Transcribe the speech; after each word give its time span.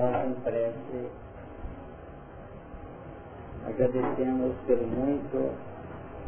nós 0.00 0.26
em 0.26 0.34
prece 0.42 1.08
agradecemos 3.66 4.54
pelo 4.66 4.86
muito 4.86 5.54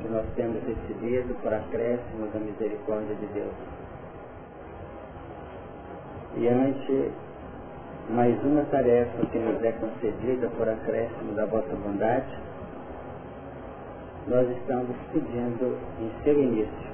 que 0.00 0.08
nós 0.08 0.26
temos 0.37 0.62
recebido 0.64 1.34
por 1.42 1.54
acréscimo 1.54 2.26
da 2.32 2.38
misericórdia 2.38 3.14
de 3.14 3.26
Deus. 3.26 3.54
E 6.36 6.48
ante 6.48 7.10
mais 8.11 8.43
uma 8.45 8.62
tarefa 8.64 9.27
que 9.27 9.39
nos 9.39 9.62
é 9.62 9.73
concedida 9.73 10.48
por 10.50 10.68
acréscimo 10.68 11.32
da 11.34 11.46
vossa 11.46 11.75
bondade, 11.75 12.39
nós 14.27 14.48
estamos 14.59 14.96
pedindo 15.12 15.79
em 15.98 16.25
seu 16.25 16.43
início 16.43 16.93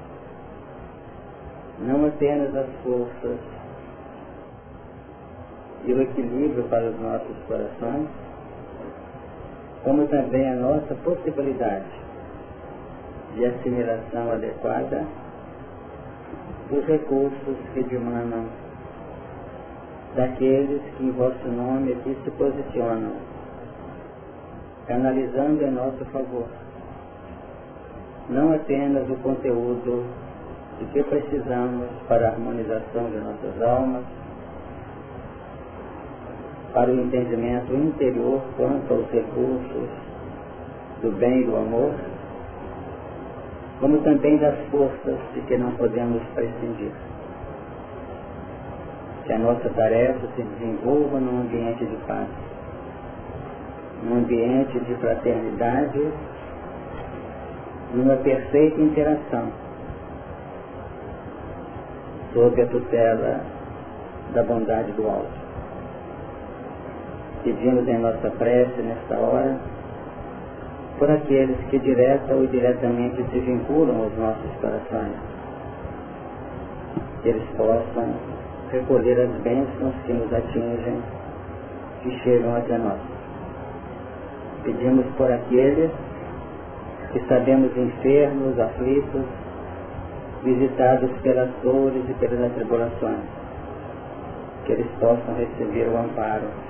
não 1.80 2.06
apenas 2.06 2.54
as 2.56 2.68
forças 2.82 3.38
e 5.84 5.92
o 5.92 6.02
equilíbrio 6.02 6.64
para 6.64 6.90
os 6.90 7.00
nossos 7.00 7.36
corações, 7.46 8.08
como 9.84 10.06
também 10.08 10.48
a 10.50 10.54
nossa 10.54 10.94
possibilidade 10.96 11.86
de 13.34 13.46
assimilação 13.46 14.32
adequada 14.32 15.04
dos 16.70 16.84
recursos 16.84 17.56
que 17.72 17.82
demandam 17.84 18.46
daqueles 20.14 20.82
que 20.96 21.04
em 21.04 21.12
vosso 21.12 21.48
nome 21.48 21.92
aqui 21.92 22.16
se 22.24 22.30
posicionam, 22.32 23.12
canalizando 24.86 25.64
em 25.64 25.70
nosso 25.70 26.04
favor 26.06 26.46
não 28.28 28.54
apenas 28.54 29.08
o 29.08 29.16
conteúdo 29.16 30.04
de 30.78 30.84
que 30.86 31.02
precisamos 31.02 31.88
para 32.06 32.28
a 32.28 32.30
harmonização 32.32 33.10
de 33.10 33.18
nossas 33.18 33.62
almas, 33.62 34.04
para 36.78 36.92
o 36.92 36.94
entendimento 36.94 37.74
interior 37.74 38.40
quanto 38.56 38.94
aos 38.94 39.10
recursos 39.10 39.88
do 41.02 41.10
bem 41.18 41.40
e 41.40 41.44
do 41.44 41.56
amor, 41.56 41.92
como 43.80 43.98
também 44.02 44.36
das 44.38 44.56
forças 44.70 45.18
de 45.34 45.40
que 45.40 45.58
não 45.58 45.72
podemos 45.72 46.22
prescindir. 46.36 46.92
Que 49.24 49.32
a 49.32 49.38
nossa 49.40 49.68
tarefa 49.70 50.24
se 50.36 50.42
desenvolva 50.42 51.18
num 51.18 51.40
ambiente 51.40 51.84
de 51.84 51.96
paz, 52.06 52.28
num 54.04 54.18
ambiente 54.18 54.78
de 54.78 54.94
fraternidade, 54.94 56.12
numa 57.92 58.14
perfeita 58.18 58.80
interação, 58.80 59.50
sob 62.32 62.62
a 62.62 62.66
tutela 62.66 63.40
da 64.32 64.44
bondade 64.44 64.92
do 64.92 65.08
alto. 65.08 65.47
Pedimos 67.44 67.86
em 67.86 67.98
nossa 67.98 68.30
prece 68.30 68.82
nesta 68.82 69.16
hora 69.16 69.58
por 70.98 71.08
aqueles 71.10 71.56
que 71.70 71.78
direta 71.78 72.34
ou 72.34 72.44
indiretamente 72.44 73.22
se 73.30 73.38
vinculam 73.38 74.02
aos 74.02 74.18
nossos 74.18 74.50
corações. 74.60 75.14
Que 77.22 77.28
eles 77.28 77.48
possam 77.56 78.12
recolher 78.72 79.20
as 79.20 79.30
bênçãos 79.42 79.94
que 80.04 80.12
nos 80.12 80.32
atingem, 80.32 81.00
que 82.02 82.10
chegam 82.20 82.56
até 82.56 82.76
nós. 82.76 82.98
Pedimos 84.64 85.06
por 85.16 85.30
aqueles 85.30 85.90
que 87.12 87.20
sabemos 87.28 87.74
enfermos, 87.76 88.58
aflitos, 88.58 89.24
visitados 90.42 91.10
pelas 91.22 91.48
dores 91.62 92.02
e 92.08 92.14
pelas 92.14 92.50
atribulações, 92.50 93.24
que 94.64 94.72
eles 94.72 94.86
possam 95.00 95.34
receber 95.36 95.88
o 95.88 95.96
amparo 95.96 96.67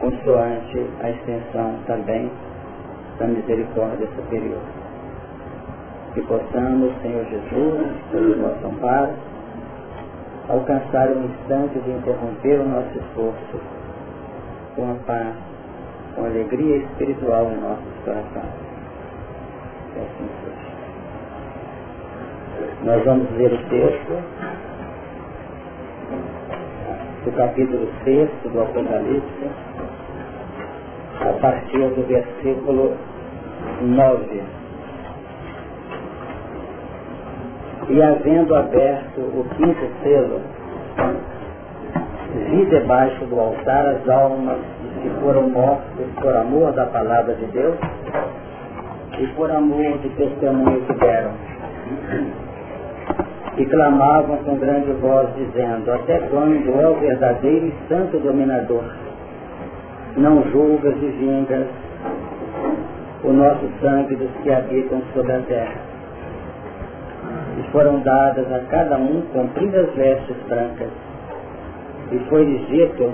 consoante 0.00 0.86
a 1.02 1.10
extensão 1.10 1.78
também 1.86 2.30
da 3.18 3.26
misericórdia 3.26 4.06
superior. 4.14 4.60
Que 6.14 6.20
possamos, 6.22 6.92
Senhor 7.02 7.24
Jesus, 7.26 7.96
pelo 8.10 8.36
nosso 8.36 8.66
amparo, 8.66 9.12
alcançar 10.48 11.08
um 11.08 11.24
instante 11.24 11.78
de 11.80 11.90
interromper 11.90 12.60
o 12.60 12.68
nosso 12.68 12.98
esforço 12.98 13.60
com 14.74 14.90
a 14.92 14.94
paz, 15.06 15.34
com 16.14 16.24
a 16.24 16.26
alegria 16.26 16.76
espiritual 16.76 17.50
em 17.50 17.60
nossos 17.60 17.94
corações. 18.04 18.52
Que 19.92 20.00
assim 20.00 20.28
seja. 20.44 20.66
Nós 22.84 23.04
vamos 23.04 23.30
ler 23.36 23.52
o 23.52 23.58
texto 23.68 24.22
do 27.24 27.32
capítulo 27.32 27.88
6 28.04 28.30
do 28.52 28.62
Apocalipse, 28.62 29.50
a 31.20 31.32
partir 31.40 31.78
do 31.78 32.06
versículo 32.06 32.94
9. 33.80 34.42
E 37.88 38.02
havendo 38.02 38.54
aberto 38.54 39.20
o 39.20 39.46
quinto 39.56 39.88
selo, 40.02 40.40
vi 42.50 42.64
debaixo 42.66 43.24
do 43.26 43.38
altar 43.38 43.86
as 43.86 44.08
almas 44.08 44.58
que 45.02 45.08
foram 45.20 45.48
mortas 45.50 46.06
por 46.20 46.36
amor 46.36 46.72
da 46.72 46.86
palavra 46.86 47.34
de 47.34 47.46
Deus 47.46 47.76
e 49.18 49.26
por 49.28 49.50
amor 49.50 49.98
do 49.98 50.16
testemunho 50.16 50.80
que 50.82 50.92
deram. 50.94 51.32
E 53.56 53.64
clamavam 53.64 54.36
com 54.38 54.56
grande 54.56 54.92
voz, 54.92 55.28
dizendo, 55.36 55.90
até 55.90 56.18
quando, 56.28 56.78
é 56.78 56.88
o 56.88 56.94
verdadeiro 56.94 57.66
e 57.66 57.88
santo 57.88 58.18
dominador, 58.18 58.84
não 60.16 60.42
julgas 60.50 60.96
e 60.96 61.06
vingas 61.06 61.66
o 63.22 63.32
nosso 63.32 63.68
sangue 63.80 64.16
dos 64.16 64.30
que 64.42 64.50
habitam 64.50 65.02
sobre 65.12 65.32
a 65.32 65.40
terra. 65.40 65.80
E 67.58 67.70
foram 67.70 68.00
dadas 68.00 68.50
a 68.52 68.60
cada 68.70 68.96
um 68.96 69.22
compridas 69.32 69.92
vestes 69.94 70.36
brancas. 70.48 70.88
E 72.12 72.18
foi-lhes 72.30 72.66
dito 72.68 73.12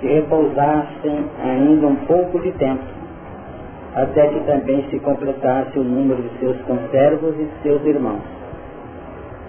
que 0.00 0.06
repousassem 0.06 1.26
ainda 1.42 1.86
um 1.88 1.96
pouco 2.06 2.38
de 2.40 2.52
tempo, 2.52 2.84
até 3.94 4.28
que 4.28 4.40
também 4.40 4.84
se 4.90 4.98
completasse 5.00 5.78
o 5.78 5.84
número 5.84 6.22
de 6.22 6.38
seus 6.38 6.56
conservos 6.62 7.34
e 7.38 7.44
de 7.44 7.62
seus 7.62 7.84
irmãos, 7.84 8.22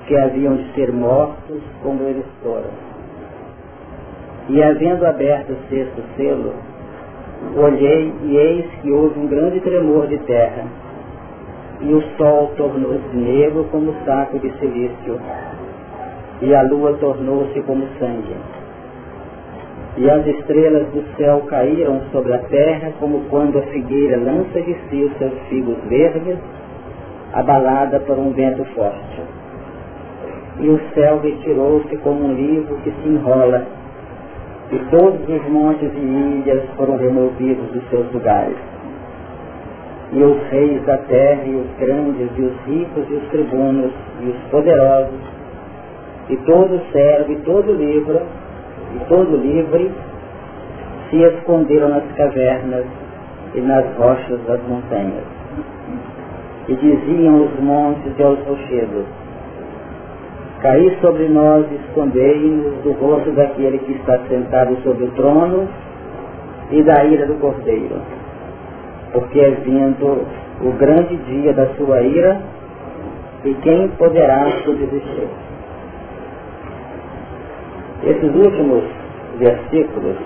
que 0.07 0.17
haviam 0.17 0.55
de 0.55 0.73
ser 0.73 0.91
mortos 0.91 1.61
como 1.81 2.03
eles 2.03 2.25
foram 2.43 2.84
e 4.49 4.61
havendo 4.61 5.05
aberto 5.05 5.53
o 5.53 5.69
sexto 5.69 6.03
selo, 6.15 6.53
olhei 7.55 8.13
e 8.23 8.37
eis 8.37 8.65
que 8.81 8.91
houve 8.91 9.19
um 9.19 9.27
grande 9.27 9.59
tremor 9.59 10.07
de 10.07 10.17
terra, 10.19 10.65
e 11.81 11.93
o 11.93 12.01
sol 12.17 12.51
tornou-se 12.55 13.15
negro 13.15 13.65
como 13.71 13.93
saco 14.05 14.39
de 14.39 14.51
silício, 14.59 15.19
e 16.41 16.53
a 16.53 16.61
lua 16.63 16.93
tornou-se 16.93 17.59
como 17.61 17.87
sangue. 17.99 18.35
E 19.97 20.09
as 20.09 20.27
estrelas 20.27 20.87
do 20.89 21.03
céu 21.15 21.41
caíram 21.47 22.01
sobre 22.11 22.33
a 22.33 22.39
terra 22.39 22.91
como 22.99 23.21
quando 23.29 23.57
a 23.57 23.61
figueira 23.63 24.17
lança 24.17 24.61
de 24.61 24.75
si 24.89 25.03
os 25.03 25.17
seus 25.17 25.33
figos 25.47 25.77
verdes, 25.87 26.37
abalada 27.33 27.99
por 28.01 28.17
um 28.17 28.31
vento 28.31 28.63
forte. 28.75 29.21
E 30.59 30.69
o 30.69 30.79
céu 30.93 31.19
retirou-se 31.19 31.95
como 31.97 32.25
um 32.25 32.33
livro 32.33 32.75
que 32.83 32.91
se 32.91 33.07
enrola 33.07 33.65
e 34.71 34.79
todos 34.89 35.21
os 35.29 35.49
montes 35.49 35.91
e 35.93 35.99
ilhas 35.99 36.63
foram 36.75 36.97
removidos 36.97 37.69
dos 37.71 37.87
seus 37.89 38.11
lugares. 38.11 38.57
E 40.11 40.23
os 40.23 40.41
reis 40.49 40.83
da 40.85 40.97
terra, 40.97 41.43
e 41.45 41.55
os 41.55 41.67
grandes, 41.79 42.29
e 42.37 42.41
os 42.41 42.53
ricos, 42.65 43.09
e 43.09 43.13
os 43.13 43.27
tribunos, 43.29 43.91
e 44.21 44.29
os 44.29 44.37
poderosos, 44.49 45.19
e 46.29 46.37
todo 46.37 46.81
servo, 46.91 47.31
e 47.31 47.35
todo 47.37 47.73
livro, 47.73 48.21
e 48.95 48.99
todo 49.07 49.37
livre, 49.37 49.91
se 51.09 51.17
esconderam 51.17 51.89
nas 51.89 52.03
cavernas 52.15 52.85
e 53.53 53.61
nas 53.61 53.85
rochas 53.97 54.39
das 54.47 54.61
montanhas. 54.67 55.23
E 56.67 56.75
diziam 56.75 57.45
os 57.45 57.59
montes 57.59 58.11
e 58.17 58.23
aos 58.23 58.39
rochedos, 58.45 59.05
Caí 60.65 60.97
sobre 60.99 61.27
nós 61.27 61.63
e 61.71 61.75
escondei-nos 61.75 62.81
do 62.81 62.93
rosto 62.93 63.29
daquele 63.33 63.77
que 63.77 63.91
está 63.91 64.17
sentado 64.27 64.75
sobre 64.81 65.03
o 65.03 65.11
trono 65.11 65.69
e 66.71 66.81
da 66.81 67.05
ira 67.05 67.27
do 67.27 67.35
cordeiro. 67.35 68.01
Porque 69.13 69.41
é 69.41 69.51
vindo 69.51 70.25
o 70.61 70.71
grande 70.71 71.17
dia 71.17 71.53
da 71.53 71.67
sua 71.75 72.01
ira 72.01 72.41
e 73.43 73.53
quem 73.61 73.89
poderá 73.89 74.43
subsistir. 74.63 75.27
Esses 78.03 78.35
últimos 78.35 78.85
versículos 79.37 80.17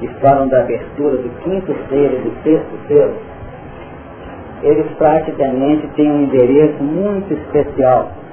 que 0.00 0.08
falam 0.22 0.48
da 0.48 0.60
abertura 0.60 1.18
do 1.18 1.28
quinto 1.42 1.76
selo 1.90 2.16
e 2.16 2.20
do 2.22 2.42
sexto 2.42 2.88
selo, 2.88 3.16
eles 4.62 4.86
praticamente 4.96 5.86
têm 5.96 6.10
um 6.10 6.22
endereço 6.22 6.82
muito 6.82 7.34
especial 7.34 8.23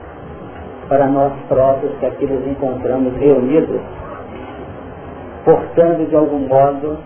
para 0.92 1.08
nós 1.08 1.32
próprios 1.48 1.98
que 2.00 2.06
aqui 2.06 2.26
nos 2.26 2.46
encontramos 2.46 3.16
reunidos 3.16 3.80
portando 5.46 6.06
de 6.06 6.14
algum 6.18 6.40
modo 6.40 6.98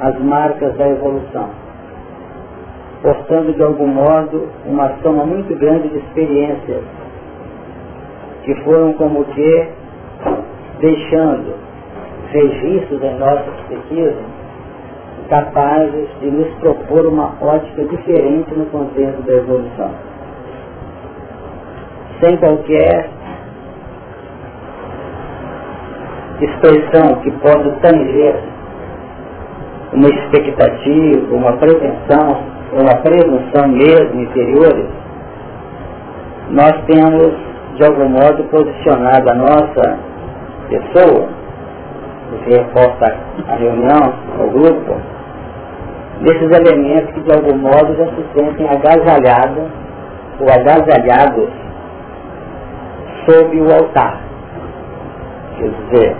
as 0.00 0.18
marcas 0.18 0.76
da 0.76 0.88
evolução, 0.88 1.48
portando 3.02 3.52
de 3.52 3.62
algum 3.62 3.86
modo 3.86 4.48
uma 4.66 4.90
soma 5.00 5.24
muito 5.24 5.56
grande 5.56 5.90
de 5.90 5.98
experiências 5.98 6.82
que 8.42 8.52
foram 8.64 8.94
como 8.94 9.24
que 9.26 9.68
deixando 10.80 11.54
registros 12.32 13.00
em 13.00 13.16
nossas 13.16 13.60
pesquisas 13.68 14.24
capazes 15.28 16.08
de 16.18 16.32
nos 16.32 16.52
propor 16.54 17.06
uma 17.06 17.32
ótica 17.40 17.84
diferente 17.84 18.52
no 18.56 18.66
contexto 18.66 19.22
da 19.22 19.34
evolução. 19.34 20.16
Sem 22.20 22.36
qualquer 22.38 23.10
expressão 26.40 27.14
que 27.22 27.30
possa 27.32 27.70
tanger 27.82 28.36
uma 29.92 30.08
expectativa, 30.08 31.34
uma 31.34 31.52
pretensão, 31.58 32.38
uma 32.72 32.94
presunção 33.02 33.68
mesmo 33.68 34.22
interiores, 34.22 34.86
nós 36.50 36.72
temos 36.86 37.34
de 37.76 37.84
algum 37.84 38.08
modo 38.08 38.44
posicionado 38.44 39.30
a 39.30 39.34
nossa 39.34 39.98
pessoa, 40.68 41.28
que 42.44 42.54
reporta 42.54 43.16
a 43.48 43.54
reunião, 43.56 44.14
o 44.40 44.50
grupo, 44.50 44.96
nesses 46.20 46.50
elementos 46.50 47.12
que 47.14 47.20
de 47.20 47.32
algum 47.32 47.58
modo 47.58 47.94
já 47.96 48.06
se 48.06 48.24
sentem 48.34 48.68
agasalhados 48.68 49.64
ou 50.40 50.48
agasalhados 50.50 51.48
sob 53.26 53.60
o 53.60 53.72
altar. 53.72 54.20
Quer 55.58 55.70
dizer, 55.70 56.16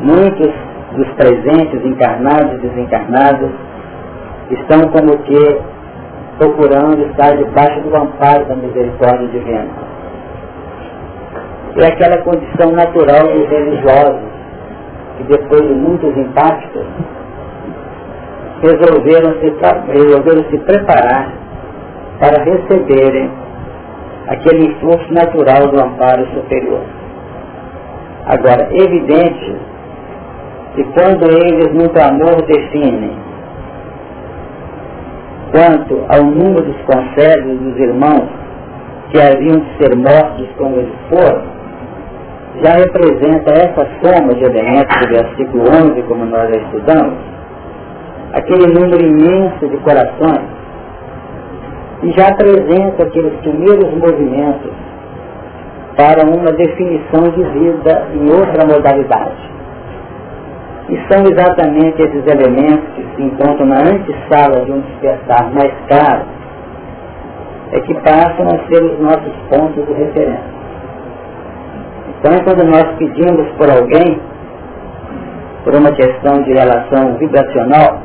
muitos 0.00 0.52
dos 0.96 1.08
presentes, 1.14 1.84
encarnados 1.84 2.54
e 2.54 2.68
desencarnados, 2.68 3.50
estão 4.50 4.80
como 4.90 5.18
que 5.24 5.60
procurando 6.38 7.02
estar 7.10 7.36
debaixo 7.36 7.80
do 7.80 7.96
amparo 7.96 8.44
da 8.46 8.54
misericórdia 8.54 9.28
divina. 9.28 9.68
É 11.76 11.86
aquela 11.86 12.18
condição 12.22 12.72
natural 12.72 13.28
dos 13.28 13.48
religiosos, 13.48 14.28
que 15.16 15.24
depois 15.24 15.62
de 15.62 15.74
muitos 15.74 16.16
impactos, 16.16 16.86
resolveram 18.62 19.34
se, 19.40 19.54
resolveram 19.92 20.44
se 20.50 20.58
preparar 20.58 21.32
para 22.18 22.42
receberem 22.42 23.30
aquele 24.28 24.66
influxo 24.66 25.12
natural 25.12 25.68
do 25.68 25.80
amparo 25.82 26.26
superior. 26.34 26.82
Agora, 28.26 28.68
evidente 28.72 29.56
que 30.74 30.84
quando 30.84 31.24
eles 31.30 31.72
no 31.72 31.90
amor 32.02 32.42
definem 32.46 33.16
quanto 35.50 36.04
ao 36.08 36.24
número 36.24 36.62
dos 36.62 36.76
conselhos 36.82 37.58
dos 37.58 37.78
irmãos 37.78 38.28
que 39.10 39.20
haviam 39.20 39.60
de 39.60 39.76
ser 39.78 39.96
mortos 39.96 40.46
como 40.58 40.76
eles 40.76 40.94
foram, 41.08 41.42
já 42.62 42.74
representa 42.74 43.52
essa 43.52 43.88
soma 44.02 44.34
de 44.34 44.44
elementos 44.44 44.94
do 45.00 45.08
versículo 45.08 45.64
11, 45.64 46.02
como 46.02 46.26
nós 46.26 46.50
já 46.50 46.56
estudamos, 46.56 47.18
aquele 48.34 48.66
número 48.74 49.02
imenso 49.02 49.68
de 49.68 49.76
corações, 49.78 50.57
e 52.02 52.12
já 52.12 52.28
apresenta 52.28 53.02
aqueles 53.02 53.34
primeiros 53.40 53.92
movimentos 53.94 54.70
para 55.96 56.24
uma 56.24 56.52
definição 56.52 57.24
de 57.30 57.42
vida 57.58 58.08
em 58.14 58.30
outra 58.30 58.64
modalidade. 58.64 59.50
E 60.88 60.96
são 61.10 61.24
exatamente 61.24 62.00
esses 62.00 62.24
elementos 62.26 62.88
que 62.94 63.04
se 63.14 63.22
encontram 63.22 63.66
na 63.66 63.78
antessala 63.78 64.64
de 64.64 64.72
um 64.72 64.80
despertar 64.80 65.52
mais 65.52 65.72
caro, 65.88 66.22
é 67.72 67.80
que 67.80 67.94
passam 67.94 68.46
a 68.46 68.68
ser 68.68 68.82
os 68.82 68.98
nossos 69.00 69.34
pontos 69.50 69.84
de 69.86 69.92
referência. 69.92 70.58
Então, 72.20 72.32
quando 72.44 72.64
nós 72.64 72.84
pedimos 72.96 73.48
por 73.58 73.68
alguém, 73.70 74.20
por 75.64 75.74
uma 75.74 75.92
questão 75.92 76.42
de 76.42 76.52
relação 76.52 77.16
vibracional, 77.18 77.98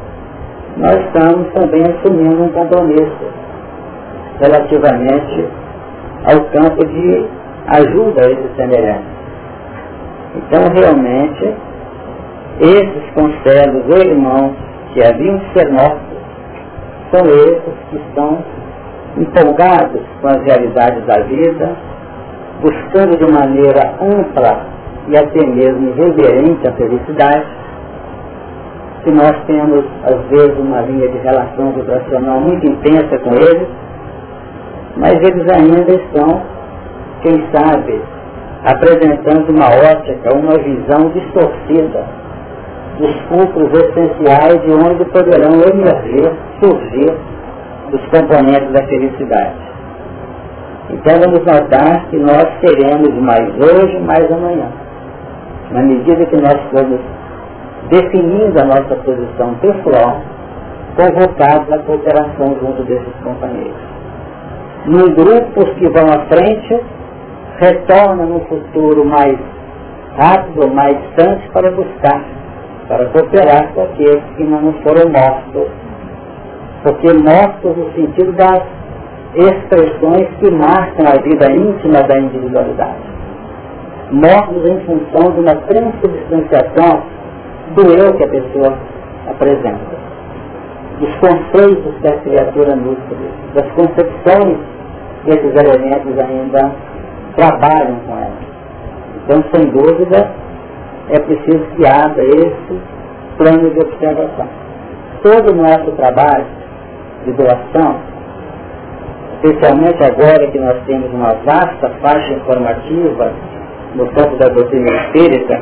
nós 0.78 0.96
estamos 1.06 1.48
também 1.54 1.84
assumindo 1.84 2.44
um 2.44 2.50
compromisso 2.50 3.43
relativamente 4.40 5.48
ao 6.26 6.42
campo 6.46 6.86
de 6.86 7.26
ajuda 7.68 8.22
a 8.22 8.32
esses 8.32 8.56
semelhantes. 8.56 9.14
Então, 10.36 10.64
realmente, 10.74 11.54
esses 12.60 13.12
conselhos 13.14 13.84
ou 13.90 13.98
irmãos 13.98 14.54
que 14.94 15.04
haviam 15.04 15.38
de 15.38 15.54
ser 15.54 15.72
nossos, 15.72 16.14
são 17.12 17.26
esses 17.26 17.74
que 17.90 17.98
estão 17.98 18.38
empolgados 19.18 20.02
com 20.22 20.28
as 20.28 20.42
realidades 20.44 21.06
da 21.06 21.22
vida, 21.24 21.76
buscando 22.62 23.18
de 23.18 23.32
maneira 23.32 23.94
ampla 24.02 24.66
e 25.08 25.18
até 25.18 25.46
mesmo 25.46 25.94
reverente 25.94 26.68
a 26.68 26.72
felicidade, 26.74 27.46
que 29.04 29.12
nós 29.12 29.34
temos, 29.46 29.84
às 30.04 30.22
vezes, 30.30 30.58
uma 30.58 30.82
linha 30.82 31.10
de 31.10 31.18
relação 31.18 31.72
vibracional 31.74 32.40
muito 32.40 32.66
intensa 32.66 33.20
com 33.20 33.32
eles, 33.36 33.68
mas 34.95 35.13
eles 35.13 35.48
ainda 35.50 35.92
estão, 35.92 36.42
quem 37.22 37.44
sabe, 37.51 38.00
apresentando 38.63 39.50
uma 39.50 39.68
ótica, 39.68 40.36
uma 40.36 40.57
visão 40.57 41.10
distorcida 41.10 42.06
dos 43.00 43.16
fulcros 43.28 43.72
essenciais 43.74 44.62
de 44.62 44.72
onde 44.72 45.06
poderão 45.06 45.62
emergir, 45.62 46.31
surgir 46.62 47.13
os 47.92 48.01
componentes 48.07 48.72
da 48.72 48.84
felicidade. 48.84 49.74
Então 50.92 51.19
vamos 51.19 51.39
notar 51.39 52.06
que 52.10 52.18
nós 52.18 52.46
teremos 52.62 53.13
mais 53.16 53.50
hoje, 53.56 54.00
mais 54.00 54.31
amanhã. 54.31 54.68
Na 55.72 55.81
medida 55.81 56.25
que 56.25 56.36
nós 56.36 56.60
formos 56.72 57.00
definindo 57.89 58.62
a 58.62 58.66
nossa 58.66 58.96
posição 58.96 59.56
pessoal, 59.56 60.22
convocados 60.96 61.72
à 61.72 61.80
cooperação 61.80 62.56
junto 62.62 62.84
desses 62.84 63.13
companheiros 63.24 63.93
num 64.86 65.14
grupo 65.14 65.62
os 65.62 65.74
que 65.76 65.88
vão 65.90 66.06
à 66.08 66.26
frente, 66.26 66.80
retornam 67.60 68.26
no 68.26 68.40
futuro 68.42 69.06
mais 69.06 69.38
rápido, 70.18 70.68
mais 70.74 70.98
distante 71.04 71.50
para 71.52 71.72
buscar, 71.72 72.22
para 72.88 73.06
cooperar 73.06 73.74
com 73.74 73.84
aqueles 73.84 74.24
que 74.36 74.44
não 74.44 74.74
foram 74.84 75.10
mortos. 75.10 75.72
Porque 76.84 77.13
mortos 77.13 77.78
no 77.78 77.94
sentido 77.94 78.34
das 78.34 78.63
expressões 79.36 80.28
que 80.40 80.52
marcam 80.52 81.08
a 81.08 81.22
vida 81.22 81.52
íntima 81.52 82.04
da 82.04 82.20
individualidade. 82.20 83.13
Mortos 84.12 84.66
em 84.70 84.80
função 84.82 85.32
de 85.32 85.40
uma 85.40 85.56
transubstanciação 85.56 87.04
do 87.75 87.90
eu 87.90 88.13
que 88.16 88.24
a 88.25 88.28
pessoa 88.28 88.78
apresenta 89.30 90.12
dos 91.00 91.16
conceitos 91.16 91.94
que 92.02 92.08
a 92.08 92.18
criatura 92.18 92.76
nutre, 92.76 93.18
das 93.54 93.68
concepções 93.74 94.58
que 95.24 95.30
esses 95.30 95.56
elementos 95.56 96.20
ainda 96.20 96.72
trabalham 97.36 97.96
com 98.06 98.14
ela. 98.14 98.54
Então, 99.24 99.44
sem 99.54 99.70
dúvida, 99.72 100.32
é 101.10 101.20
preciso 101.20 101.66
que 101.76 101.86
haja 101.86 102.22
esse 102.22 102.82
plano 103.38 103.70
de 103.70 103.80
observação. 103.80 104.48
Todo 105.22 105.54
o 105.54 105.56
nosso 105.56 105.92
trabalho 105.92 106.46
de 107.26 107.32
doação, 107.32 107.96
especialmente 109.42 110.04
agora 110.04 110.48
que 110.48 110.60
nós 110.60 110.78
temos 110.86 111.12
uma 111.14 111.34
vasta 111.46 111.90
faixa 112.02 112.34
informativa 112.34 113.32
no 113.96 114.08
campo 114.08 114.36
da 114.38 114.50
doutrina 114.50 114.90
espírita, 115.04 115.62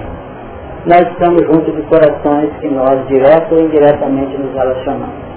nós 0.86 1.02
estamos 1.12 1.44
junto 1.44 1.72
de 1.72 1.82
corações 1.84 2.50
que 2.60 2.68
nós, 2.70 3.08
direto 3.08 3.54
ou 3.54 3.62
indiretamente, 3.62 4.36
nos 4.38 4.52
relacionamos. 4.54 5.32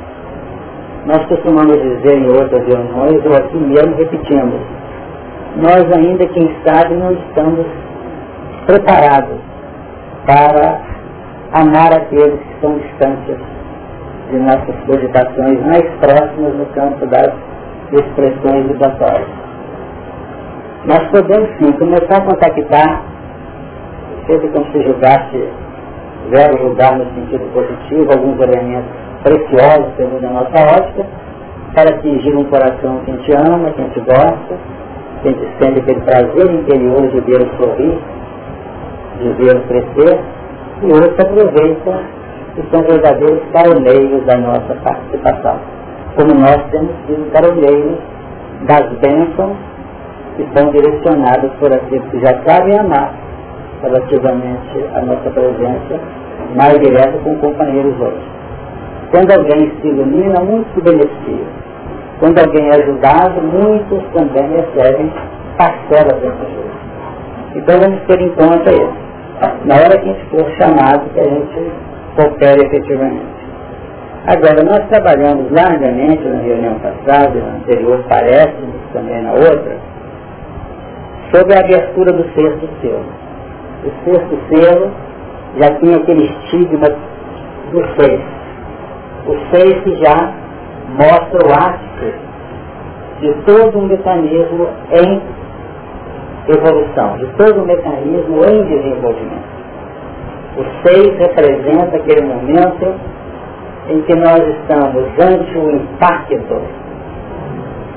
Nós 1.06 1.24
costumamos 1.26 1.76
dizer 1.82 2.16
em 2.16 2.28
outras 2.28 2.66
reuniões, 2.66 3.26
ou 3.26 3.36
aqui 3.36 3.56
mesmo 3.58 3.94
repetimos, 3.96 4.60
nós 5.56 5.84
ainda, 5.96 6.26
quem 6.28 6.50
sabe, 6.64 6.94
não 6.94 7.12
estamos 7.12 7.66
preparados 8.66 9.38
para 10.26 10.80
amar 11.52 11.92
aqueles 11.92 12.40
que 12.40 12.60
são 12.60 12.78
distantes 12.78 13.36
de 14.30 14.38
nossas 14.38 14.74
cogitações 14.86 15.60
mais 15.66 15.84
próximas 16.00 16.54
no 16.54 16.66
campo 16.74 17.06
das 17.06 17.32
expressões 17.92 18.66
vibratórias. 18.66 19.28
Nós 20.86 21.06
podemos 21.10 21.48
sim 21.58 21.72
começar 21.72 22.16
a 22.16 22.20
contactar, 22.22 23.02
sempre 24.26 24.48
como 24.48 24.66
se 24.72 24.82
julgasse, 24.82 25.48
zero 26.34 26.58
julgar 26.58 26.98
no 26.98 27.04
sentido 27.14 27.52
positivo, 27.52 28.10
alguns 28.12 28.40
elementos 28.40 28.90
preciosos 29.22 29.96
segundo 29.96 30.24
a 30.24 30.30
nossa 30.30 30.78
ótica, 30.78 31.06
para 31.74 31.90
atingir 31.90 32.34
um 32.36 32.44
coração 32.44 33.00
que 33.04 33.10
a 33.10 33.14
gente 33.14 33.32
ama, 33.32 33.70
que 33.70 33.80
a 33.80 33.84
gente 33.84 34.00
gosta, 34.00 34.58
que 35.22 35.28
a 35.28 35.32
gente 35.32 35.48
sente 35.58 35.80
aquele 35.80 36.00
prazer 36.00 36.50
interior 36.52 37.08
de 37.08 37.20
ver 37.20 37.40
o 37.42 37.56
sorrir, 37.56 37.98
de 39.20 39.28
ver 39.32 39.56
o 39.56 39.62
crescer, 39.62 40.20
e 40.82 40.86
outros 40.86 41.18
aproveitam 41.18 42.00
e 42.56 42.62
são 42.70 42.82
verdadeiros 42.82 43.42
caroneiros 43.52 44.24
da 44.26 44.36
nossa 44.38 44.74
participação, 44.82 45.58
como 46.16 46.34
nós 46.34 46.62
temos 46.70 46.92
sido 47.06 47.30
caroneiros 47.32 47.98
das 48.62 48.88
bênçãos 48.98 49.56
que 50.36 50.46
são 50.56 50.70
direcionadas 50.70 51.50
por 51.58 51.72
aqueles 51.72 52.08
que 52.10 52.20
já 52.20 52.34
sabem 52.44 52.78
amar 52.78 53.12
relativamente 53.84 54.84
à 54.94 55.00
nossa 55.02 55.30
presença 55.30 56.00
mais 56.56 56.78
direta 56.80 57.18
com 57.22 57.36
companheiros 57.36 57.94
hoje. 58.00 58.34
Quando 59.10 59.30
alguém 59.32 59.72
se 59.80 59.88
ilumina, 59.88 60.40
muitos 60.40 60.72
se 60.74 60.80
beneficiam. 60.80 61.46
Quando 62.18 62.38
alguém 62.38 62.68
é 62.68 62.74
ajudado, 62.82 63.40
muitos 63.42 64.02
também 64.12 64.48
recebem 64.50 65.12
parcelas 65.56 66.20
dessa 66.20 66.42
ajuda. 66.42 66.74
Então 67.54 67.80
vamos 67.80 68.00
ter 68.06 68.20
em 68.20 68.30
conta 68.30 68.70
isso. 68.70 69.04
Na 69.64 69.74
hora 69.76 69.98
que 69.98 70.08
a 70.08 70.12
gente 70.12 70.24
for 70.30 70.50
chamado, 70.58 71.08
que 71.12 71.20
a 71.20 71.24
gente 71.24 71.72
coopere 72.16 72.66
efetivamente. 72.66 73.34
Agora, 74.26 74.62
nós 74.64 74.88
trabalhamos 74.88 75.50
largamente 75.52 76.26
na 76.26 76.38
reunião 76.38 76.74
passada, 76.80 77.38
na 77.38 77.56
anterior 77.56 78.02
parece, 78.08 78.54
também 78.92 79.22
na 79.22 79.32
outra, 79.32 79.76
sobre 81.34 81.54
a 81.54 81.60
abertura 81.60 82.12
do 82.12 82.24
sexto 82.32 82.68
selo. 82.80 83.23
O 83.84 83.90
sexto 84.04 84.38
selo 84.48 84.90
já 85.56 85.74
tinha 85.78 85.96
aquele 85.98 86.24
estigma 86.24 86.88
do 87.70 87.84
seis. 88.00 88.20
O 89.26 89.36
seis 89.54 89.74
que 89.82 89.96
já 89.96 90.32
mostra 90.88 91.46
o 91.46 91.52
ápice 91.52 92.14
de 93.20 93.32
todo 93.46 93.78
um 93.78 93.86
mecanismo 93.86 94.68
em 94.90 95.22
evolução, 96.48 97.16
de 97.18 97.26
todo 97.36 97.62
um 97.62 97.66
mecanismo 97.66 98.44
em 98.44 98.64
desenvolvimento. 98.64 99.54
O 100.56 100.86
seis 100.86 101.18
representa 101.18 101.96
aquele 101.96 102.26
momento 102.26 102.94
em 103.88 104.00
que 104.02 104.14
nós 104.16 104.38
estamos 104.38 105.04
ante 105.20 105.58
o 105.58 105.70
impacto 105.70 106.62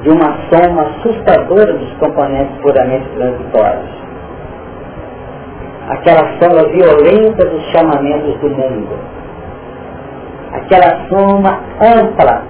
de 0.02 0.10
uma 0.10 0.38
soma 0.50 0.82
assustadora 0.84 1.74
dos 1.74 1.92
componentes 1.94 2.56
puramente 2.62 3.08
transitórios. 3.16 3.97
Aquela 5.88 6.38
soma 6.40 6.68
violenta 6.70 7.46
dos 7.46 7.64
chamamentos 7.72 8.38
do 8.40 8.50
mundo. 8.50 9.00
Aquela 10.54 11.08
soma 11.08 11.60
ampla 11.82 12.44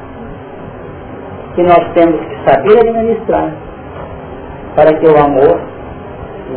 que 1.55 1.63
nós 1.63 1.91
temos 1.93 2.19
que 2.19 2.49
saber 2.49 2.79
administrar 2.79 3.51
para 4.75 4.93
que 4.93 5.07
o 5.07 5.17
amor 5.17 5.59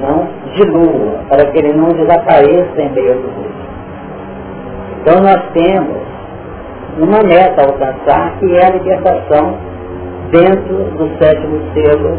não 0.00 0.28
dilua, 0.54 1.18
para 1.28 1.50
que 1.50 1.58
ele 1.58 1.72
não 1.72 1.88
desapareça 1.88 2.80
em 2.80 2.90
meio 2.90 3.14
do 3.14 3.28
mundo. 3.28 3.50
Então 5.00 5.20
nós 5.22 5.42
temos 5.52 6.10
uma 6.98 7.22
meta 7.22 7.62
a 7.62 7.66
alcançar 7.66 8.38
que 8.38 8.56
é 8.56 8.66
a 8.66 8.70
libertação 8.70 9.54
dentro 10.30 10.76
do 10.96 11.18
sétimo 11.18 11.60
selo 11.74 12.18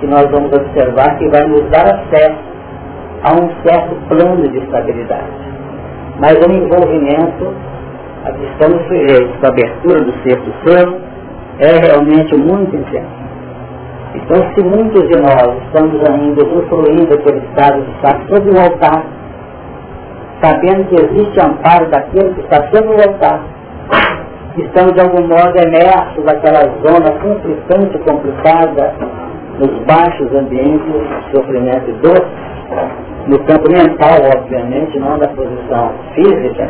que 0.00 0.06
nós 0.06 0.30
vamos 0.30 0.52
observar 0.52 1.18
que 1.18 1.28
vai 1.28 1.44
nos 1.46 1.68
dar 1.70 1.86
acesso 1.86 2.51
a 3.24 3.32
um 3.32 3.48
certo 3.64 3.94
plano 4.08 4.48
de 4.48 4.58
estabilidade. 4.58 5.30
Mas 6.20 6.34
o 6.34 6.50
envolvimento 6.50 7.54
a 8.24 8.32
que 8.32 8.44
estamos 8.44 8.82
sujeitos 8.86 9.36
com 9.40 9.46
abertura 9.46 10.04
do 10.04 10.12
sexto 10.22 10.52
selo 10.64 10.96
é 11.58 11.78
realmente 11.78 12.36
muito 12.36 12.76
intenso. 12.76 13.22
Então, 14.14 14.36
se 14.54 14.62
muitos 14.62 15.08
de 15.08 15.20
nós 15.20 15.56
estamos 15.64 16.00
ainda 16.08 16.44
usufruindo 16.44 17.14
aquele 17.14 17.38
estado 17.38 17.82
de 17.82 17.90
estar 17.92 18.20
sobre 18.28 18.50
o 18.50 18.60
altar, 18.60 19.04
sabendo 20.42 20.84
que 20.88 20.96
existe 20.96 21.40
amparo 21.40 21.88
daquele 21.90 22.34
que 22.34 22.40
está 22.40 22.62
sobre 22.70 22.90
o 22.90 23.08
altar, 23.08 23.40
estamos 24.58 24.94
de 24.94 25.00
algum 25.00 25.26
modo 25.26 25.56
emersos 25.56 26.24
daquela 26.24 26.60
zona 26.86 27.10
conflitante, 27.20 27.98
complicada, 28.00 28.92
nos 29.58 29.84
baixos 29.86 30.34
ambientes 30.34 30.84
de 30.84 31.36
sofrimento 31.36 31.88
e 31.88 31.92
dor, 32.02 32.26
no 33.26 33.38
campo 33.44 33.70
mental, 33.70 34.18
obviamente, 34.36 34.98
não 34.98 35.18
da 35.18 35.28
posição 35.28 35.92
física, 36.14 36.68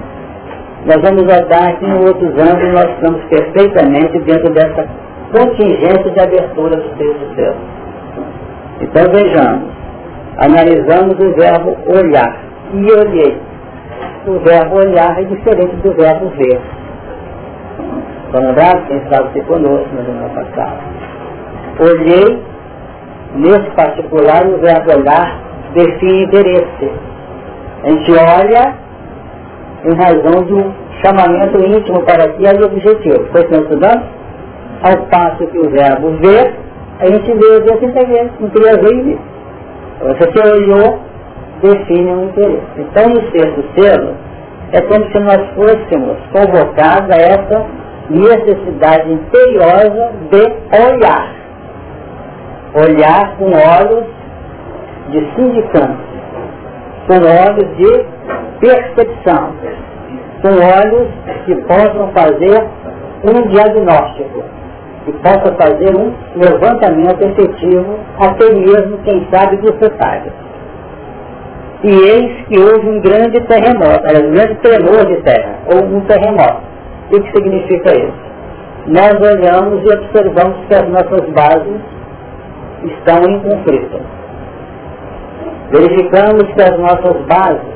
nós 0.85 1.00
vamos 1.00 1.23
notar 1.23 1.78
que 1.78 1.87
em 1.87 1.94
outros 1.94 2.37
anos 2.38 2.75
nós 2.75 2.90
estamos 2.90 3.23
perfeitamente 3.25 4.18
dentro 4.21 4.52
dessa 4.52 4.87
contingência 5.32 6.11
de 6.11 6.21
abertura 6.21 6.76
do 6.76 6.97
texto 6.97 7.35
céu. 7.37 7.54
Então 8.80 9.04
vejamos, 9.12 9.71
analisamos 10.38 11.14
o 11.21 11.35
verbo 11.35 11.76
olhar 11.87 12.37
e 12.75 12.92
olhei. 12.92 13.40
O 14.26 14.38
verbo 14.40 14.76
olhar 14.76 15.18
é 15.21 15.25
diferente 15.25 15.76
do 15.76 15.92
verbo 15.94 16.28
ver. 16.37 16.61
Estão 18.26 18.42
lembrados? 18.42 18.87
Quem 18.88 19.00
sabe 19.09 19.32
se 19.32 19.40
conosco 19.42 19.88
na 19.94 20.04
semana 20.04 20.28
passada. 20.30 20.78
Olhei, 21.78 22.42
nesse 23.37 23.71
particular, 23.71 24.47
o 24.47 24.59
verbo 24.59 24.99
olhar 24.99 25.51
define 25.75 26.25
interesse. 26.25 26.91
A 27.85 27.91
gente 27.91 28.12
olha 28.12 28.75
em 29.85 29.95
razão 29.95 30.45
de 30.45 30.55
um 30.55 30.73
chamamento 31.02 31.59
íntimo 31.59 32.02
para 32.02 32.25
si 32.35 32.43
e 32.43 32.64
objetivo. 32.64 33.26
Foi 33.33 33.41
estudando? 33.43 34.23
ao 34.83 34.97
passo 35.07 35.47
que 35.47 35.59
o 35.59 35.71
verbo 35.71 36.11
ver, 36.19 36.55
a 36.99 37.07
gente 37.07 37.33
vê 37.33 37.47
o 37.47 37.61
Deus 37.61 37.83
interesse, 37.83 38.31
não 38.41 38.50
queria 38.50 38.76
ver. 38.76 39.19
Você 40.00 40.49
olhou, 40.49 40.99
define 41.62 42.12
um 42.12 42.25
interesse. 42.25 42.62
Então, 42.79 43.09
no 43.09 43.21
sexto 43.31 43.64
selo, 43.76 44.14
é 44.73 44.81
como 44.83 45.05
se 45.12 45.19
nós 45.21 45.41
fôssemos 45.55 46.19
convocados 46.33 47.11
a 47.11 47.17
essa 47.17 47.67
necessidade 48.11 49.12
imperiosa 49.12 50.12
de 50.31 50.43
olhar. 50.85 51.33
Olhar 52.75 53.37
com 53.37 53.45
olhos 53.45 54.05
de 55.12 55.35
sindicância, 55.35 56.23
com 57.07 57.14
olhos 57.14 57.76
de 57.76 58.04
percepção, 58.61 59.52
com 60.42 60.49
olhos 60.49 61.09
que 61.47 61.54
possam 61.62 62.09
fazer 62.12 62.66
um 63.25 63.49
diagnóstico 63.49 64.42
que 65.04 65.12
possa 65.14 65.52
fazer 65.54 65.97
um 65.97 66.12
levantamento 66.37 67.23
efetivo, 67.23 67.99
até 68.21 68.52
mesmo, 68.54 68.99
quem 69.04 69.26
sabe, 69.31 69.57
dos 69.57 69.75
detalhes. 69.78 70.33
E 71.83 71.90
eis 71.90 72.47
que 72.47 72.61
houve 72.61 72.88
um 72.88 73.00
grande 73.00 73.40
terremoto, 73.40 74.07
um 74.07 74.33
grande 74.33 74.54
tremor 74.57 75.04
de 75.07 75.16
terra, 75.23 75.54
ou 75.75 75.85
um 75.85 76.00
terremoto. 76.02 76.62
O 77.11 77.21
que 77.21 77.33
significa 77.33 77.97
isso? 77.97 78.33
Nós 78.87 79.14
olhamos 79.21 79.83
e 79.85 79.92
observamos 79.92 80.57
que 80.69 80.75
as 80.75 80.88
nossas 80.88 81.28
bases 81.31 81.81
estão 82.85 83.23
em 83.28 83.40
conflito. 83.40 84.00
Verificamos 85.73 86.45
que 86.52 86.62
as 86.62 86.79
nossas 86.79 87.17
bases 87.26 87.73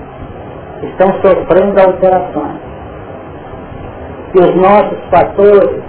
estão 0.83 1.09
sofrendo 1.23 1.81
alterações. 1.81 2.61
Que 4.33 4.41
os 4.41 4.55
nossos 4.57 4.99
fatores 5.11 5.83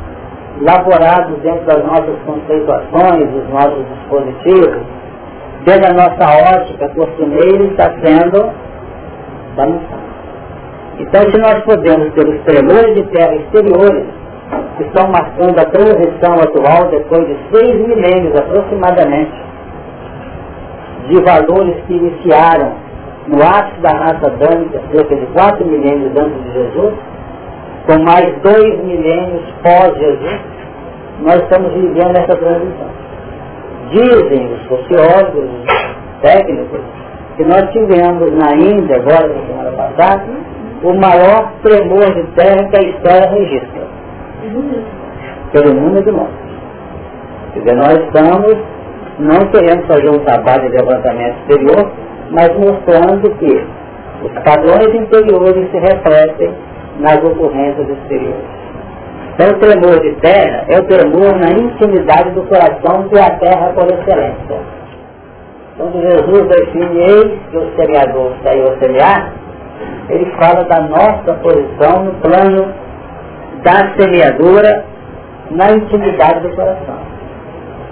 elaborados 0.62 1.38
dentro 1.42 1.66
das 1.66 1.84
nossas 1.84 2.16
conceituações, 2.26 3.30
dos 3.30 3.50
nossos 3.50 3.86
dispositivos, 3.90 4.84
dentro 5.66 5.82
da 5.82 5.94
nossa 5.94 6.56
ótica 6.56 6.90
costumeira, 6.96 7.64
está 7.66 7.92
sendo 8.02 8.52
balançado. 9.58 10.08
Então, 11.00 11.22
se 11.30 11.38
nós 11.40 11.64
podemos 11.66 12.14
ter 12.14 12.26
os 12.26 12.42
tremores 12.46 12.96
de 12.96 13.04
terra 13.12 13.36
exteriores, 13.36 14.06
que 14.78 14.84
estão 14.84 15.10
marcando 15.10 15.60
a 15.60 15.66
transição 15.66 16.36
atual, 16.36 16.90
depois 16.90 17.28
de 17.28 17.38
seis 17.52 17.76
milênios 17.86 18.34
aproximadamente, 18.40 19.47
de 21.08 21.22
valores 21.22 21.76
que 21.86 21.94
iniciaram 21.94 22.72
no 23.28 23.44
ápice 23.44 23.82
da 23.82 23.90
raça 23.90 24.30
dânica, 24.30 24.82
cerca 24.92 25.16
de 25.16 25.26
quatro 25.28 25.66
milênios 25.66 26.12
antes 26.18 26.44
de 26.44 26.54
Jesus, 26.54 26.94
com 27.86 28.04
mais 28.04 28.34
dois 28.42 28.84
milênios 28.84 29.44
pós-Jesus, 29.64 30.40
nós 31.24 31.42
estamos 31.42 31.72
vivendo 31.74 32.18
essa 32.18 32.36
transição. 32.36 32.90
Dizem 33.92 34.54
os 34.54 34.68
sociólogos, 34.68 35.44
os 35.44 36.22
técnicos, 36.22 36.82
que 37.38 37.44
nós 37.44 37.70
tivemos 37.72 38.32
na 38.34 38.54
Índia, 38.56 38.98
agora 38.98 39.28
na 39.28 39.46
semana 39.46 39.72
passada, 39.72 40.24
o 40.84 40.94
maior 40.94 41.52
tremor 41.64 42.14
de 42.14 42.24
terra 42.36 42.68
que 42.70 42.78
a 42.78 42.90
história 42.90 43.30
registra. 43.30 43.88
Pelo 45.52 45.76
mundo 45.76 46.04
de 46.04 46.12
nós. 46.12 46.30
Quer 47.54 47.60
dizer, 47.60 47.76
nós 47.76 47.98
estamos, 48.06 48.58
não 49.20 49.40
querendo 49.52 49.88
fazer 49.88 50.10
um 50.10 50.20
trabalho 50.20 50.70
de 50.70 50.78
levantamento 50.78 51.36
exterior, 51.40 51.92
mas 52.32 52.50
mostrando 52.58 53.30
que 53.38 53.66
os 54.24 54.32
padrões 54.44 54.94
interiores 54.94 55.70
se 55.72 55.78
refletem 55.78 56.54
nas 57.00 57.18
ocorrências 57.24 57.90
exteriores. 57.90 58.58
Então 59.34 59.50
o 59.50 59.60
tremor 59.60 60.00
de 60.02 60.12
terra 60.16 60.66
é 60.68 60.80
o 60.80 60.84
tremor 60.86 61.36
na 61.36 61.52
intimidade 61.52 62.32
do 62.32 62.42
coração 62.44 63.08
que 63.08 63.18
é 63.18 63.22
a 63.22 63.30
terra 63.38 63.72
por 63.76 63.86
excelência. 63.86 64.78
Quando 65.78 66.02
Jesus 66.02 66.48
define 66.48 67.00
eis 67.00 67.40
que 67.52 67.58
o 67.58 67.72
semeador 67.76 68.32
saiu 68.44 68.72
a 68.72 68.78
semear, 68.78 69.32
ele 70.10 70.26
fala 70.40 70.64
da 70.64 70.82
nossa 70.82 71.34
posição 71.44 72.06
no 72.06 72.14
plano 72.14 72.74
da 73.64 73.94
semeadura 73.96 74.86
na 75.52 75.72
intimidade 75.72 76.40
do 76.42 76.56
coração. 76.56 77.17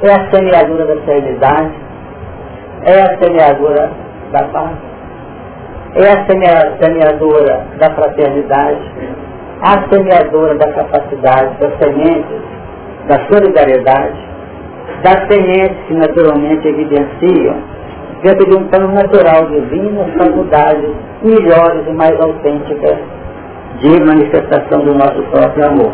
É 0.03 0.11
a 0.11 0.29
semeadura 0.29 0.85
da 0.85 1.01
serenidade, 1.05 1.71
é 2.83 3.01
a 3.01 3.17
semeadura 3.17 3.91
da 4.31 4.43
paz, 4.43 4.77
é 5.95 6.11
a 6.11 6.25
semeadura 6.79 7.65
da 7.77 7.89
fraternidade, 7.91 8.91
a 9.61 9.89
semeadora 9.89 10.55
da 10.55 10.71
capacidade, 10.73 11.55
das 11.59 11.77
sementes, 11.79 12.41
da 13.07 13.25
solidariedade, 13.31 14.17
das 15.01 15.27
sementes 15.31 15.77
que 15.87 15.93
naturalmente 15.93 16.67
evidenciam, 16.67 17.55
dentro 18.21 18.49
de 18.49 18.57
um 18.57 18.67
plano 18.67 18.93
natural 18.93 19.47
divino, 19.47 20.05
faculdades 20.17 20.93
melhores 21.23 21.87
e 21.87 21.91
mais 21.91 22.19
autênticas 22.19 22.97
de 23.79 24.03
manifestação 24.03 24.81
do 24.81 24.93
nosso 24.93 25.21
próprio 25.31 25.67
amor. 25.67 25.93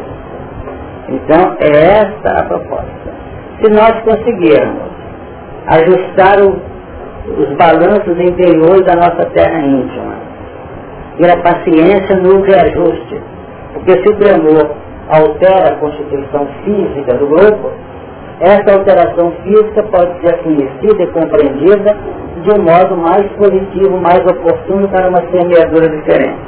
Então, 1.08 1.56
é 1.60 2.00
esta 2.00 2.42
a 2.42 2.44
proposta. 2.46 3.11
Se 3.62 3.70
nós 3.70 3.94
conseguirmos 4.02 4.92
ajustar 5.68 6.42
o, 6.42 6.60
os 7.40 7.56
balanços 7.58 8.20
interiores 8.20 8.86
da 8.86 8.96
nossa 8.96 9.26
terra 9.36 9.60
íntima, 9.60 10.16
ter 11.18 11.30
a 11.32 11.38
paciência 11.38 12.16
no 12.18 12.42
reajuste, 12.42 13.22
porque 13.74 13.92
se 13.92 14.10
o 14.10 14.16
tremor 14.18 14.72
altera 15.10 15.74
a 15.74 15.76
constituição 15.76 16.48
física 16.64 17.18
do 17.18 17.28
grupo, 17.28 17.72
essa 18.40 18.76
alteração 18.76 19.32
física 19.44 19.84
pode 19.84 20.20
ser 20.22 20.38
conhecida 20.40 21.04
e 21.04 21.08
compreendida 21.08 21.96
de 22.42 22.60
um 22.60 22.64
modo 22.64 22.98
mais 22.98 23.24
positivo, 23.34 23.98
mais 23.98 24.20
oportuno 24.26 24.88
para 24.90 25.10
uma 25.10 25.22
semeadura 25.30 25.88
diferente. 25.90 26.40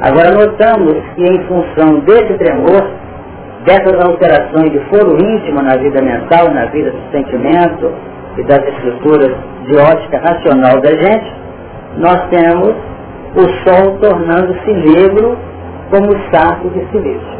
Agora 0.00 0.30
notamos 0.30 0.94
que 1.16 1.24
em 1.24 1.42
função 1.48 2.00
desse 2.00 2.34
tremor, 2.34 2.88
dessas 3.66 4.00
alterações 4.00 4.70
de 4.70 4.78
foro 4.88 5.16
íntimo 5.16 5.60
na 5.60 5.76
vida 5.76 6.00
mental, 6.00 6.48
na 6.54 6.66
vida 6.66 6.92
do 6.92 7.10
sentimento 7.10 7.92
e 8.38 8.42
das 8.44 8.62
estruturas 8.68 9.36
de 9.64 9.76
ótica 9.76 10.18
racional 10.18 10.80
da 10.80 10.90
gente, 10.90 11.34
nós 11.96 12.22
temos 12.30 12.74
o 13.34 13.68
sol 13.68 13.98
tornando-se 14.00 14.72
negro 14.72 15.36
como 15.90 16.12
saco 16.32 16.70
de 16.70 16.86
silício. 16.92 17.36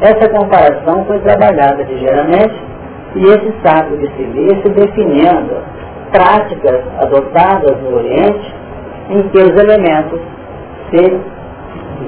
Essa 0.00 0.28
comparação 0.28 1.04
foi 1.06 1.20
trabalhada 1.20 1.84
ligeiramente 1.84 2.60
e 3.14 3.22
esse 3.22 3.54
saco 3.64 3.96
de 3.96 4.10
silício 4.16 4.68
definindo 4.74 5.62
práticas 6.12 6.82
adotadas 6.98 7.80
no 7.82 7.96
Oriente 7.96 8.54
em 9.10 9.22
que 9.28 9.38
os 9.38 9.62
elementos 9.62 10.20
se 10.90 11.20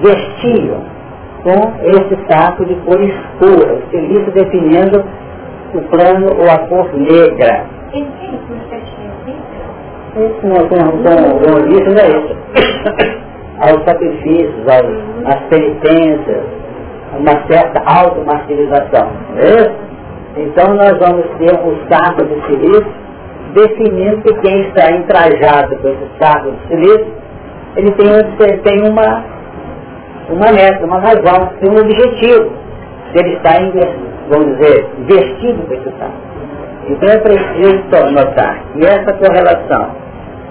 vestiam 0.03 0.98
com 1.43 1.59
esse 1.85 2.19
saco 2.29 2.65
de 2.65 2.75
cor 2.77 3.01
escura, 3.01 3.75
o 3.75 3.91
silício 3.91 4.33
definindo 4.33 5.05
o 5.75 5.81
plano 5.83 6.29
ou 6.39 6.51
a 6.51 6.59
cor 6.69 6.89
negra. 6.95 7.67
Isso 10.17 10.47
não 10.47 10.69
tem 10.69 10.79
um 10.83 10.99
isso 11.69 11.91
não 11.91 12.03
é 12.03 12.09
isso. 12.09 12.37
Aos 13.61 13.85
sacrifícios, 13.85 14.69
aos, 14.69 15.35
às 15.35 15.41
penitências, 15.49 16.45
uma 17.19 17.47
certa 17.49 17.83
automartirização. 17.85 19.11
É? 19.37 19.89
Então 20.37 20.75
nós 20.75 20.99
vamos 20.99 21.27
ter 21.39 21.55
um 21.61 21.77
saco 21.89 22.25
de 22.25 22.47
silício 22.47 23.09
definindo 23.55 24.23
que 24.23 24.35
quem 24.41 24.61
está 24.69 24.91
entrajado 24.93 25.77
com 25.77 25.89
esse 25.89 26.09
saco 26.21 26.51
de 26.51 26.69
silício, 26.69 27.13
ele 27.77 27.93
tem, 27.93 28.59
tem 28.59 28.91
uma, 28.91 29.25
uma 30.29 30.53
meta, 30.53 30.85
uma 30.85 31.01
razão, 31.01 31.51
um 31.63 31.81
objetivo. 31.81 32.53
Ele 33.15 33.35
está, 33.37 33.55
vamos 34.29 34.57
dizer, 34.59 34.87
vestido 35.07 35.67
com 35.67 35.75
esse 35.75 35.91
saco. 35.99 36.29
Então 36.89 37.09
é 37.09 37.19
preciso 37.19 38.13
notar 38.13 38.63
que 38.73 38.87
essa 38.87 39.13
correlação 39.15 39.91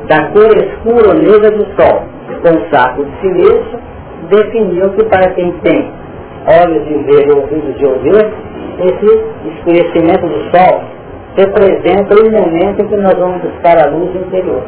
da 0.08 0.28
cor 0.30 0.56
escura 0.58 1.10
ou 1.10 1.14
negra 1.16 1.52
do 1.52 1.66
sol 1.76 2.04
com 2.42 2.50
o 2.50 2.70
saco 2.70 3.04
de 3.04 3.22
silício 3.22 3.80
definiu 4.30 4.90
que 4.92 5.04
para 5.06 5.32
quem 5.32 5.52
tem 5.64 5.92
olhos 6.64 6.86
de 6.86 6.94
ver 7.04 7.28
e 7.28 7.32
ouvidos 7.32 7.78
de 7.78 7.86
ouvir, 7.86 8.34
esse 8.80 9.56
escurecimento 9.56 10.28
do 10.28 10.56
sol 10.56 10.82
representa 11.36 12.16
o 12.16 12.32
momento 12.32 12.82
em 12.82 12.88
que 12.88 12.96
nós 12.98 13.14
vamos 13.14 13.42
buscar 13.42 13.78
a 13.78 13.90
luz 13.90 14.16
interior. 14.16 14.64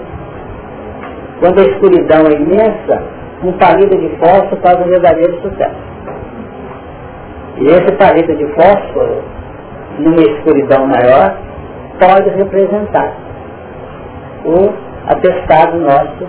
Quando 1.39 1.60
a 1.60 1.63
escuridão 1.63 2.27
é 2.27 2.34
imensa, 2.34 3.03
um 3.43 3.52
palito 3.54 3.97
de 3.97 4.10
fósforo 4.17 4.62
faz 4.62 4.80
um 4.80 4.89
verdadeiro 4.89 5.41
sucesso. 5.41 5.75
E 7.58 7.65
esse 7.67 7.91
palito 7.97 8.36
de 8.36 8.45
fósforo, 8.54 9.23
numa 9.99 10.21
escuridão 10.21 10.86
maior, 10.86 11.38
pode 11.99 12.30
representar 12.30 13.13
o 14.45 14.73
atestado 15.08 15.78
nosso 15.78 16.28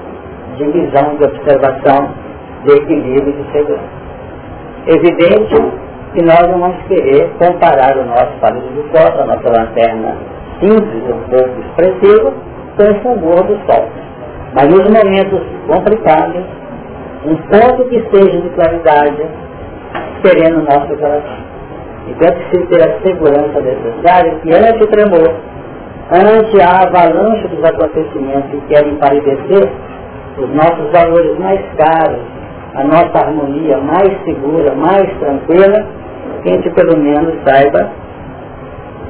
de 0.56 0.64
visão, 0.64 1.16
de 1.16 1.24
observação, 1.24 2.10
de 2.64 2.72
equilíbrio 2.74 3.30
e 3.30 3.42
de 3.42 3.52
segurança. 3.52 4.00
Evidente 4.86 5.72
que 6.14 6.24
nós 6.24 6.40
não 6.48 6.58
vamos 6.58 6.82
querer 6.88 7.30
comparar 7.38 7.96
o 7.96 8.04
nosso 8.04 8.32
palito 8.40 8.68
de 8.68 8.82
fósforo, 8.90 9.22
a 9.22 9.26
nossa 9.26 9.48
lanterna 9.48 10.16
simples, 10.60 11.02
um 11.08 11.28
pouco 11.28 11.60
expressiva, 11.60 12.32
com 12.76 12.82
esse 12.82 13.08
amor 13.08 13.42
do 13.44 13.58
sol. 13.66 13.88
Mas 14.54 14.68
nos 14.68 14.84
momentos 14.84 15.40
complicados, 15.66 16.44
um 17.24 17.36
ponto 17.36 17.84
que 17.88 18.00
seja 18.10 18.40
de 18.40 18.48
claridade, 18.50 19.26
sereno 20.22 20.60
o 20.60 20.64
nosso 20.64 20.96
coração. 20.96 21.50
Então 22.08 22.28
é 22.28 22.32
preciso 22.32 22.66
ter 22.66 22.82
a 22.82 23.00
segurança 23.00 23.60
necessária 23.60 24.34
que 24.42 24.52
ante 24.52 24.84
o 24.84 24.86
tremor, 24.86 25.34
ante 26.10 26.60
a 26.62 26.82
avalanche 26.82 27.48
dos 27.48 27.64
acontecimentos 27.64 28.50
que 28.50 28.60
querem 28.68 28.92
empalidecer, 28.92 29.70
os 30.38 30.48
nossos 30.54 30.90
valores 30.92 31.38
mais 31.38 31.60
caros, 31.76 32.22
a 32.74 32.84
nossa 32.84 33.18
harmonia 33.18 33.76
mais 33.78 34.10
segura, 34.24 34.74
mais 34.74 35.08
tranquila, 35.18 35.86
que 36.42 36.50
a 36.50 36.52
gente 36.54 36.70
pelo 36.70 36.96
menos 36.96 37.34
saiba 37.46 37.90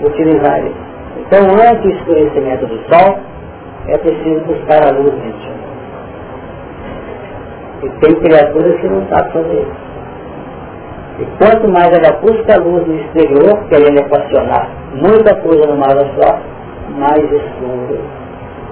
utilizar 0.03 0.61
isso. 0.61 0.91
Então, 1.21 1.41
antes 1.43 1.83
do 1.83 1.91
escurecimento 1.91 2.67
do 2.67 2.79
sol, 2.93 3.19
é 3.87 3.99
preciso 3.99 4.41
buscar 4.47 4.89
a 4.89 4.99
luz 4.99 5.15
íntima. 5.15 5.60
E 7.83 7.89
tem 8.01 8.15
criaturas 8.17 8.81
que 8.81 8.89
não 8.89 9.07
sabem 9.09 9.33
fazer 9.33 9.61
isso. 9.63 9.91
E 11.21 11.25
quanto 11.39 11.71
mais 11.71 11.89
ela 11.89 12.19
busca 12.21 12.55
a 12.55 12.59
luz 12.59 12.87
no 12.87 12.97
exterior, 12.97 13.59
querendo 13.69 13.99
equacionar 13.99 14.69
muita 14.95 15.35
coisa 15.37 15.67
numa 15.67 15.87
hora 15.87 16.11
só, 16.17 16.39
mais 16.99 17.23
escuro 17.25 18.01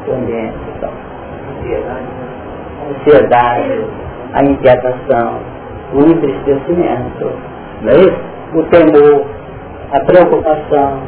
o 0.07 0.13
ambiente 0.13 0.57
está. 0.75 0.89
A 2.79 2.91
ansiedade, 2.91 3.85
a 4.33 4.45
inquietação, 4.45 5.41
o 5.93 6.01
entristecimento, 6.01 7.31
não 7.83 7.93
é 7.93 7.97
isso? 7.97 8.29
o 8.55 8.63
temor, 8.65 9.27
a 9.93 10.01
preocupação. 10.01 11.01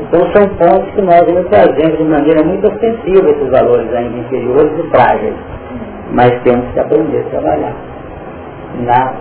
Então 0.00 0.20
são 0.32 0.48
pontos 0.56 0.90
que 0.94 1.02
nós 1.02 1.22
ainda 1.22 1.44
trazemos 1.44 1.98
de 1.98 2.04
maneira 2.04 2.42
muito 2.44 2.66
ofensiva 2.68 3.30
esses 3.30 3.50
valores 3.50 3.92
ainda 3.94 4.18
inferiores 4.18 4.72
e 4.78 4.90
frágeis. 4.90 5.34
Mas 6.12 6.30
temos 6.42 6.72
que 6.72 6.80
aprender 6.80 7.20
a 7.26 7.30
trabalhar 7.30 7.74
na 8.80 9.14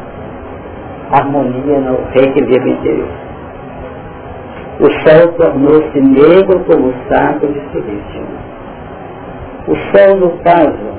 harmonia, 1.12 1.80
no 1.80 1.98
reequilíbrio 2.12 2.74
interior. 2.74 3.08
O 4.80 4.91
sol 5.08 5.32
tornou-se 5.38 6.02
negro 6.02 6.60
como 6.65 6.89
o 6.89 6.93
saco 7.10 7.48
de 7.48 7.62
silício. 7.71 8.26
O 9.67 9.76
sol, 9.76 10.17
no 10.17 10.38
caso, 10.39 10.95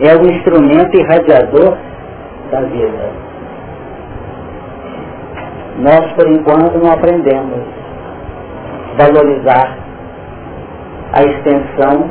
é 0.00 0.16
o 0.16 0.30
instrumento 0.30 0.96
irradiador 0.96 1.76
da 2.50 2.60
vida. 2.62 3.10
Nós, 5.78 6.12
por 6.12 6.28
enquanto, 6.28 6.78
não 6.78 6.92
aprendemos 6.92 7.64
valorizar 8.96 9.76
a 11.12 11.22
extensão 11.22 12.08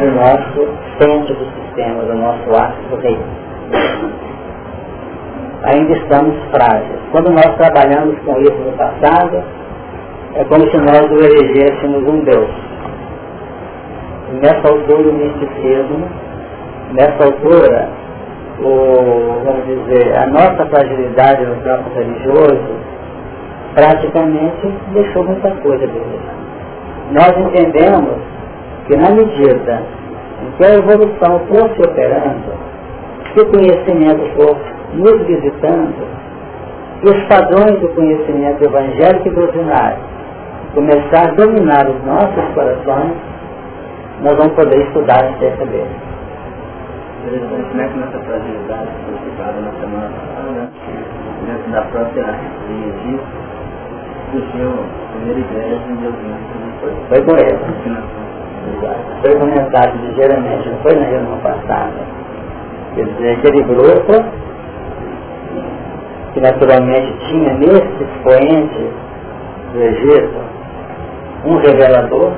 do 0.00 0.10
nosso 0.12 0.68
centro 0.98 1.34
do 1.34 1.46
sistema, 1.62 2.02
do 2.04 2.14
nosso 2.14 2.50
ácido 2.54 2.96
rei. 3.02 3.18
Ainda 5.64 5.92
estamos 5.92 6.34
frágeis. 6.50 6.98
Quando 7.12 7.30
nós 7.30 7.56
trabalhamos 7.56 8.18
com 8.24 8.38
isso 8.40 8.58
no 8.58 8.72
passado, 8.72 9.42
é 10.34 10.44
como 10.44 10.68
se 10.70 10.76
nós 10.78 11.10
o 11.10 11.18
elegêssemos 11.18 12.08
um 12.08 12.24
Deus. 12.24 12.50
E 14.30 14.34
nessa 14.36 14.68
altura 14.68 15.08
o 15.08 15.12
misticismo 15.12 16.08
nessa 16.92 17.24
altura, 17.24 17.88
o, 18.60 19.42
vamos 19.44 19.66
dizer, 19.66 20.16
a 20.16 20.26
nossa 20.26 20.66
fragilidade 20.66 21.44
no 21.44 21.56
campo 21.62 21.90
religioso 21.94 22.76
praticamente 23.74 24.74
deixou 24.92 25.24
muita 25.24 25.50
coisa 25.56 25.86
de 25.86 26.00
Nós 27.12 27.36
entendemos 27.38 28.18
que 28.92 28.96
na 28.96 29.10
medida 29.10 29.82
em 30.42 30.50
que 30.56 30.64
a 30.64 30.74
evolução 30.74 31.40
for 31.48 31.70
se 31.74 31.82
operando, 31.88 32.52
que 33.32 33.40
o 33.40 33.46
conhecimento 33.46 34.36
for 34.36 34.56
nos 34.92 35.26
visitando, 35.26 36.22
e 37.02 37.08
os 37.08 37.24
padrões 37.24 37.80
do 37.80 37.88
conhecimento 37.94 38.62
evangélico 38.62 39.28
e 39.28 39.30
doutrinário 39.30 39.98
começar 40.74 41.28
a 41.28 41.34
dominar 41.34 41.88
os 41.88 42.04
nossos 42.04 42.54
corações, 42.54 43.12
nós 44.22 44.36
vamos 44.36 44.52
poder 44.52 44.86
estudar 44.86 45.24
acerca 45.24 45.66
dele. 45.66 45.90
Como 47.24 47.80
é 47.80 47.88
que 47.88 47.98
nossa 47.98 48.18
fragilidade 48.18 48.88
foi 49.06 49.30
citada 49.30 49.60
na 49.60 49.70
semana 49.80 50.10
passada, 50.10 50.70
dentro 51.46 51.72
da 51.72 51.82
própria 51.82 52.24
disso, 53.04 53.24
surgiu 54.32 54.70
a 54.70 55.16
primeira 55.16 55.40
ideia 55.40 55.78
de 55.78 55.92
Deus 55.94 56.14
foi. 56.80 57.22
Com 57.22 57.36
ele. 57.36 58.31
Foi 59.22 59.38
comentado 59.38 59.96
ligeiramente, 60.06 60.68
não 60.68 60.78
foi 60.78 60.94
na 60.94 61.06
reunião 61.06 61.38
passada. 61.38 61.92
Quer 62.94 63.04
dizer, 63.04 63.30
aquele 63.38 63.62
grupo 63.62 64.24
que 66.34 66.40
naturalmente 66.40 67.12
tinha 67.28 67.54
nesse 67.54 68.02
expoente 68.02 68.90
do 69.72 69.82
Egito 69.82 70.52
um 71.44 71.56
revelador, 71.56 72.32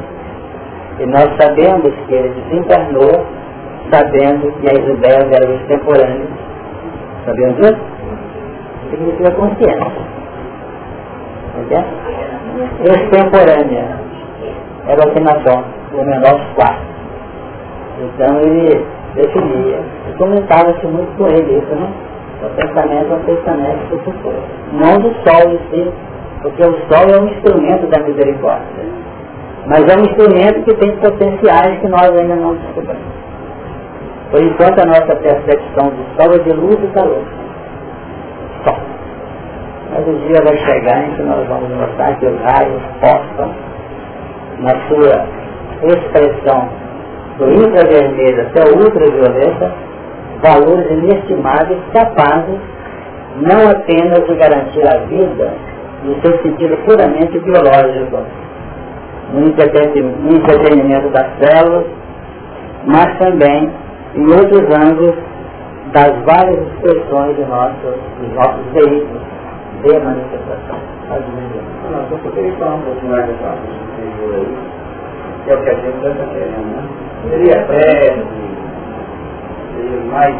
e 0.99 1.07
nós 1.07 1.29
sabemos 1.41 1.93
que 2.07 2.15
ele 2.15 2.35
desencarnou 2.49 3.27
sabendo 3.91 4.53
que 4.61 4.67
as 4.67 4.89
ideias 4.89 5.31
eram 5.33 5.55
extemporâneas. 5.57 6.29
Sabemos 7.27 7.57
disso? 7.57 7.81
Significa 8.91 9.31
consciência. 9.33 9.93
Entende? 11.59 11.87
Extemporânea. 12.85 14.05
Era 14.87 15.01
o 15.01 15.09
Afinatão, 15.09 15.65
o 16.01 16.05
menor 16.05 16.41
quatro. 16.55 16.85
Então 18.01 18.41
ele 18.41 18.87
definia. 19.15 19.79
Comentava-se 20.19 20.87
muito 20.87 21.17
com 21.17 21.27
ele 21.27 21.59
isso, 21.59 21.75
né? 21.75 21.89
O 22.43 22.49
pensamento 22.57 23.13
é 23.13 23.17
um 23.17 23.25
pensamento 23.25 23.89
do 23.91 23.99
futuro. 24.01 24.43
Não 24.73 24.99
do 24.99 25.15
sol 25.25 25.51
em 25.51 25.59
si, 25.71 25.93
porque 26.43 26.63
o 26.63 26.77
sol 26.89 27.09
é 27.15 27.21
um 27.21 27.29
instrumento 27.29 27.87
da 27.87 28.03
misericórdia. 28.03 29.05
Mas 29.67 29.81
é 29.81 29.97
um 29.97 30.03
instrumento 30.03 30.63
que 30.65 30.75
tem 30.77 30.97
potenciais 30.97 31.81
que 31.81 31.89
nós 31.89 32.11
ainda 32.19 32.37
não 32.37 32.55
descobrimos. 32.55 33.25
Por 34.31 34.43
enquanto 34.43 34.81
a 34.81 34.87
nossa 34.87 35.17
percepção 35.17 35.91
do 35.91 36.05
sol 36.17 36.35
é 36.35 36.39
de 36.39 36.53
luz 36.53 36.79
e 36.83 36.87
calor. 36.89 37.23
Sol. 38.65 38.77
Mas 39.91 40.09
o 40.09 40.19
dia 40.27 40.43
vai 40.45 40.57
chegar 40.59 41.05
em 41.05 41.15
que 41.15 41.23
nós 41.23 41.47
vamos 41.47 41.71
notar 41.71 42.19
que 42.19 42.27
os 42.27 42.41
raios 42.41 42.83
postam 43.01 43.51
na 44.61 44.71
sua 44.89 45.44
expressão 45.89 46.69
do 47.39 47.51
infravermelho 47.53 48.43
até 48.43 48.63
o 48.71 48.79
ultravioleta 48.79 49.73
valores 50.43 50.91
inestimáveis 50.91 51.81
capazes 51.93 52.61
não 53.41 53.71
apenas 53.71 54.27
de 54.27 54.35
garantir 54.37 54.87
a 54.87 54.99
vida 55.07 55.53
no 56.05 56.21
seu 56.21 56.39
sentido 56.43 56.77
puramente 56.85 57.39
biológico, 57.41 58.19
no 59.33 59.49
entretenimento 59.49 61.09
das 61.09 61.27
células, 61.41 61.87
mas 62.87 63.19
também 63.19 63.71
em 64.15 64.27
outros 64.27 64.63
ângulos 64.77 65.15
das 65.93 66.13
várias 66.25 66.61
expressões 66.69 67.37
de 67.37 67.45
nossos, 67.47 67.95
dos 68.21 68.35
nossos 68.35 68.65
veículos 68.73 69.23
de 69.83 69.99
manifestação. 69.99 70.79
Só 72.11 72.17
poderia 72.19 72.53
falar 72.57 72.75
um 72.75 72.83
pouco 72.83 73.07
mais 73.07 73.27
que 75.45 75.51
é 75.51 75.55
o 75.55 75.63
que 75.63 75.71
a 75.71 75.75
gente 75.75 75.97
está 75.97 76.27
querendo, 76.27 76.77
né? 76.77 76.83
Seria 77.31 77.61
até, 77.61 77.83
seria 79.75 80.01
mais, 80.11 80.37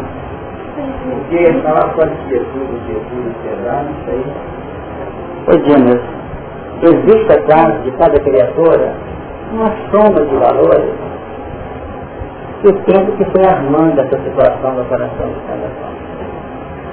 porque 1.03 1.53
falar 1.61 1.93
com 1.93 2.01
a 2.01 2.07
quietude, 2.07 2.79
quietude, 2.85 3.29
ansiedade, 3.29 3.89
isso 4.01 4.09
aí. 4.09 4.25
Pois 5.45 5.61
é, 5.63 5.77
mas 5.83 6.01
existe 6.81 7.31
atrás 7.31 7.83
de 7.83 7.91
cada 7.91 8.19
criatura 8.19 8.93
uma 9.53 9.71
soma 9.91 10.25
de 10.25 10.35
valores 10.35 11.05
o 12.63 12.73
tempo 12.83 13.11
que 13.17 13.25
foi 13.25 13.45
armando 13.45 13.99
essa 13.99 14.17
situação 14.23 14.73
no 14.73 14.85
coração 14.85 15.27
de 15.27 15.39
cada 15.47 15.67
um. 15.67 15.95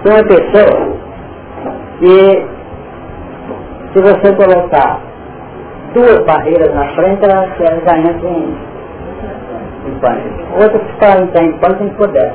Tem 0.03 0.12
uma 0.12 0.25
pessoa 0.25 0.92
que, 1.98 2.46
se 3.92 4.01
você 4.03 4.37
colocar 4.37 5.01
duas 5.94 6.24
barreiras 6.24 6.74
na 6.74 6.87
frente, 6.94 7.24
ela 7.24 7.46
já 7.59 7.98
entra 7.98 8.28
em, 8.28 8.57
em 9.87 9.98
pânico. 10.00 10.28
Outra 10.55 10.78
que 10.78 10.92
está 10.92 11.18
em 11.18 11.52
pânico 11.59 11.78
tem 11.78 11.88
que 11.88 11.96
poder. 11.96 12.33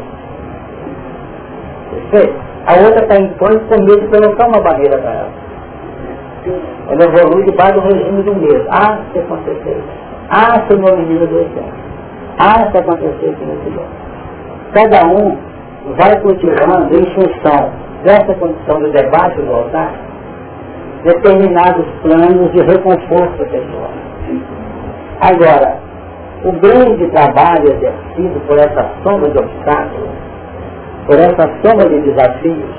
A 2.67 2.73
outra 2.83 3.03
está 3.03 3.15
em 3.15 3.29
pânico 3.33 3.65
com 3.65 3.83
medo 3.83 4.01
de 4.01 4.07
colocar 4.07 4.47
uma 4.47 4.61
barreira 4.61 4.97
para 4.97 5.11
ela. 5.11 5.47
Ela 6.89 7.03
evolui 7.03 7.43
debaixo 7.43 7.73
do 7.73 7.81
regime 7.81 8.23
do 8.23 8.35
medo. 8.35 8.65
Ah, 8.69 8.99
se 9.11 9.19
acontecer. 9.19 9.83
Ah, 10.29 10.61
se 10.67 10.77
meu 10.77 10.97
menino 10.97 11.27
do 11.27 11.39
exemplo. 11.39 11.87
Ah, 12.39 12.69
se 12.71 12.77
acontecer 12.77 13.29
aqui 13.29 13.45
nesse 13.45 13.69
lugar. 13.69 13.87
Cada 14.73 15.07
um 15.07 15.37
vai 15.97 16.19
cultivando 16.21 16.93
em 16.93 17.05
função 17.13 17.71
dessa 18.03 18.33
condição 18.35 18.79
do 18.79 18.91
debate 18.91 19.41
do 19.41 19.53
altar 19.53 19.91
determinados 21.07 21.85
planos 22.01 22.51
de 22.51 22.61
reconforto 22.61 23.45
pessoal. 23.45 23.91
Agora, 25.21 25.77
o 26.43 26.51
grande 26.51 27.07
trabalho 27.07 27.71
exercido 27.71 28.39
por 28.47 28.57
essa 28.57 28.89
soma 29.03 29.29
de 29.29 29.39
obstáculos, 29.39 30.09
por 31.07 31.15
essa 31.15 31.49
soma 31.63 31.89
de 31.89 32.01
desafios 32.01 32.69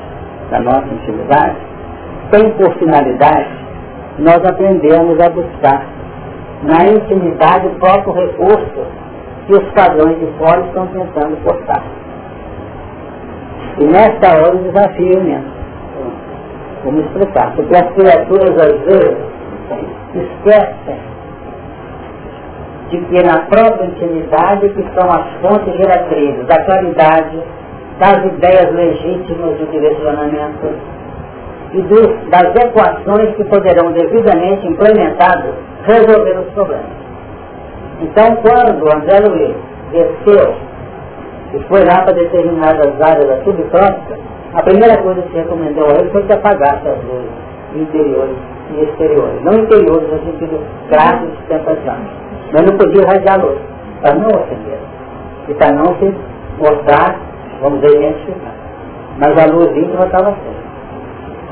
da 0.50 0.60
nossa 0.60 0.86
intimidade, 0.86 1.56
tem 2.30 2.50
por 2.52 2.72
finalidade 2.78 3.68
nós 4.18 4.44
aprendemos 4.44 5.20
a 5.20 5.28
buscar 5.30 5.86
na 6.64 6.88
intimidade 6.88 7.68
o 7.68 7.74
próprio 7.78 8.12
recurso 8.14 8.86
que 9.46 9.52
os 9.52 9.64
padrões 9.72 10.18
de 10.18 10.26
fora 10.38 10.60
estão 10.66 10.86
tentando 10.88 11.36
cortar. 11.44 11.84
E 13.78 13.84
nesta 13.84 14.28
hora 14.36 14.56
o 14.56 14.64
desafio 14.64 15.18
é 15.18 15.22
mesmo. 15.22 15.57
Vamos 16.84 17.04
explicar. 17.06 17.54
Porque 17.54 17.74
as 17.74 17.92
criaturas 17.92 18.58
às 18.58 18.80
vezes 18.82 19.16
esquecem 20.14 20.98
de 22.90 22.98
que 22.98 23.22
na 23.22 23.40
própria 23.46 23.86
intimidade 23.86 24.68
que 24.70 24.82
são 24.94 25.10
as 25.10 25.26
fontes 25.42 25.74
geratrizes 25.76 26.46
da 26.46 26.64
claridade, 26.64 27.38
das 27.98 28.24
ideias 28.24 28.72
legítimas 28.72 29.58
de 29.58 29.66
direcionamento 29.66 30.68
e 31.72 31.82
dos, 31.82 32.30
das 32.30 32.54
equações 32.64 33.34
que 33.36 33.44
poderão 33.44 33.92
devidamente 33.92 34.66
implementadas 34.66 35.54
resolver 35.84 36.38
os 36.38 36.52
problemas. 36.54 36.98
Então, 38.00 38.36
quando 38.36 38.94
André 38.94 39.18
Luiz 39.28 39.56
desceu 39.92 40.54
e 41.52 41.58
foi 41.64 41.84
lá 41.84 42.02
para 42.02 42.14
determinadas 42.14 43.00
áreas 43.00 43.26
da 43.26 43.44
subtóxica, 43.44 44.18
a 44.54 44.62
primeira 44.62 44.96
coisa 45.02 45.22
que 45.22 45.30
se 45.30 45.36
recomendou 45.36 45.86
a 45.86 46.00
ele 46.00 46.10
foi 46.10 46.22
que 46.24 46.32
apagasse 46.32 46.88
as 46.88 47.04
luzes 47.04 47.30
interiores 47.74 48.36
e 48.74 48.82
exteriores. 48.82 49.42
Não 49.42 49.52
interiores 49.52 50.08
no 50.10 50.18
sentido 50.20 50.60
grave 50.88 51.26
de 51.26 51.36
sustentação. 51.36 51.96
Mas 52.52 52.62
não 52.62 52.78
podia 52.78 53.02
irradiar 53.02 53.40
luz, 53.40 53.58
para 54.00 54.14
não 54.14 54.28
ofender. 54.28 54.78
E 55.48 55.54
para 55.54 55.72
não 55.72 55.94
se 55.96 56.14
mostrar, 56.58 57.20
vamos 57.60 57.80
dizer, 57.80 57.98
identificar. 57.98 58.54
Mas 59.18 59.38
a 59.38 59.52
luz 59.52 59.76
íntima 59.76 60.06
estava 60.06 60.30
certa. 60.30 60.68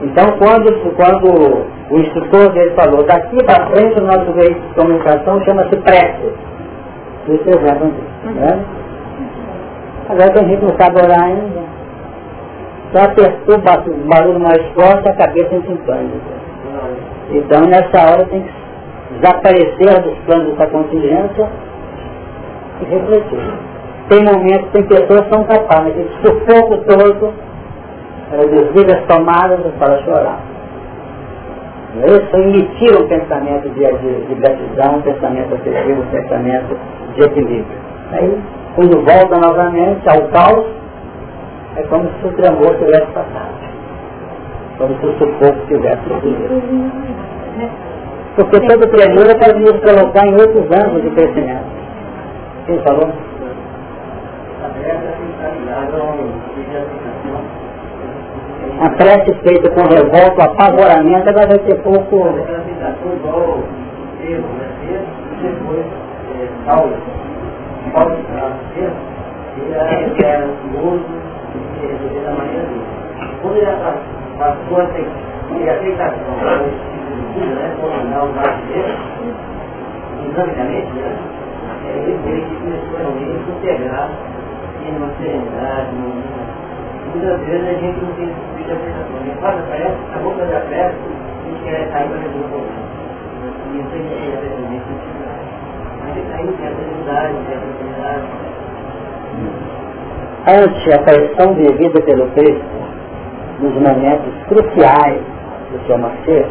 Então, 0.02 0.26
quando, 0.38 0.94
quando 0.94 1.66
o 1.90 1.98
instrutor 1.98 2.52
dele 2.52 2.70
falou, 2.70 3.02
daqui 3.04 3.42
para 3.44 3.66
frente 3.68 3.98
o 3.98 4.04
nosso 4.04 4.32
veículo 4.32 4.68
de 4.68 4.74
comunicação 4.74 5.42
chama-se 5.44 5.76
prece. 5.76 6.32
Isso 7.28 7.48
é 7.48 7.52
exemplo 7.52 7.92
né? 8.24 8.64
Agora 10.08 10.30
tem 10.30 10.48
gente 10.48 10.60
que 10.60 10.66
não 10.66 10.76
sabe 10.78 11.02
orar 11.02 11.22
ainda. 11.22 11.65
Só 12.92 13.04
apertou 13.04 13.56
o 13.56 14.08
barulho 14.08 14.40
mais 14.40 14.62
forte, 14.74 15.08
a 15.08 15.14
cabeça 15.14 15.54
em 15.54 15.62
sintonia. 15.62 16.20
Então 17.30 17.62
nessa 17.62 18.10
hora 18.10 18.24
tem 18.26 18.42
que 18.42 18.52
desaparecer 19.14 20.02
dos 20.02 20.18
planos 20.24 20.54
dessa 20.54 20.70
contingência 20.70 21.48
e 22.80 22.84
refletir. 22.84 23.52
Tem 24.08 24.22
momentos, 24.22 24.70
tem 24.72 24.82
pessoas 24.84 25.22
que 25.22 25.34
são 25.34 25.44
capazes 25.44 25.94
de 25.94 26.08
sufoco 26.22 26.76
todo, 26.86 27.32
ela 28.32 28.46
desliga 28.46 28.98
as 28.98 29.06
tomadas 29.06 29.58
fala 29.78 30.02
chorar. 30.04 30.40
Isso 32.04 32.36
emitir 32.36 32.94
um 33.00 33.08
pensamento 33.08 33.68
de, 33.70 33.80
de, 33.80 34.26
de 34.26 34.34
um 34.34 35.00
pensamento 35.00 35.54
afetivo, 35.54 36.02
um 36.02 36.06
pensamento 36.06 36.78
de 37.14 37.22
equilíbrio. 37.22 37.66
Aí, 38.12 38.38
quando 38.74 39.02
volta 39.02 39.38
novamente 39.40 40.06
ao 40.08 40.28
caos, 40.28 40.66
é 41.76 41.82
como 41.88 42.08
se 42.20 42.26
o 42.26 42.32
tremor 42.32 42.74
tivesse 42.78 43.06
passado. 43.12 43.54
Como 44.78 44.98
se 44.98 45.06
o 45.06 45.12
sufoco 45.18 45.66
tivesse 45.68 46.02
subido. 46.08 46.62
Porque 48.36 48.60
todo 48.60 48.86
tremor 48.88 49.26
é 49.26 49.34
para 49.34 49.58
nos 49.58 49.80
colocar 49.80 50.26
em 50.26 50.34
outros 50.34 50.70
ângulos 50.70 51.02
de 51.02 51.10
crescimento. 51.10 51.64
Quem 52.66 52.78
falou? 52.80 53.08
A 58.80 58.90
prece 58.90 59.34
feita 59.42 59.70
com 59.70 59.82
revolta, 59.86 60.44
apavoramento, 60.44 61.28
agora 61.28 61.46
vai 61.46 61.58
ter 61.60 61.76
pouco. 61.82 62.34
Depois, 65.42 65.86
Paulo, 66.66 66.96
Paulo, 67.92 68.16
de 71.86 71.92
resolver 71.92 72.20
da 72.20 72.32
maneira 72.32 72.66
dele. 72.66 72.86
Quando 73.42 73.56
ele 73.56 73.66
passou 74.38 74.76
a 74.76 74.86
aceitação 75.70 76.34
Espírito 76.66 77.54
né, 77.54 77.76
braço 78.32 78.62
dele, 78.66 78.94
dinamicamente, 80.22 80.92
né, 80.92 81.16
ele 81.94 82.18
veio 82.24 82.44
que 82.46 82.56
começou 82.56 82.98
realmente 82.98 83.30
a 83.30 83.56
integrar 83.56 84.10
em 84.84 84.96
uma 84.96 85.10
serenidade, 85.18 85.92
numa 85.94 86.36
muitas 87.16 87.40
vezes 87.46 87.68
a 87.68 87.72
gente 87.80 88.04
não 88.04 88.12
tem 88.12 88.24
esse 88.26 88.34
tipo 88.34 88.64
de 88.64 88.72
aceitação. 88.72 89.16
A 89.16 89.24
gente 89.24 89.40
faz 89.40 89.58
a 89.58 89.62
prece, 89.62 89.96
acabou 90.10 90.32
de 90.32 90.40
fazer 90.40 90.56
a 90.56 90.60
a 90.86 91.48
gente 91.48 91.62
quer 91.64 91.88
sair 91.92 92.08
para 92.08 92.18
resolver 92.18 92.44
o 92.44 92.50
problema. 92.50 92.84
E 93.66 93.78
isso 93.78 93.88
a 93.88 93.96
gente 93.96 94.08
tem 94.08 94.30
realmente 94.30 94.84
Mas 96.02 96.12
aí 96.34 96.44
não 96.44 96.52
tem 96.52 96.66
a 96.66 96.70
não 97.32 97.44
tem 97.44 97.56
a 97.56 97.60
tranquilidade. 97.60 98.26
Ante 100.48 100.92
a 100.94 100.98
pressão 100.98 101.54
vivida 101.54 102.00
pelo 102.02 102.28
Cristo, 102.28 102.64
nos 103.60 103.74
momentos 103.74 104.32
cruciais 104.46 105.20
do 105.72 105.86
seu 105.88 105.98
nascer, 105.98 106.46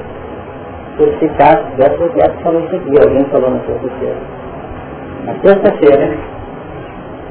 purificar 0.97 1.63
dessa 1.77 2.03
objeto 2.03 2.43
falou 2.43 2.60
isso 2.65 2.75
aqui, 2.75 2.93
alguém 3.01 3.23
falou 3.31 3.51
na 3.51 3.60
sexta-feira. 3.60 4.17
Na 5.25 5.34
sexta-feira, 5.36 6.17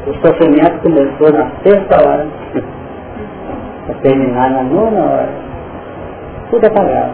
o 0.07 0.15
sofrimento 0.27 0.81
começou 0.83 1.33
na 1.33 1.51
sexta 1.63 2.09
hora, 2.09 2.27
para 3.85 3.95
terminar 3.97 4.51
na 4.53 4.63
nona 4.63 5.01
hora. 5.01 5.29
Tudo 6.49 6.67
apagado. 6.67 7.13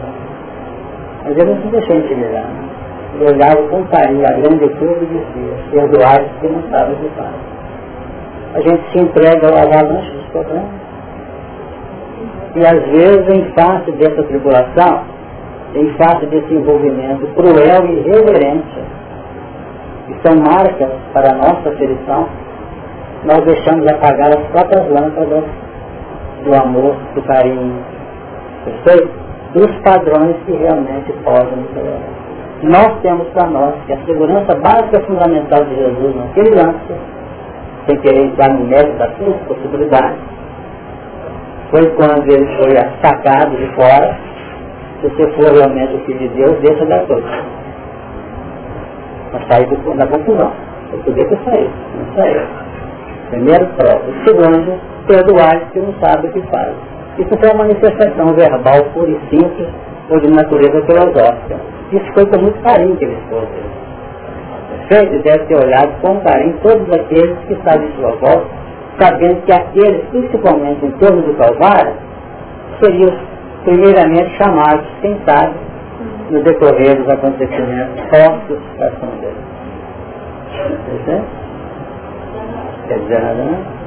Mas 1.25 1.37
ele 1.37 1.53
não 1.53 1.61
se 1.61 1.67
deixou 1.67 1.97
intimidar. 1.97 2.45
Ele 3.15 3.25
olhava 3.25 3.67
com 3.67 3.83
carinho 3.87 4.25
a 4.25 4.31
grande 4.31 4.69
cruz 4.75 4.97
e 5.01 5.05
dizia, 5.07 5.53
perdoai 5.71 6.25
que 6.39 6.47
não 6.47 6.63
sabe 6.69 6.93
o 6.93 6.95
que. 6.95 7.60
A 8.53 8.61
gente 8.61 8.91
se 8.91 8.99
entrega 8.99 9.47
ao 9.47 9.57
avalanche 9.57 10.11
dos 10.11 10.25
problemas. 10.27 10.81
E 12.55 12.65
às 12.65 12.81
vezes, 12.91 13.29
em 13.29 13.53
face 13.53 13.91
dessa 13.93 14.23
tribulação, 14.23 15.03
em 15.73 15.89
face 15.93 16.25
desse 16.25 16.53
envolvimento 16.53 17.25
cruel 17.27 17.85
e 17.85 17.99
irreverente, 17.99 18.79
que 20.07 20.27
são 20.27 20.37
marcas 20.37 20.89
para 21.13 21.31
a 21.31 21.35
nossa 21.35 21.69
aferição, 21.69 22.27
nós 23.23 23.41
deixamos 23.45 23.87
apagar 23.87 24.29
as 24.29 24.47
próprias 24.47 24.89
lâmpadas 24.89 25.43
do 26.43 26.55
amor, 26.55 26.95
do 27.15 27.21
carinho? 27.21 27.79
Dos 29.53 29.71
padrões 29.83 30.35
que 30.45 30.53
realmente 30.53 31.13
podem 31.23 31.57
nos. 31.73 32.21
Nós 32.63 32.99
temos 33.01 33.27
para 33.29 33.47
nós 33.47 33.73
que 33.85 33.93
a 33.93 33.97
segurança 34.05 34.55
básica 34.55 35.01
fundamental 35.01 35.63
de 35.65 35.75
Jesus 35.75 36.15
naquele 36.15 36.55
lance, 36.55 36.93
sem 37.87 37.97
querer 37.97 38.25
entrar 38.25 38.53
no 38.53 38.65
mérito 38.65 38.97
das 38.97 39.15
suas 39.17 39.35
possibilidades, 39.47 40.19
foi 41.71 41.89
quando 41.91 42.29
ele 42.29 42.45
foi 42.57 42.75
sacado 43.01 43.55
de 43.55 43.65
fora, 43.75 44.17
se 45.01 45.07
você 45.07 45.31
for 45.31 45.53
realmente 45.53 45.95
o 45.95 45.99
filho 46.05 46.19
de 46.19 46.27
Deus, 46.29 46.59
deixa 46.59 46.85
da 46.85 46.99
coisa. 46.99 47.27
Para 49.31 49.39
sair 49.49 49.65
do, 49.67 49.97
da 49.97 50.05
confusão. 50.07 50.51
Eu 50.91 50.99
podia 50.99 51.25
ter 51.25 51.39
saído, 51.45 51.71
não 51.97 52.15
saiu. 52.15 52.41
Primeiro 53.29 53.65
prova. 53.77 54.01
Segundo, 54.27 54.79
perdoar 55.07 55.71
que 55.71 55.79
não 55.79 55.93
sabe 56.01 56.27
o 56.27 56.31
que 56.31 56.41
faz. 56.51 56.73
Isso 57.17 57.29
foi 57.39 57.49
uma 57.49 57.63
manifestação 57.63 58.33
verbal 58.35 58.83
pura 58.93 59.11
e 59.11 59.19
simples 59.29 59.69
ou 60.09 60.19
de 60.19 60.29
natureza 60.29 60.81
filosófica. 60.85 61.55
Isso 61.91 62.13
foi 62.13 62.25
com 62.25 62.41
muito 62.41 62.61
carinho 62.61 62.95
que 62.97 63.05
ele 63.05 63.13
expôs. 63.13 63.47
Perfeito? 64.91 65.23
Deve 65.23 65.45
ter 65.45 65.55
olhado 65.55 66.01
com 66.01 66.19
carinho 66.19 66.57
todos 66.61 66.91
aqueles 66.91 67.37
que 67.47 67.53
estavam 67.53 67.87
em 67.87 67.95
sua 67.95 68.11
volta, 68.17 68.45
sabendo 68.99 69.41
que 69.45 69.53
aqueles, 69.53 70.03
principalmente 70.09 70.85
em 70.85 70.91
torno 70.91 71.21
do 71.21 71.33
Calvário, 71.35 71.93
seriam 72.83 73.17
primeiramente 73.63 74.35
chamados, 74.35 74.85
quem 75.01 75.17
sabe, 75.25 75.53
no 76.29 76.43
decorrer 76.43 76.97
dos 76.97 77.07
acontecimentos 77.07 78.01
postos 78.09 78.59
da 78.77 78.87
ação 78.87 79.09
dele. 79.21 79.37
Quer 82.89 82.99
dizer 82.99 83.21
nada, 83.21 83.43
não? 83.45 83.81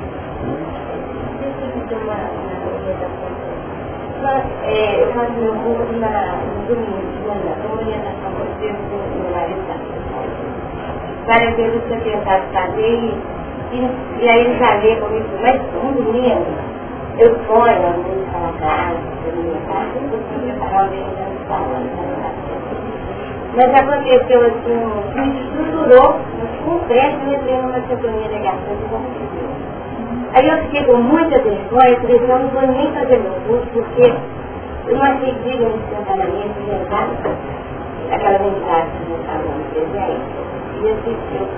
é, 4.64 5.02
eu 5.02 5.12
curso 5.12 5.92
na, 6.00 6.36
no 6.36 6.66
domingo, 6.66 7.04
marido 9.32 9.93
Várias 11.26 11.56
vezes 11.56 11.82
eu 11.90 12.00
tentado 12.00 12.42
fazer 12.52 12.80
e, 12.80 13.14
e, 13.72 13.90
e 14.20 14.28
aí 14.28 14.40
ele 14.40 14.58
já 14.58 14.76
veio 14.78 15.00
comigo, 15.00 15.28
mas 15.40 15.60
um 15.82 15.92
domingo 15.92 16.74
eu 17.18 17.30
sonho, 17.46 17.86
às 17.86 17.96
vezes, 17.96 18.28
com 18.32 18.44
a 18.44 18.52
casa, 18.58 18.98
a 18.98 19.36
minha 19.36 19.60
casa, 19.68 19.90
eu 19.94 20.40
preparar 20.40 20.86
o 20.86 20.90
dia 20.90 21.04
de 21.04 21.46
falando, 21.46 22.04
mas 23.56 23.72
aconteceu 23.72 24.40
assim, 24.46 24.74
me 25.14 25.40
estruturou, 25.40 26.18
mas 26.38 26.50
concreto, 26.64 27.18
eu 27.24 27.34
entrei 27.34 27.56
numa 27.56 27.80
sintonia 27.86 28.28
negativa 28.28 28.72
e 28.72 28.88
concluiu. 28.90 29.48
Aí 30.34 30.48
eu 30.48 30.58
fiquei 30.64 30.84
com 30.86 30.96
muita 30.96 31.38
vergonha, 31.38 32.00
falei, 32.00 32.20
não, 32.26 32.48
vou 32.48 32.66
nem 32.66 32.92
fazer 32.92 33.18
meu 33.18 33.32
curso, 33.46 33.66
porque 33.72 34.12
eu 34.88 34.96
não 34.96 35.04
achei 35.04 35.32
digno 35.44 35.70
instantaneamente 35.70 36.58
inventar 36.58 37.08
aquela 38.10 38.38
mensagem 38.40 38.90
que 39.06 39.12
eu 39.12 39.20
estava 39.20 39.42
no 39.44 39.64
presente. 39.70 40.63
E 40.84 40.90
assistiu. 40.90 41.48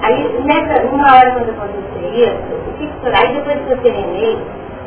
Aí, 0.00 0.42
nessa, 0.44 0.82
numa 0.84 1.14
hora 1.14 1.32
quando 1.32 1.50
aconteceu 1.50 2.08
isso, 2.14 2.54
o 2.56 2.72
que 2.78 2.86
que 2.86 3.06
Aí 3.06 3.34
depois 3.34 3.58
que 3.66 3.70
eu 3.70 3.78
serenei, 3.82 4.38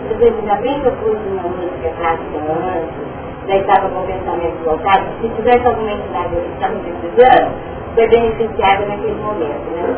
depois 0.09 0.33
já 0.43 0.55
bem 0.55 0.79
que 0.81 0.87
eu 0.87 0.91
pus 0.93 1.17
uma 1.27 1.43
música 1.43 1.89
clássica 1.99 2.37
antes, 2.49 3.17
já 3.47 3.57
estava 3.57 3.89
com 3.89 3.99
o 3.99 4.07
pensamento 4.07 4.63
voltado, 4.65 5.05
se 5.21 5.29
tivesse 5.29 5.67
alguma 5.67 5.91
entidade 5.91 6.35
que 6.35 6.49
estava 6.53 6.73
precisando, 6.79 7.51
foi 7.93 8.07
beneficiada 8.07 8.85
naquele 8.87 9.21
momento, 9.21 9.69
né? 9.75 9.97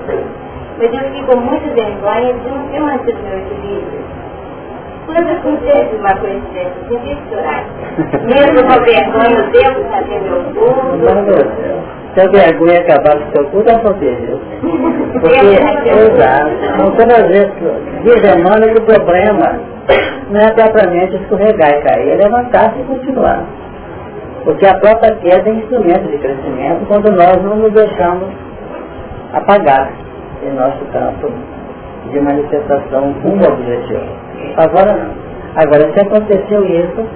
Mas 0.77 0.93
eu 0.93 0.99
fiquei 0.99 1.23
com 1.23 1.35
muita 1.37 1.69
vergonha 1.69 2.33
de 2.33 2.49
não 2.49 2.67
ter 2.67 2.79
mantido 2.79 3.23
meu 3.23 3.39
equilíbrio. 3.39 4.01
Quando 5.09 5.31
acontece 5.31 5.95
uma 5.95 6.13
tinha 6.13 7.15
que 7.15 7.29
chorar. 7.29 7.65
Mesmo 8.25 8.61
com 8.63 8.77
vergonha, 8.85 9.39
eu 9.39 9.51
devo 9.51 9.83
fazer 9.89 10.19
meu 10.21 10.37
curso. 10.53 11.89
Se 12.13 12.21
a 12.21 12.29
vergonha 12.29 12.79
acabar 12.79 13.17
com 13.17 13.27
o 13.27 13.31
seu 13.31 13.45
cu, 13.45 13.63
dá 13.63 13.79
proteger. 13.79 14.37
Porque, 14.61 15.33
exato. 15.89 16.51
Então, 16.87 17.17
às 17.17 17.27
vezes, 17.27 17.51
dizendo 18.03 18.73
que 18.73 18.81
o 18.81 18.85
problema 18.85 19.59
não 20.29 20.41
é 20.41 20.51
propriamente 20.51 21.15
escorregar 21.15 21.71
e 21.71 21.81
cair, 21.81 22.09
é 22.09 22.15
levantar-se 22.15 22.79
e 22.79 22.83
continuar. 22.83 23.43
Porque 24.43 24.65
a 24.67 24.75
própria 24.75 25.15
queda 25.15 25.49
é 25.49 25.53
instrumento 25.53 26.07
de 26.07 26.17
crescimento 26.19 26.85
quando 26.87 27.11
nós 27.15 27.41
não 27.43 27.55
nos 27.55 27.73
deixamos 27.73 28.29
apagar 29.33 29.91
em 30.43 30.53
nosso 30.53 30.85
campo 30.93 31.31
de 32.11 32.19
manifestação 32.19 33.11
rumo 33.23 33.43
objetivo. 33.47 34.28
Agora 34.57 34.93
não. 34.93 35.29
Agora, 35.55 35.91
se 35.93 35.99
aconteceu 35.99 36.63
isso, 36.65 37.07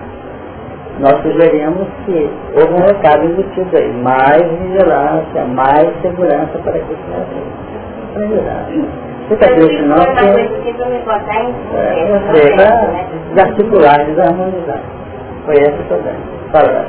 nós 1.00 1.22
sugerimos 1.22 1.88
que 2.06 2.30
houve 2.56 2.74
um 2.74 2.86
recado 2.86 3.26
embutido 3.26 3.78
aí, 3.78 3.94
mais 3.94 4.42
vigilância, 4.44 5.46
mais 5.46 5.90
segurança 6.02 6.58
para 6.64 6.80
que 6.80 6.94
isso 6.94 7.04
não 7.10 8.14
Para 8.14 8.24
ajudar. 8.24 8.68
Fica 9.30 9.48
triste 9.56 9.82
não, 9.84 9.96
porque 9.96 10.70
é, 11.76 12.20
você 12.20 12.56
vai 12.56 13.08
desarticular, 13.30 14.06
desarmonizar. 14.06 14.82
Foi 15.46 15.56
esse 15.56 15.72
o 15.72 15.84
problema. 15.88 16.20
Fala. 16.52 16.86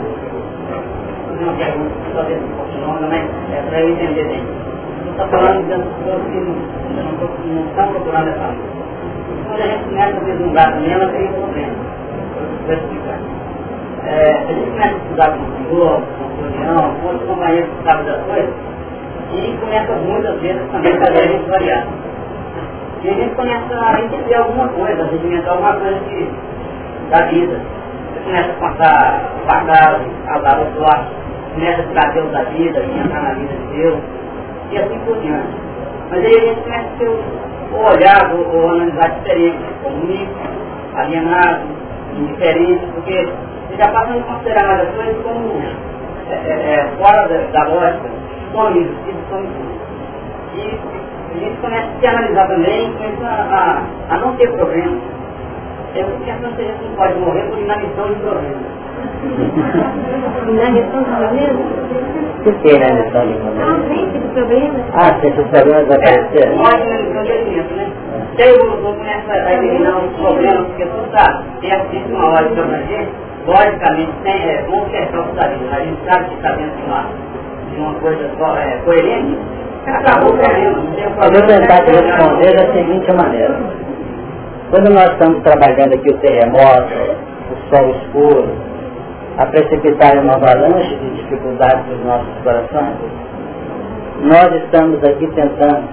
Uma 1.40 1.53
pergunta, 1.53 1.94
só 2.14 2.87
longa, 2.87 3.07
mas 3.07 3.25
é 3.53 3.62
para 3.68 3.81
eu 3.81 3.88
entender 3.90 4.25
bem 4.25 4.64
está 5.14 5.29
falando 5.29 5.62
de 5.62 6.05
pessoas 6.05 6.23
que 6.25 6.40
não, 6.40 7.05
não 7.55 7.66
estão 7.66 7.88
procurando 7.88 8.29
essa 8.29 8.47
luz. 8.49 8.93
Quando 9.49 9.61
a 9.61 9.67
gente 9.67 9.85
começa 9.85 10.17
a 10.17 10.21
vislumbrar 10.21 10.81
nela, 10.81 11.09
tem 11.09 11.29
um 11.29 11.33
problema. 11.33 11.75
É, 14.07 14.31
a 14.31 14.53
gente 14.53 14.71
começa 14.71 14.95
a 14.95 14.99
estudar 14.99 15.31
com 15.33 15.45
o 15.45 15.57
Senhor, 15.57 16.03
com 16.03 16.25
o 16.25 16.47
União, 16.47 16.95
com 17.01 17.07
outros 17.09 17.29
companheiros 17.29 17.71
que 17.71 17.85
sabem 17.85 18.05
das 18.05 18.23
coisas, 18.23 18.55
e 19.33 19.57
começa 19.61 19.93
muitas 19.93 20.41
vezes 20.41 20.63
também 20.71 20.93
a 20.93 20.99
fazer 20.99 21.19
a 21.19 21.27
gente 21.27 21.51
variar. 21.51 21.87
E 23.03 23.09
a 23.09 23.13
gente 23.13 23.35
começa 23.35 23.75
a 23.75 24.01
entender 24.01 24.35
alguma 24.35 24.69
coisa, 24.69 25.03
a 25.03 25.07
regimentar 25.07 25.53
alguma 25.53 25.75
coisa 25.75 26.01
de, 26.01 26.29
da 27.11 27.27
vida. 27.27 27.61
Você 28.13 28.21
começa 28.25 28.51
a 28.51 28.55
contar 28.55 29.33
o 29.43 29.47
passado, 29.47 30.01
a 30.27 30.39
palavra 30.39 30.67
forte, 30.79 31.11
começa 31.55 31.81
a 31.81 31.85
tirar 31.85 32.13
Deus 32.13 32.31
da 32.31 32.43
vida, 32.45 32.81
e 32.81 33.01
entrar 33.01 33.23
na 33.23 33.35
vida 33.35 33.53
de 33.53 33.77
Deus 33.77 33.99
e 34.71 34.79
assim 34.79 34.99
por 35.07 35.17
diante. 35.19 35.55
Mas 36.11 36.25
aí 36.25 36.37
a 36.37 36.41
gente 36.41 36.61
começa 36.63 36.87
a 36.87 36.99
ter 36.99 37.09
ou 37.75 37.85
olhar 37.93 38.33
ou, 38.35 38.71
analisar 38.71 39.11
diferente, 39.21 39.65
comigo, 39.83 40.33
alienado, 40.97 41.65
indiferente, 42.17 42.87
porque 42.95 43.27
você 43.69 43.77
já 43.77 43.89
passa 43.93 44.15
a 44.15 44.23
considerar 44.23 44.81
as 44.81 44.89
coisas 44.95 45.17
como 45.23 45.63
é, 46.31 46.35
é, 46.35 46.75
é, 46.75 46.89
fora 46.99 47.29
da, 47.29 47.39
da 47.53 47.69
lógica, 47.69 48.09
isso, 48.79 48.95
some 49.31 49.47
tudo. 49.49 49.75
E 50.55 50.79
a 51.35 51.39
gente 51.39 51.61
começa 51.61 51.89
a 51.89 52.01
se 52.01 52.07
analisar 52.07 52.47
também, 52.49 52.93
começa 52.93 53.27
a, 53.27 53.83
a, 54.11 54.15
a 54.15 54.19
não 54.19 54.37
ter 54.37 54.51
problema. 54.53 54.97
Eu 55.95 56.07
penso 56.07 56.25
que 56.25 56.31
a 56.31 56.65
gente 56.65 56.83
não 56.85 56.97
pode 56.97 57.15
morrer 57.19 57.43
por 57.51 57.59
inanição 57.59 58.09
de 58.09 58.21
problema. 58.21 58.63
Inanição 60.49 61.03
de 61.03 61.11
problema? 61.11 62.34
Por 62.44 62.52
que 62.61 62.76
inanição 62.76 63.26
de 63.26 63.35
problema? 63.38 63.72
Ah, 63.72 63.88
sempre 63.88 64.18
de 64.20 64.28
problema. 64.35 64.78
Ah, 64.92 65.18
esses 65.22 65.46
problemas 65.48 65.90
aparecerem. 65.90 66.52
É, 66.52 66.62
pode 66.62 67.44
de 67.44 67.74
né? 67.74 67.92
Daí 68.37 68.52
o 68.52 68.59
doutor 68.59 68.96
começa 68.96 69.33
a 69.33 69.52
eliminar 69.54 70.04
os 70.04 70.12
problemas, 70.20 70.66
porque 70.66 70.85
tu 70.85 71.16
sabe, 71.16 71.44
tem 71.62 71.72
assim 71.72 72.04
uma 72.12 72.26
hora 72.26 72.48
que 72.48 72.61
a 72.61 72.64
gente, 72.64 73.09
logicamente, 73.46 74.12
tem, 74.24 74.50
é 74.50 74.62
bom 74.68 74.87
cercar 74.90 75.20
o 75.20 75.35
saber, 75.37 75.57
a 75.72 75.80
gente 75.80 75.98
sabe 76.04 76.24
que 76.26 76.35
está 76.35 76.52
dentro 76.52 76.76
de 76.76 76.83
uma, 76.83 77.07
de 77.70 77.80
uma 77.80 77.94
coisa 77.94 78.30
só, 78.38 78.57
é, 78.59 78.78
coerente, 78.85 79.38
acabou 79.87 80.35
o 80.35 80.38
problema. 80.38 80.85
Eu 81.00 81.33
vou 81.33 81.46
tentar 81.46 81.85
te 81.85 81.90
responder 81.92 82.57
da 82.57 82.72
seguinte 82.74 83.12
maneira. 83.12 83.57
Quando 84.70 84.90
nós 84.90 85.12
estamos 85.12 85.42
trabalhando 85.44 85.94
aqui 85.94 86.11
o 86.11 86.18
terremoto, 86.18 86.92
o 87.52 87.74
sol 87.74 87.90
escuro, 87.90 88.48
a 89.38 89.47
precipitar 89.47 90.16
uma 90.18 90.35
avalanche 90.35 90.97
de 90.97 91.11
dificuldades 91.23 91.85
dos 91.87 92.05
nossos 92.05 92.35
corações, 92.42 92.97
nós 94.23 94.62
estamos 94.62 95.03
aqui 95.05 95.27
tentando 95.35 95.88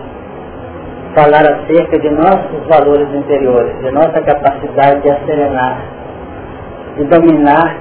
falar 1.15 1.41
acerca 1.41 1.99
de 1.99 2.09
nossos 2.09 2.67
valores 2.69 3.07
interiores, 3.13 3.75
de 3.83 3.91
nossa 3.91 4.21
capacidade 4.21 5.01
de 5.01 5.11
acerenar, 5.11 5.81
de 6.97 7.03
dominar 7.05 7.77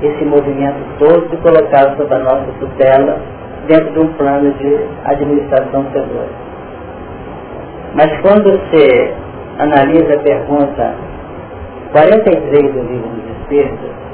esse 0.00 0.24
movimento 0.24 0.78
todo 0.98 1.28
e 1.32 1.36
colocá-lo 1.38 1.96
sob 1.96 2.14
a 2.14 2.18
nossa 2.20 2.46
tutela 2.60 3.18
dentro 3.66 3.92
de 3.92 3.98
um 3.98 4.12
plano 4.14 4.52
de 4.52 4.78
administração 5.04 5.84
segura. 5.92 6.28
Mas 7.94 8.20
quando 8.20 8.52
você 8.52 9.12
analisa 9.58 10.14
a 10.14 10.18
pergunta 10.18 10.94
43 11.92 12.72
do 12.72 12.80
livro 12.80 13.08
dos 13.08 13.40
Espíritos, 13.40 14.07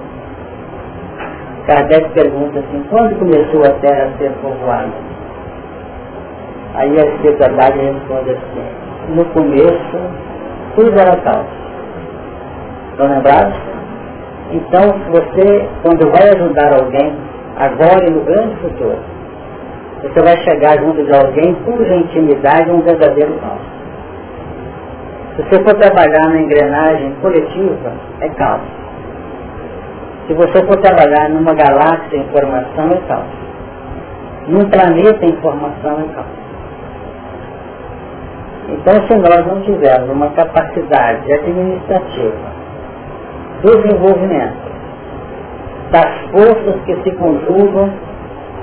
Kardec 1.66 2.10
pergunta 2.10 2.58
assim, 2.58 2.84
quando 2.90 3.18
começou 3.18 3.64
a 3.64 3.70
Terra 3.80 4.10
a 4.14 4.18
ser 4.18 4.30
povoada? 4.42 4.92
Aí 6.74 6.98
a 6.98 7.06
espiritualidade 7.06 7.78
responde 7.78 8.30
assim, 8.30 9.14
no 9.14 9.24
começo 9.26 9.98
tudo 10.74 10.98
era 10.98 11.16
tal. 11.18 11.44
Estão 12.90 13.08
lembrados? 13.08 13.54
Então 14.50 14.94
você, 15.10 15.68
quando 15.82 16.10
vai 16.10 16.28
ajudar 16.30 16.74
alguém, 16.74 17.14
agora 17.56 18.04
e 18.06 18.10
no 18.10 18.20
grande 18.24 18.56
futuro, 18.56 18.98
você 20.02 20.20
vai 20.20 20.36
chegar 20.38 20.78
junto 20.78 21.02
de 21.02 21.12
alguém 21.14 21.54
cuja 21.64 21.94
intimidade 21.94 22.68
é 22.68 22.72
um 22.72 22.82
verdadeiro 22.82 23.34
caos. 23.40 23.74
Se 25.36 25.42
você 25.42 25.64
for 25.64 25.74
trabalhar 25.74 26.28
na 26.28 26.40
engrenagem 26.40 27.14
coletiva, 27.22 27.92
é 28.20 28.28
caos. 28.30 28.83
Se 30.26 30.32
você 30.32 30.66
for 30.66 30.76
trabalhar 30.80 31.28
numa 31.28 31.52
galáxia 31.52 32.16
em 32.16 32.24
formação, 32.28 32.92
é 32.92 33.08
caos. 33.08 33.26
Num 34.48 34.70
planeta 34.70 35.26
em 35.26 35.36
formação, 35.36 36.00
é 36.00 36.14
caos. 36.14 36.44
Então, 38.70 38.94
se 39.06 39.18
nós 39.18 39.46
não 39.46 39.60
tivermos 39.62 40.10
uma 40.10 40.30
capacidade 40.30 41.30
administrativa, 41.30 42.54
desenvolvimento 43.62 44.64
das 45.90 46.10
forças 46.30 46.74
que 46.86 46.94
se 47.02 47.10
conjugam 47.16 47.90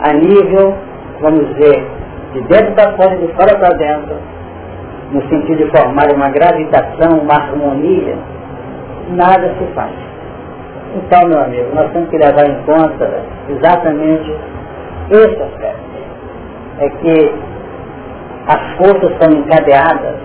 a 0.01 0.13
nível, 0.13 0.73
vamos 1.21 1.47
dizer, 1.49 1.87
de 2.33 2.41
dentro 2.41 2.73
para 2.73 2.93
fora 2.93 3.15
e 3.15 3.27
de 3.27 3.33
fora 3.33 3.55
para 3.59 3.77
dentro, 3.77 4.15
no 5.11 5.21
sentido 5.29 5.57
de 5.57 5.77
formar 5.77 6.11
uma 6.11 6.29
gravitação, 6.29 7.19
uma 7.19 7.35
harmonia, 7.35 8.17
nada 9.09 9.53
se 9.59 9.65
faz. 9.75 10.10
Então, 10.93 11.29
meu 11.29 11.39
amigo, 11.39 11.73
nós 11.73 11.89
temos 11.91 12.09
que 12.09 12.17
levar 12.17 12.45
em 12.49 12.61
conta 12.63 13.23
exatamente 13.49 14.35
esse 15.09 15.41
aspecto. 15.41 15.91
É 16.79 16.89
que 16.89 17.35
as 18.47 18.75
forças 18.77 19.17
são 19.19 19.31
encadeadas 19.31 20.15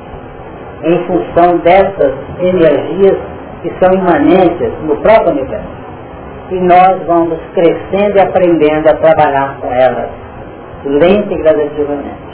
em 0.82 1.06
função 1.06 1.58
dessas 1.58 2.14
energias 2.40 3.18
que 3.62 3.72
são 3.80 3.94
imanentes 3.94 4.72
no 4.82 4.96
próprio 4.96 5.32
universo. 5.32 5.76
E 6.50 6.60
nós 6.60 6.96
vamos 7.06 7.38
crescendo 7.54 8.16
e 8.16 8.20
aprendendo 8.20 8.88
a 8.88 8.94
trabalhar 8.94 9.56
com 9.60 9.72
elas, 9.72 10.08
lenta 10.84 11.32
e 11.32 11.36
gradativamente. 11.38 12.26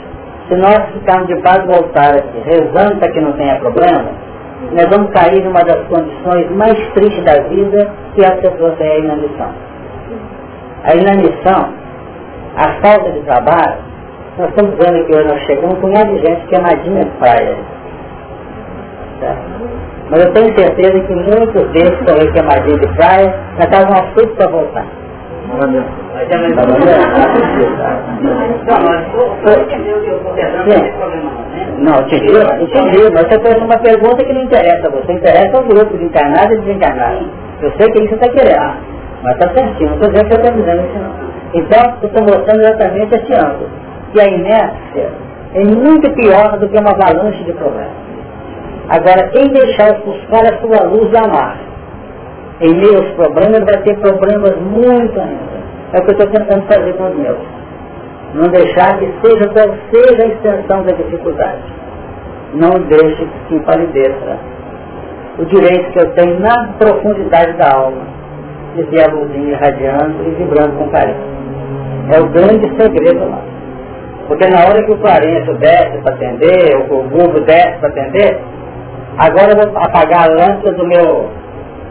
Se 0.47 0.55
nós 0.55 0.79
ficarmos 0.93 1.27
de 1.27 1.35
base 1.41 1.65
voltar 1.65 2.15
aqui, 2.15 2.39
rezando 2.45 2.97
para 2.97 3.11
que 3.11 3.21
não 3.21 3.31
tenha 3.33 3.59
problema, 3.59 4.11
nós 4.71 4.87
vamos 4.89 5.11
cair 5.11 5.43
numa 5.43 5.63
das 5.63 5.85
condições 5.87 6.49
mais 6.51 6.77
tristes 6.93 7.23
da 7.23 7.39
vida, 7.49 7.91
que 8.15 8.23
é 8.23 8.27
a 8.27 8.37
pessoa 8.37 8.71
tem 8.77 8.87
a 8.87 8.97
inanição. 8.99 9.51
A 10.83 10.95
inanição, 10.95 11.69
a 12.55 12.81
falta 12.81 13.11
de 13.11 13.19
trabalho, 13.21 13.77
nós 14.37 14.49
estamos 14.49 14.75
vendo 14.75 15.05
que 15.05 15.15
hoje 15.15 15.27
nós 15.27 15.41
chegamos 15.41 15.79
com 15.79 15.87
um 15.87 15.91
punhado 15.91 16.11
de 16.13 16.25
gente 16.25 16.47
queimadinha 16.47 17.03
de 17.05 17.11
praia. 17.19 17.55
Mas 20.09 20.25
eu 20.25 20.33
tenho 20.33 20.59
certeza 20.59 20.99
que 20.99 21.13
muitos 21.13 21.71
deles 21.71 21.99
aí 22.07 22.31
queimadinhos 22.31 22.81
de 22.81 22.87
praia, 22.95 23.33
já 23.57 23.63
estavam 23.63 23.97
aflitos 23.97 24.35
para 24.35 24.47
voltar. 24.47 24.85
Não, 31.79 31.99
entendi, 32.01 32.31
entendi, 32.61 33.11
mas 33.13 33.27
você 33.27 33.39
fez 33.41 33.57
uma 33.57 33.77
pergunta 33.77 34.23
que 34.23 34.33
não 34.33 34.41
interessa 34.41 34.87
a 34.87 34.91
você, 34.91 35.13
interessa 35.13 35.57
ao 35.57 35.63
grupo 35.63 35.97
de 35.97 36.05
encarnado 36.05 36.53
e 36.53 36.57
desencarnado. 36.59 37.29
Eu 37.61 37.71
sei 37.77 37.91
que 37.91 38.03
isso 38.03 38.15
está 38.15 38.29
querendo, 38.29 38.73
mas 39.21 39.33
está 39.33 39.53
certinho, 39.53 39.89
não 39.89 39.95
estou 39.95 40.09
dizendo 40.11 40.27
que 40.27 40.33
eu 40.33 40.37
estou 40.37 40.53
dizendo 40.53 40.81
isso 40.85 40.99
não. 40.99 41.33
Então, 41.53 41.97
eu 42.01 42.07
estou 42.07 42.23
mostrando 42.23 42.61
exatamente 42.61 43.15
esse 43.15 43.33
ângulo 43.33 43.69
que 44.11 44.21
a 44.21 44.27
inércia 44.27 45.09
é 45.55 45.63
muito 45.63 46.09
pior 46.13 46.57
do 46.57 46.69
que 46.69 46.77
uma 46.77 46.91
avalanche 46.91 47.43
de 47.43 47.53
problemas. 47.53 47.91
Agora, 48.89 49.27
quem 49.29 49.47
deixar 49.49 49.93
buscar 49.99 50.43
a 50.45 50.59
sua 50.59 50.87
luz 50.87 51.13
amar, 51.15 51.57
em 52.61 52.73
meio 52.73 52.97
aos 52.97 53.09
problemas, 53.15 53.59
vai 53.65 53.81
ter 53.83 53.97
problemas 53.99 54.55
muito 54.57 55.19
ainda. 55.19 55.63
É 55.93 55.99
o 55.99 56.01
que 56.03 56.11
eu 56.11 56.17
estou 56.17 56.27
tentando 56.27 56.65
fazer 56.67 56.93
com 56.93 57.09
os 57.09 57.15
meus. 57.15 57.37
Não 58.35 58.49
deixar 58.49 58.97
que 58.97 59.11
seja 59.21 59.49
qual 59.49 59.75
seja 59.91 60.23
a 60.23 60.27
extensão 60.27 60.83
da 60.83 60.91
dificuldade. 60.93 61.61
Não 62.53 62.71
deixe 62.87 63.25
que 63.25 63.47
se 63.47 63.55
empalideça 63.55 64.39
o 65.37 65.45
direito 65.45 65.91
que 65.91 65.99
eu 65.99 66.11
tenho 66.11 66.39
na 66.39 66.73
profundidade 66.77 67.53
da 67.53 67.75
alma 67.75 68.13
de 68.75 68.83
ver 68.83 69.09
a 69.09 69.13
luzinha 69.13 69.51
irradiando 69.51 70.23
e 70.25 70.31
vibrando 70.31 70.77
com 70.77 70.89
carinho. 70.89 71.33
É 72.11 72.19
o 72.19 72.27
grande 72.27 72.69
segredo 72.79 73.29
lá. 73.29 73.41
Porque 74.27 74.47
na 74.47 74.65
hora 74.65 74.83
que 74.83 74.91
o 74.91 74.97
Clarencio 74.97 75.53
desce 75.55 75.97
para 76.01 76.13
atender, 76.13 76.75
ou 76.89 76.99
o 76.99 77.09
Google 77.09 77.41
desce 77.41 77.77
para 77.79 77.89
atender, 77.89 78.39
agora 79.17 79.51
eu 79.51 79.71
vou 79.71 79.81
apagar 79.81 80.29
a 80.29 80.33
lâmpada 80.33 80.71
do 80.71 80.87
meu, 80.87 81.29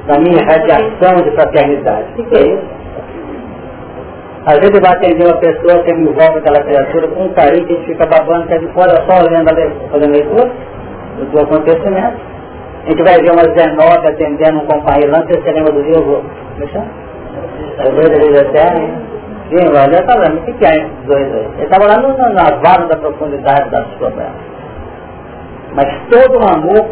da 0.07 0.19
minha 0.19 0.45
radiação 0.45 1.17
de 1.25 1.31
fraternidade. 1.33 2.07
O 2.19 2.25
que, 2.25 2.37
é 2.37 2.43
isso? 2.43 2.83
Às 4.45 4.59
vezes 4.59 4.81
vai 4.81 4.93
atender 4.93 5.25
uma 5.25 5.37
pessoa 5.37 5.83
que 5.85 5.95
me 5.95 6.11
envolve 6.11 6.39
aquela 6.39 6.63
criatura 6.65 7.09
com 7.09 7.25
um 7.25 7.33
carinho 7.33 7.65
que 7.65 7.73
a 7.73 7.77
gente 7.77 7.87
fica 7.87 8.07
babando, 8.07 8.47
que 8.49 8.55
é 8.55 8.59
de 8.59 8.67
fora 8.73 9.05
só 9.07 9.25
olhando 9.25 9.49
a 9.49 9.91
fazendo 9.91 10.13
leitura 10.13 10.51
do 11.31 11.41
acontecimento. 11.41 12.17
A 12.85 12.91
gente 12.91 13.03
vai 13.05 13.21
ver 13.21 13.31
uma 13.31 13.45
19 13.45 14.09
atendendo 14.09 14.59
um 14.59 14.67
companheiro 14.67 15.13
lá, 15.13 15.23
você 15.23 15.53
lembra 15.53 15.73
do 15.73 15.83
Rio? 15.83 16.03
Vou 16.03 16.25
deixar? 16.59 16.85
Eu 17.79 17.93
vejo 17.93 18.13
ele 18.13 18.41
até, 18.41 18.67
Sim, 19.53 19.69
mas 19.71 19.87
ele 19.87 19.97
está 19.97 20.15
falando, 20.15 20.39
o 20.39 20.43
que, 20.45 20.53
que 20.55 20.65
é 20.65 20.77
esses 20.79 21.07
dois 21.07 21.35
aí? 21.35 21.49
Ele 21.57 21.65
estava 21.65 21.87
lá 21.87 21.99
no, 22.01 22.17
na 22.33 22.45
vara 22.63 22.87
da 22.87 22.97
profundidade 22.97 23.71
das 23.71 23.87
problemas. 23.99 24.33
Mas 25.75 25.87
todo 26.11 26.39
o 26.39 26.49
amor 26.49 26.87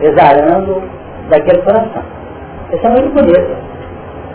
exalando 0.00 0.82
daquele 1.28 1.62
coração. 1.62 2.02
Isso 2.72 2.86
é 2.86 2.90
muito 2.90 3.14
bonito. 3.14 3.56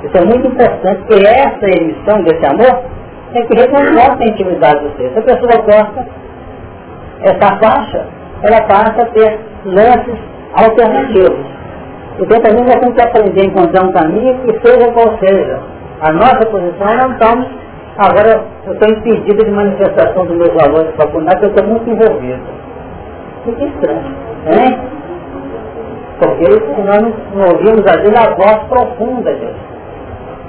Isso 0.04 0.18
é 0.18 0.26
muito 0.26 0.48
importante, 0.48 1.02
porque 1.08 1.28
essa 1.28 1.66
emissão 1.66 2.24
desse 2.24 2.46
amor 2.46 2.84
tem 3.34 3.46
que 3.48 3.56
reconforta 3.56 4.24
a 4.24 4.28
intimidade 4.28 4.80
de 4.80 4.88
você. 4.88 5.10
Se 5.10 5.20
a 5.20 5.22
pessoa 5.22 5.64
corta 5.64 6.08
essa 7.22 7.58
faixa, 7.58 8.06
ela 8.44 8.62
passa 8.62 9.02
a 9.02 9.06
ter 9.08 9.40
lances 9.66 10.18
alternativos. 10.54 11.46
Então 12.20 12.40
também 12.42 12.64
nós 12.64 12.76
temos 12.76 12.96
que 12.96 13.02
aprender 13.02 13.42
a 13.42 13.46
encontrar 13.46 13.86
um 13.86 13.92
caminho 13.92 14.40
que 14.40 14.68
seja 14.68 14.92
qual 14.92 15.18
seja 15.20 15.60
a 16.02 16.12
nossa 16.14 16.46
posição, 16.46 16.96
não 16.98 17.12
estamos, 17.12 17.48
agora 17.98 18.42
eu 18.66 18.74
estou 18.74 18.90
impedido 18.90 19.44
de 19.44 19.52
manifestação 19.52 20.26
dos 20.26 20.38
meus 20.38 20.54
valores 20.54 20.96
faculdades, 20.96 21.44
eu 21.44 21.50
estou 21.50 21.68
muito 21.68 21.90
envolvido. 21.90 22.42
fica 23.44 23.66
estranho. 23.66 24.16
Né? 24.46 24.80
Porque 26.20 26.82
nós 26.84 27.14
não 27.34 27.46
ouvimos 27.46 27.86
às 27.88 28.02
vezes 28.02 28.16
a 28.16 28.36
voz 28.36 28.68
profunda 28.68 29.34
de 29.34 29.40
Deus. 29.40 29.56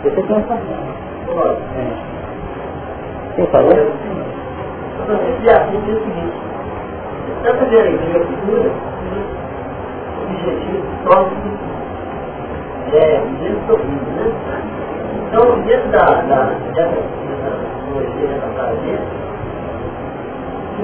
Você 0.02 0.10
tem 0.10 0.24
que 0.24 0.32
pensar. 0.34 0.58
Quem 3.36 3.46
falou? 3.46 3.70
Assunto 3.70 5.12
é 5.12 5.92
o 5.92 6.00
seguinte. 6.00 6.38
Essa 7.44 7.64
dialética 7.66 8.20
futura, 8.20 8.70
o 10.18 10.22
objetivo 10.22 10.82
próximo 11.04 11.58
é 12.92 13.22
dentro 13.40 13.62
do 13.66 13.84
mundo, 13.84 14.10
né? 14.16 14.26
Então, 15.28 15.62
dentro 15.62 15.88
da, 15.90 16.04
da, 16.22 16.40
dessa 16.74 17.20
dessa 18.20 18.46
prazer, 18.54 18.98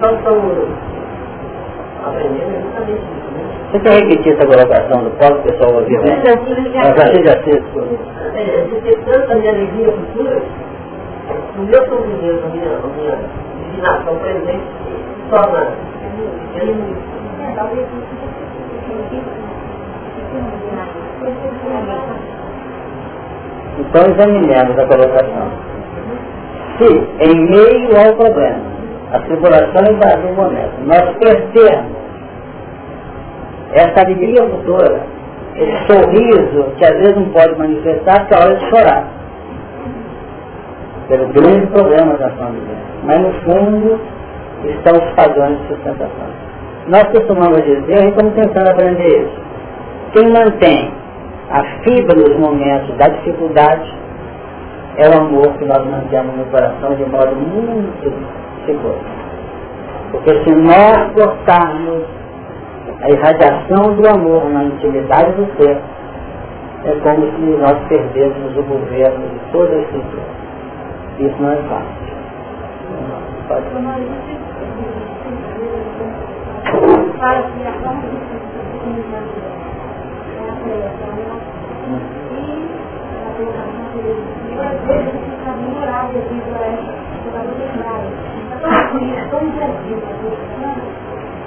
nós 0.00 0.12
estamos 0.18 0.86
é 2.06 2.60
justamente 2.62 3.02
isso, 3.02 3.25
né? 3.25 3.25
Você 3.70 3.80
quer 3.80 3.94
repetir 3.94 4.32
essa 4.32 4.46
colocação 4.46 5.04
do 5.04 5.10
próprio 5.18 5.42
pessoal 5.42 5.74
ouvir? 5.74 5.98
Já 6.06 6.92
já 7.24 7.42
fez. 7.42 7.62
É, 8.34 8.64
de 8.64 8.80
ter 8.80 8.98
tanta 9.04 9.34
minha 9.34 9.50
alegria 9.50 9.92
futura, 9.92 10.42
no 11.56 11.64
meu 11.64 11.84
sofrimento, 11.86 12.42
na 12.42 12.48
minha, 12.48 12.78
na 12.78 12.88
minha 12.88 13.18
divinação 13.70 14.16
presente, 14.18 14.64
se 15.16 15.30
torna 15.30 15.66
então 23.78 24.02
examinemos 24.10 24.78
a 24.78 24.86
colocação. 24.86 25.50
Se 26.78 26.86
em 27.20 27.50
meio 27.50 27.96
ao 27.96 28.14
problema, 28.16 28.60
a 29.12 29.18
tribulação 29.20 29.92
invadiu 29.92 30.30
o 30.30 30.34
momento, 30.34 30.72
nós 30.84 31.16
perdermos 31.18 32.05
essa 33.76 34.00
alegria 34.00 34.42
futura, 34.48 35.02
esse 35.54 35.86
sorriso 35.86 36.64
que 36.78 36.84
às 36.84 36.96
vezes 36.98 37.16
não 37.16 37.26
pode 37.26 37.58
manifestar 37.58 38.20
porque 38.20 38.34
é 38.34 38.38
hora 38.38 38.56
de 38.56 38.70
chorar. 38.70 39.08
Pelo 41.08 41.28
grande 41.28 41.66
problema 41.66 42.14
da 42.14 42.30
família. 42.30 42.76
Mas 43.04 43.20
no 43.20 43.32
fundo 43.42 44.00
estão 44.64 44.92
os 44.94 45.14
padrões 45.14 45.58
de 45.60 45.68
sustentação. 45.68 46.26
Nós 46.88 47.04
costumamos 47.04 47.62
dizer, 47.64 48.04
e 48.04 48.08
estamos 48.08 48.34
tentando 48.34 48.70
aprender 48.70 49.06
isso. 49.06 49.40
Quem 50.12 50.30
mantém 50.30 50.90
a 51.50 51.62
fibra 51.82 52.16
nos 52.16 52.36
momentos 52.38 52.96
da 52.96 53.08
dificuldade 53.08 53.94
é 54.96 55.08
o 55.08 55.20
amor 55.20 55.52
que 55.58 55.64
nós 55.64 55.84
mantemos 55.84 56.34
no 56.36 56.44
coração 56.46 56.94
de 56.94 57.04
modo 57.04 57.36
muito 57.36 58.12
seguro. 58.64 58.98
Porque 60.10 60.30
se 60.44 60.54
nós 60.54 61.12
cortarmos 61.12 62.04
a 63.02 63.08
irradiação 63.10 63.94
do 63.94 64.08
amor 64.08 64.48
na 64.50 64.64
intimidade 64.64 65.32
do 65.32 65.46
ser, 65.56 65.76
é 66.84 66.92
como 67.02 67.26
se 67.32 67.60
nós 67.60 67.76
perdêssemos 67.88 68.56
o 68.56 68.62
governo 68.62 69.28
de 69.28 69.38
toda 69.52 69.74
a 69.74 69.80
estrutura. 69.80 70.22
Isso 71.18 71.42
não 71.42 71.50
é 71.50 71.56
fácil. 71.68 72.06
Pode 73.48 73.66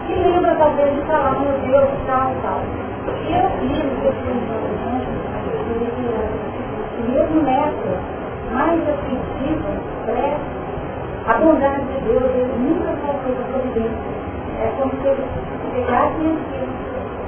a 0.10 0.16
de 0.16 0.18
a 0.18 0.18
e 0.18 0.18
a 0.18 0.24
a 0.24 0.30
lembra 0.30 0.56
talvez 0.56 0.96
de 0.96 1.02
falar, 1.02 1.40
meu 1.40 1.54
Deus, 1.60 1.90
tal, 2.08 2.32
tal. 2.42 2.62
Eu 3.30 3.50
fiz 3.60 3.78
esse 4.06 4.30
mesmo 7.10 7.44
método, 7.44 7.98
mais 8.54 8.82
afetivo, 8.90 9.70
a 11.28 11.34
bondade 11.34 11.84
de 11.86 12.00
Deus, 12.06 12.24
ele 12.34 12.54
nunca 12.58 12.92
faltou 13.06 13.36
da 13.36 13.44
providência. 13.54 14.10
É 14.60 14.74
como 14.80 14.92
se 14.92 15.08
ele 15.08 15.24
pegasse 15.74 16.16
aquilo, 16.16 16.74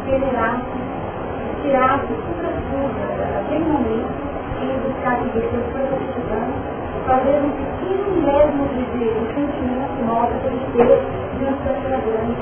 acelerasse, 0.01 0.79
tirasse 1.61 2.07
tudo 2.07 2.49
tudo 2.71 2.97
naquele 3.33 3.65
momento, 3.65 4.11
e 4.59 4.65
buscasse 4.81 5.25
Deus 5.29 5.51
toda 5.71 5.95
estudando, 6.01 6.70
fazer 7.05 7.41
um 7.41 7.51
pequeno 7.51 8.21
mesmo 8.21 8.67
de, 8.69 8.83
de, 8.91 9.05
de 9.09 9.25
sentimento 9.33 10.05
nosso 10.05 10.33
que 10.41 10.47
ele 10.47 10.65
teve 10.73 10.95
diante 11.39 11.63
daquela 11.63 11.97
grande 11.97 12.35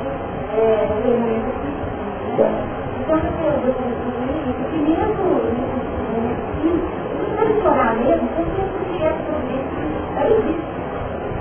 é, 0.55 0.87
ferramenta 1.01 1.49
que 1.59 1.69
Então, 2.99 3.17
eu 3.17 3.23
quero 3.39 3.57
ver 3.61 3.73
isso, 4.49 4.63
que 4.69 4.77
mesmo 4.77 5.25
não 7.19 7.35
pode 7.35 7.61
chorar 7.61 7.95
mesmo, 7.97 8.27
porque 8.35 8.61
isso 8.61 9.03
é 9.03 9.11
sobre 9.25 9.53
isso, 9.53 10.17
aí 10.17 10.33
existe. 10.33 10.69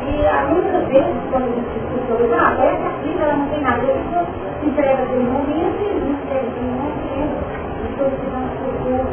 E 0.08 0.10
muitas 0.52 0.84
vezes, 0.88 1.16
quando 1.30 1.44
a 1.44 1.48
gente 1.48 1.68
discute, 1.68 2.34
ah, 2.34 2.54
essa 2.64 2.90
filha 3.02 3.22
ela 3.24 3.36
não 3.36 3.48
tem 3.48 3.60
nada, 3.60 3.82
a 3.82 4.26
se 4.60 4.66
entrega 4.66 5.02
aquele 5.02 5.24
momento 5.24 5.80
e 5.82 6.00
não 6.00 6.10
entrega 6.12 6.48
aquele 6.48 6.72
momento, 6.72 7.36
depois 7.82 8.12
se 8.14 8.26
dá 8.30 8.38
um 8.38 8.48
socorro, 8.58 9.08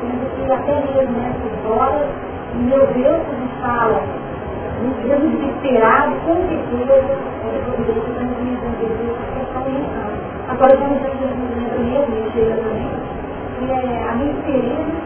sendo 0.00 0.24
que 0.36 0.52
até 0.52 0.74
mesmo 0.80 1.16
nessas 1.18 1.70
horas, 1.70 2.08
meu 2.54 2.86
Deus, 2.86 3.20
a 3.20 3.34
gente 3.34 3.60
fala, 3.60 4.02
mesmo 4.82 5.30
desesperado, 5.30 6.12
com 6.26 6.34
certeza, 6.48 6.92
é 6.92 7.60
providência 7.64 8.10
para 8.14 8.24
nos 8.24 8.38
entender 8.40 8.90
que 8.90 9.40
está 9.42 9.60
pensando. 9.60 10.18
Agora, 10.48 10.76
quando 10.76 10.92
a 10.92 10.98
gente 10.98 11.06
está 11.06 11.78
mesmo, 11.78 12.14
e 13.60 13.70
é 13.70 14.08
a 14.08 14.14
minha 14.16 14.32
experiência, 14.32 15.00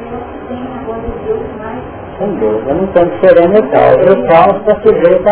eu 0.00 0.16
acho 0.16 0.32
que 0.32 0.46
tem 0.48 0.62
agora 0.80 1.02
Deus 1.26 1.46
mais 1.58 2.04
sem 2.18 2.28
dúvida, 2.36 2.74
não 2.74 2.86
tem 2.88 3.08
que 3.08 3.26
ser 3.26 3.48
metal. 3.48 3.90
O 3.94 4.28
caos 4.28 4.56
está 4.60 4.80
sujeito 4.82 5.28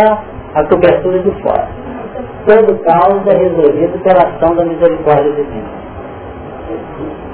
à 0.54 0.64
cobertura 0.64 1.18
de 1.20 1.30
fora. 1.42 1.68
Todo 2.46 2.76
caos 2.82 3.26
é 3.28 3.36
resolvido 3.36 4.02
pela 4.02 4.28
ação 4.28 4.56
da 4.56 4.64
misericórdia 4.64 5.30
divina. 5.32 5.70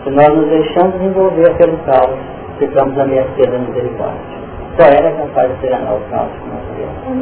Se 0.05 0.11
nós 0.11 0.29
nos 0.29 0.49
deixamos 0.49 1.01
envolver 1.01 1.55
pelo 1.57 1.79
caos, 1.79 2.19
ficamos 2.59 2.99
à 2.99 3.07
mercê 3.07 3.47
da 3.47 3.59
misericórdia. 3.59 4.39
Só 4.77 4.85
ela 4.85 5.09
é 5.09 5.17
capaz 5.17 5.49
de 5.49 5.67
o 5.95 6.01
que 6.31 6.49
nós 6.49 6.63
de 6.75 6.83
o 6.85 7.15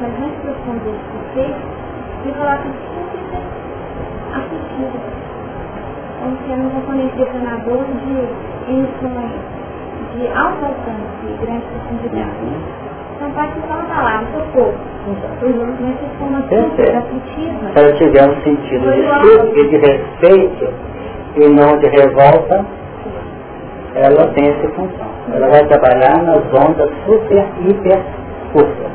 faz 0.00 0.18
mais 0.18 0.34
profundo 0.42 0.88
esse 0.88 1.18
e 2.24 2.32
coloca 2.32 2.68
súplica 2.94 3.38
assistida. 4.34 4.98
Como 6.20 6.36
sendo 6.46 6.66
um 6.66 6.70
componente 6.70 7.16
detonador 7.16 7.84
de 7.84 8.14
emissões 8.70 9.58
de 10.14 10.26
alto 10.28 10.64
alcance 10.64 11.26
e 11.26 11.32
grande 11.40 11.64
profundidade. 11.66 12.87
Então 13.18 13.32
pode 13.32 13.50
falar 13.66 13.80
uma 13.80 13.94
palavra, 13.96 14.26
socorro. 14.32 14.74
Mas 15.04 15.18
se 15.18 15.44
uma 16.22 16.38
ela 17.74 17.92
tiver 17.94 18.30
um 18.30 18.42
sentido 18.42 18.92
de 18.92 19.02
súplica, 19.20 19.68
de 19.68 19.76
respeito 19.76 20.72
e 21.34 21.48
não 21.48 21.78
de 21.78 21.88
revolta, 21.88 22.64
ela 23.96 24.28
tem 24.34 24.50
essa 24.50 24.68
função. 24.68 25.08
Ela 25.32 25.48
vai 25.48 25.66
trabalhar 25.66 26.22
nas 26.22 26.44
ondas 26.54 26.90
super, 27.04 27.44
hiper 27.66 28.00
curtas. 28.52 28.86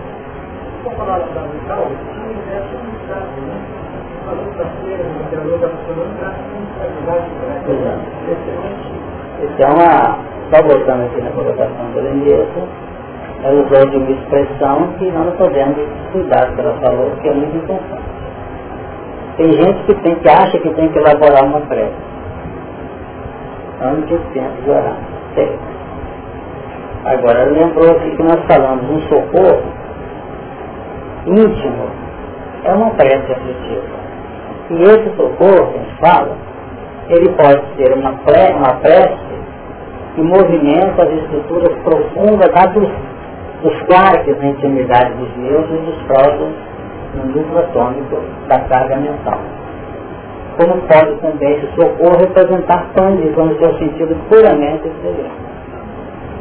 Então, 9.42 9.76
a, 9.82 10.18
só 10.50 10.64
voltando 10.64 11.04
aqui 11.04 11.22
na 11.22 11.32
colocação 11.32 11.92
do 11.94 12.00
Lenilson, 12.00 12.68
ela 13.44 13.62
usou 13.62 13.90
de 13.90 13.98
uma 13.98 14.12
expressão 14.12 14.88
que 14.98 15.12
nós 15.12 15.34
podemos 15.36 15.78
cuidar 16.12 16.54
que 16.54 16.62
ela 16.62 16.74
falou, 16.82 17.12
que 17.22 17.28
é 17.28 17.34
muito 17.34 17.58
importante. 17.58 18.04
Tem 19.38 19.52
gente 19.52 19.84
que, 19.84 19.96
tem, 19.96 20.16
que 20.16 20.30
acha 20.30 20.58
que 20.60 20.70
tem 20.70 20.88
que 20.90 21.00
elaborar 21.00 21.44
uma 21.44 21.60
prece 21.62 21.94
antes 23.82 24.20
tempo 24.34 24.62
de 24.64 24.70
orar. 24.70 24.98
Tem. 25.36 25.50
Agora, 27.06 27.46
lembrou 27.46 27.92
aqui 27.92 28.16
que 28.16 28.24
nós 28.24 28.40
falamos 28.48 28.90
um 28.90 29.02
socorro 29.10 29.64
íntimo, 31.26 31.90
é 32.64 32.72
uma 32.72 32.92
prece 32.92 33.32
aflitiva. 33.32 34.04
E 34.70 34.82
esse 34.84 35.16
socorro 35.18 35.72
que 35.72 35.78
a 35.78 35.82
gente 35.82 35.96
fala, 36.00 36.38
ele 37.10 37.30
pode 37.30 37.62
ser 37.76 37.94
uma, 37.94 38.14
pré, 38.20 38.54
uma 38.56 38.76
prece 38.76 39.34
que 40.16 40.22
movimenta 40.22 41.04
as 41.04 41.12
estruturas 41.12 41.78
profundas 41.84 42.50
dos, 42.74 42.90
dos 43.64 43.82
quartos 43.84 44.38
na 44.38 44.48
intimidade 44.48 45.14
dos 45.14 45.36
meus 45.38 45.66
e 45.70 45.86
dos 45.86 45.96
próprios 46.04 46.54
no 47.16 47.26
núcleo 47.28 47.60
atômico 47.60 48.18
da 48.48 48.60
carga 48.60 48.98
mental. 48.98 49.40
como 50.58 50.82
pode 50.82 51.16
também 51.22 51.52
esse 51.54 51.68
socorro 51.76 52.18
representar 52.20 52.86
pânico 52.96 53.42
no 53.42 53.58
seu 53.58 53.74
sentido 53.80 54.16
puramente 54.30 54.88
exterior. 54.88 55.32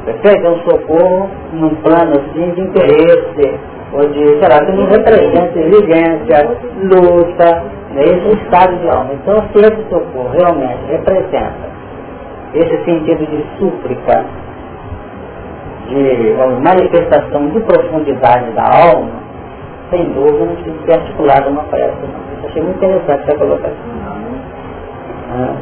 Perfeito? 0.04 0.46
É 0.46 0.50
um 0.50 0.58
socorro 0.58 1.30
num 1.52 1.74
plano 1.76 2.12
assim 2.12 2.50
de 2.50 2.60
interesse, 2.60 3.58
ou 3.92 4.08
de, 4.08 4.24
sei 4.38 4.48
lá, 4.48 4.64
que 4.64 4.72
nos 4.72 4.88
representa 4.88 5.58
exigência, 5.58 6.58
luta, 6.82 7.62
né, 7.94 8.02
esse 8.02 8.42
estado 8.42 8.76
de 8.78 8.88
alma. 8.88 9.10
Então, 9.14 9.42
se 9.52 9.58
esse 9.58 9.88
socorro 9.88 10.30
realmente 10.32 10.78
representa 10.88 11.72
esse 12.54 12.84
sentido 12.84 13.26
de 13.26 13.44
súplica, 13.58 14.24
de 15.92 16.60
manifestação 16.62 17.48
de 17.50 17.60
profundidade 17.60 18.50
da 18.52 18.62
alma, 18.62 19.10
sem 19.90 20.04
dúvida 20.12 20.46
não 20.46 20.54
precisa 20.54 20.86
ser 20.86 20.92
articulado 21.00 21.50
uma. 21.50 21.62
Não. 21.62 22.46
Achei 22.46 22.62
muito 22.62 22.76
interessante 22.76 23.22
essa 23.22 23.38
colocação. 23.38 23.76
Ah. 25.30 25.54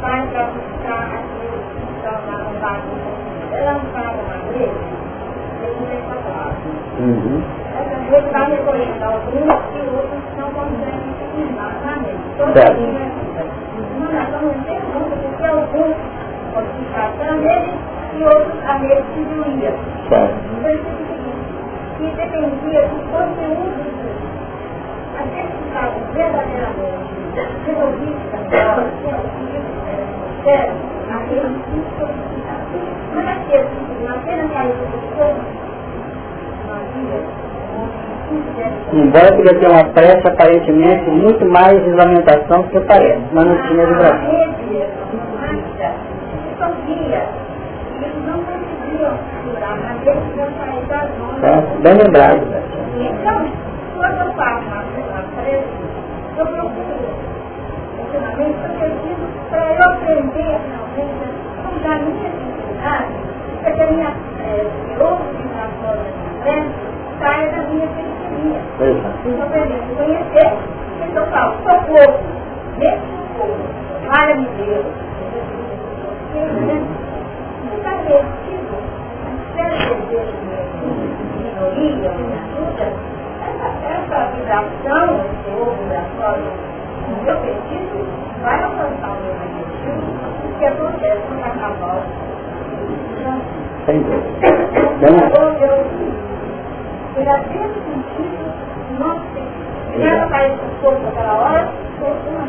Pai 0.00 0.28
para 0.32 0.44
buscar 0.44 1.10
aquilo 1.12 1.58
que 1.74 1.96
estão 1.96 2.12
lá 2.12 2.38
no 2.44 2.60
bagulho. 2.60 3.18
Ela 3.52 3.72
não 3.72 3.82
estava 3.82 4.22
na 4.28 4.36
igreja, 4.36 4.72
ele 5.62 5.74
não 5.80 5.86
tem 5.86 6.00
palavra. 6.02 6.54
Uhum. 7.00 7.42
Ele 8.10 8.30
vai 8.30 8.50
recolhendo 8.50 9.04
alguns 9.04 9.34
e 9.34 9.80
outros 9.90 10.22
não 10.36 10.50
conseguem 10.50 11.12
firmar 11.34 11.74
na 11.84 11.94
mente. 12.58 13.18
Certo. 13.34 13.52
Uma 13.96 14.10
nação 14.12 14.42
não 14.42 14.58
tem 14.64 14.80
mundo, 14.80 15.14
porque 15.22 15.44
alguns 15.44 15.96
modificação 16.54 17.36
nele 17.38 17.72
e 18.16 18.24
outros 18.24 18.58
a 18.66 18.78
nele 18.78 19.04
se 19.14 19.20
diluía. 19.24 19.72
Certo. 20.08 20.34
Então, 20.58 20.70
isso 20.70 20.88
é 20.88 20.92
o 20.92 21.06
seguinte, 21.06 21.50
que 21.98 22.06
dependia 22.16 22.82
do 22.88 22.98
conteúdo 23.10 23.70
do 23.78 23.90
curso. 23.98 24.26
Aqueles 25.18 25.50
que 25.50 25.62
estavam 25.68 26.00
verdadeiramente 26.14 27.18
resolvidos 27.66 28.24
da 28.32 28.38
melhor, 28.38 28.86
resolvidos, 29.02 29.66
aqueles 31.10 31.54
que 31.58 31.70
se 31.70 31.80
solicitavam. 31.98 32.66
Mas 33.14 33.26
aqueles 33.28 33.68
que 33.68 33.82
não 34.04 34.14
apenas 34.14 34.46
caíram 34.52 34.78
do 34.78 34.98
corpo, 35.16 35.42
uma 36.64 36.78
vida, 36.94 37.18
Embora 39.08 39.34
podia 39.34 39.58
ter 39.58 39.70
uma 39.70 39.84
prece 39.94 40.28
aparentemente 40.28 41.08
muito 41.08 41.42
mais 41.46 41.82
de 41.82 41.92
lamentação 41.92 42.60
do 42.60 42.68
que 42.68 42.80
parece, 42.80 43.22
mas 43.32 43.46
não 43.46 43.56
tinha 43.62 43.86
vibração. 43.86 44.28
É, 51.42 51.80
bem 51.80 51.94
lembrado. 51.94 52.42
Então, 53.00 53.48
quando 53.96 54.26
eu 54.26 54.32
faço 54.34 54.66
uma 54.66 55.22
prece, 55.40 55.64
eu 56.36 56.44
procuro, 56.44 57.08
eu 58.12 58.20
preciso, 58.78 59.24
para 59.48 59.72
eu 59.72 59.84
aprender 59.84 60.60
realmente, 60.68 61.24
a 61.64 61.88
da 61.88 61.94
minha 61.96 62.28
dificuldade, 62.28 63.12
para 63.62 63.72
que 63.72 63.80
a 63.80 63.86
minha 63.86 64.12
prece, 64.36 65.00
outros 65.00 65.28
vibrações 65.38 66.04
da 66.04 66.44
prece, 66.44 66.88
saia 67.18 67.46
da 67.52 67.62
minha 67.70 67.88
periferia. 68.38 68.60
Então, 69.26 69.48
para 69.48 69.64
mim, 69.66 69.80
conhecer, 69.96 70.52
então 71.08 71.24
eu 71.24 71.30
falo, 71.30 71.52
socorro, 71.62 72.18
nesse 72.78 73.06
socorro, 73.16 73.58
valha-me 74.06 74.46
Deus. 74.56 74.86
Você 76.32 76.74
está 77.76 77.90
retido, 77.90 78.74
espera 79.48 79.76
desejo 79.76 80.36
de 80.38 80.46
minoria, 81.42 82.08
de 82.08 82.08
ajuda, 82.08 82.86
essa, 83.88 84.18
vibração, 84.36 85.06
esse 85.20 85.48
ovo 85.50 85.72
vibratório, 85.82 86.52
no 87.08 87.16
meu 87.22 87.36
pedido, 87.38 87.98
vai 88.42 88.58
alcançar 88.62 89.10
o 89.10 89.12
meu 89.22 89.34
objetivo, 89.34 90.06
o 90.44 90.46
que 90.58 90.66
acontece 90.66 91.22
no 91.30 91.36
carnaval. 91.42 91.98
Sem 93.86 93.98
dúvida. 94.02 94.48
Eu, 97.18 97.24
verdadeiro 97.24 97.74
sentido 97.74 98.54
ser. 99.34 99.48
Primeiro 99.90 100.28
faz 100.28 100.52
o 100.54 100.80
corpo 100.80 101.02
naquela 101.02 101.34
hora, 101.34 101.68
o 101.68 102.00
corpo 102.00 102.30
não. 102.30 102.46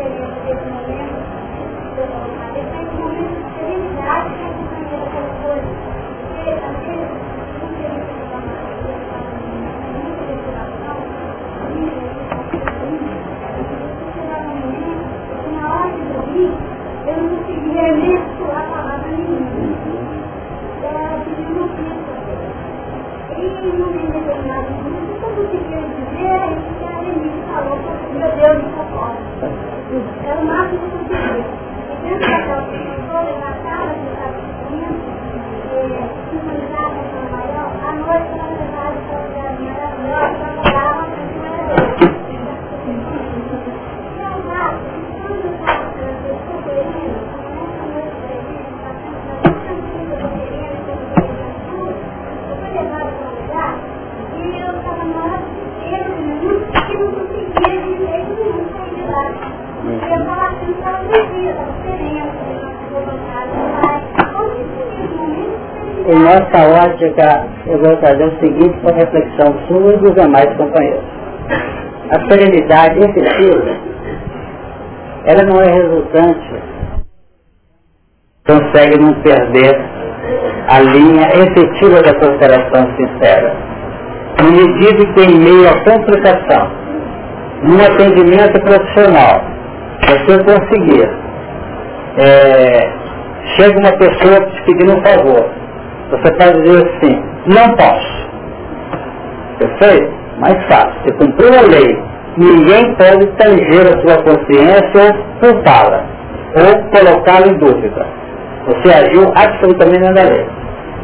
Eu 0.00 0.17
Em 66.48 66.50
nossa 66.50 66.86
ótica, 66.86 67.46
eu 67.66 67.78
vou 67.78 67.96
trazer 67.98 68.24
o 68.24 68.40
seguinte 68.40 68.74
para 68.82 68.96
reflexão 68.96 69.54
sua 69.66 69.92
e 69.92 69.96
dos 69.98 70.14
demais 70.14 70.46
companheiros. 70.56 71.04
A 72.10 72.30
serenidade 72.30 72.98
efetiva, 72.98 73.76
ela 75.26 75.42
não 75.44 75.60
é 75.60 75.70
resultante, 75.70 76.62
consegue 78.46 78.98
não 78.98 79.12
perder 79.22 79.78
a 80.68 80.80
linha 80.80 81.28
efetiva 81.34 82.00
da 82.02 82.14
cooperação 82.14 82.96
sincera. 82.96 83.54
Na 84.40 84.50
medida 84.50 85.12
que 85.12 85.20
em 85.24 85.38
meio 85.38 85.68
à 85.68 85.84
complicação, 85.84 86.70
num 87.62 87.80
atendimento 87.82 88.58
profissional, 88.62 89.42
você 90.00 90.44
conseguir, 90.44 91.10
é, 92.16 92.90
chega 93.56 93.78
uma 93.78 93.92
pessoa 93.98 94.40
te 94.46 94.62
pedindo 94.62 94.96
um 94.96 95.02
favor, 95.02 95.57
você 96.10 96.32
pode 96.36 96.62
dizer 96.62 96.86
assim, 96.86 97.22
não 97.46 97.76
posso. 97.76 98.28
Perfeito? 99.58 100.12
Mais 100.38 100.56
fácil. 100.66 100.92
Você 101.02 101.12
cumpriu 101.14 101.48
a 101.48 101.62
lei. 101.62 102.02
Ninguém 102.36 102.94
pode 102.94 103.26
tanger 103.36 103.86
a 103.86 104.00
sua 104.00 104.22
consciência 104.22 105.02
ou 105.02 105.50
culpá-la. 105.52 106.04
Ou 106.56 106.82
colocá-la 106.90 107.48
em 107.48 107.58
dúvida. 107.58 108.06
Você 108.66 108.92
agiu 108.92 109.24
absolutamente 109.34 110.12
da 110.14 110.22
lei. 110.22 110.46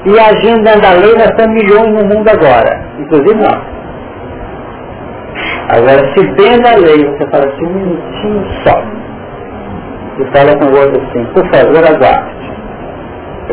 E 0.06 0.18
agindo 0.18 0.62
da 0.62 0.92
lei, 0.92 1.14
nós 1.14 1.30
temos 1.36 1.54
milhões 1.54 1.92
no 1.92 2.04
mundo 2.04 2.28
agora. 2.28 2.80
Inclusive 2.98 3.34
nós. 3.34 3.74
Agora, 5.68 6.14
se 6.14 6.26
dentro 6.34 6.62
da 6.62 6.76
lei 6.76 7.04
você 7.04 7.26
fala 7.30 7.46
assim, 7.46 7.66
um 7.66 7.72
minutinho 7.72 8.46
só. 8.64 8.82
E 10.18 10.24
fala 10.36 10.56
com 10.56 10.66
o 10.66 10.78
outro 10.78 11.02
assim, 11.02 11.24
por 11.32 11.44
favor, 11.50 11.84
aguarde. 11.84 12.33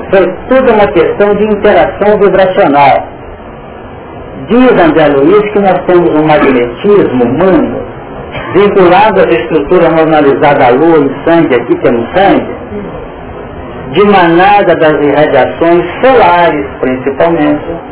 Foi 0.09 0.25
tudo 0.49 0.73
uma 0.73 0.87
questão 0.93 1.35
de 1.35 1.43
interação 1.43 2.17
vibracional. 2.19 3.07
Diz 4.47 4.71
André 4.71 5.07
Luiz 5.07 5.51
que 5.51 5.59
nós 5.59 5.85
temos 5.85 6.09
um 6.09 6.25
magnetismo 6.25 7.23
humano 7.23 7.81
vinculado 8.53 9.21
à 9.21 9.23
estrutura 9.23 9.89
normalizada 9.89 10.59
da 10.59 10.69
lua 10.69 11.05
e 11.05 11.29
sangue, 11.29 11.55
aqui 11.55 11.75
temos 11.81 12.07
sangue, 12.15 12.47
de 13.91 14.03
manada 14.05 14.75
das 14.75 14.93
irradiações 15.01 15.85
solares, 16.01 16.65
principalmente, 16.79 17.91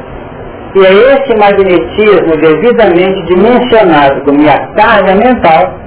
E 0.76 0.86
é 0.86 0.92
esse 0.92 1.36
magnetismo 1.38 2.38
devidamente 2.38 3.26
dimensionado 3.26 4.22
com 4.22 4.32
minha 4.34 4.58
carga 4.76 5.16
mental 5.16 5.80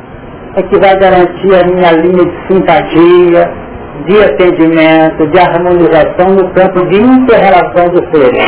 é 0.57 0.63
que 0.65 0.79
vai 0.79 0.99
garantir 0.99 1.55
a 1.55 1.65
minha 1.65 1.93
linha 1.93 2.27
de 2.27 2.47
simpatia, 2.47 3.51
de 4.07 4.23
atendimento, 4.25 5.27
de 5.29 5.39
harmonização 5.39 6.35
no 6.35 6.49
campo 6.55 6.87
de 6.87 7.01
inter-relação 7.01 7.89
dos 7.91 8.09
seres, 8.11 8.45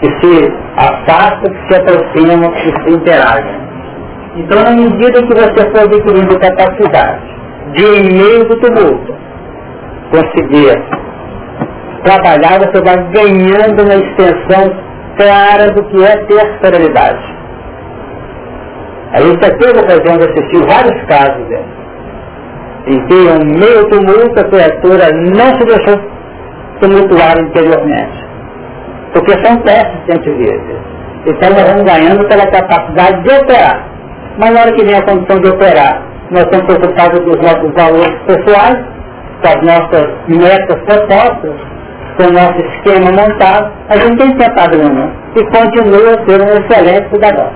que 0.00 0.10
se 0.20 0.52
afastam, 0.76 1.52
que 1.52 1.68
se 1.68 1.80
aproximam, 1.80 2.50
que 2.52 2.82
se 2.82 2.96
interagem. 2.96 3.64
Então, 4.36 4.64
na 4.64 4.70
medida 4.72 5.22
que 5.22 5.34
você 5.34 5.70
for 5.70 5.82
adquirindo 5.84 6.38
capacidade 6.40 7.20
de, 7.74 7.84
em 7.84 8.12
meio 8.12 8.48
do 8.48 8.56
tumulto, 8.60 9.14
conseguir 10.10 10.82
trabalhar, 12.04 12.58
você 12.58 12.82
vai 12.82 12.96
ganhando 13.12 13.82
uma 13.82 13.94
extensão 13.94 14.76
clara 15.16 15.70
do 15.72 15.84
que 15.84 16.04
é 16.04 16.16
ter 16.26 16.58
serenidade. 16.60 17.34
A 19.12 19.20
gente 19.20 19.38
teve 19.38 19.78
a 19.78 19.82
ocasião 19.82 20.18
de 20.18 20.24
assistir 20.24 20.66
vários 20.66 21.04
casos 21.04 21.46
dele, 21.48 21.83
em 22.86 23.06
que, 23.06 23.14
em 23.14 23.58
meio 23.58 23.88
tumulto, 23.88 24.40
a 24.40 24.44
criatura 24.44 25.10
não 25.12 25.58
se 25.58 25.64
deixou 25.64 26.00
tumultuar 26.80 27.38
interiormente. 27.40 28.24
Porque 29.12 29.32
são 29.44 29.56
testes 29.58 30.04
científicos. 30.06 30.94
Então 31.26 31.50
nós 31.50 31.64
vamos 31.64 31.84
ganhando 31.84 32.28
pela 32.28 32.46
capacidade 32.50 33.22
de 33.22 33.30
operar. 33.30 33.88
Mas 34.38 34.50
na 34.52 34.60
hora 34.60 34.72
que 34.72 34.84
vem 34.84 34.94
a 34.94 35.02
condição 35.02 35.40
de 35.40 35.48
operar, 35.48 36.02
nós 36.30 36.42
estamos 36.42 36.66
preocupados 36.66 37.20
com 37.20 37.30
os 37.30 37.40
nossos 37.40 37.72
valores 37.74 38.18
pessoais, 38.26 38.78
com 39.40 39.48
as 39.48 39.62
nossas 39.62 40.06
metas 40.28 40.80
propostas, 40.84 41.54
com 42.16 42.24
o 42.24 42.32
nosso 42.32 42.58
esquema 42.60 43.10
montado, 43.12 43.72
a 43.88 43.96
gente 43.96 44.16
tem 44.16 44.36
tentado 44.36 44.78
não, 44.78 45.10
e 45.36 45.44
continua 45.46 46.14
a 46.14 46.26
ser 46.26 46.40
um 46.40 46.64
excelente 46.64 47.08
cidadão. 47.10 47.50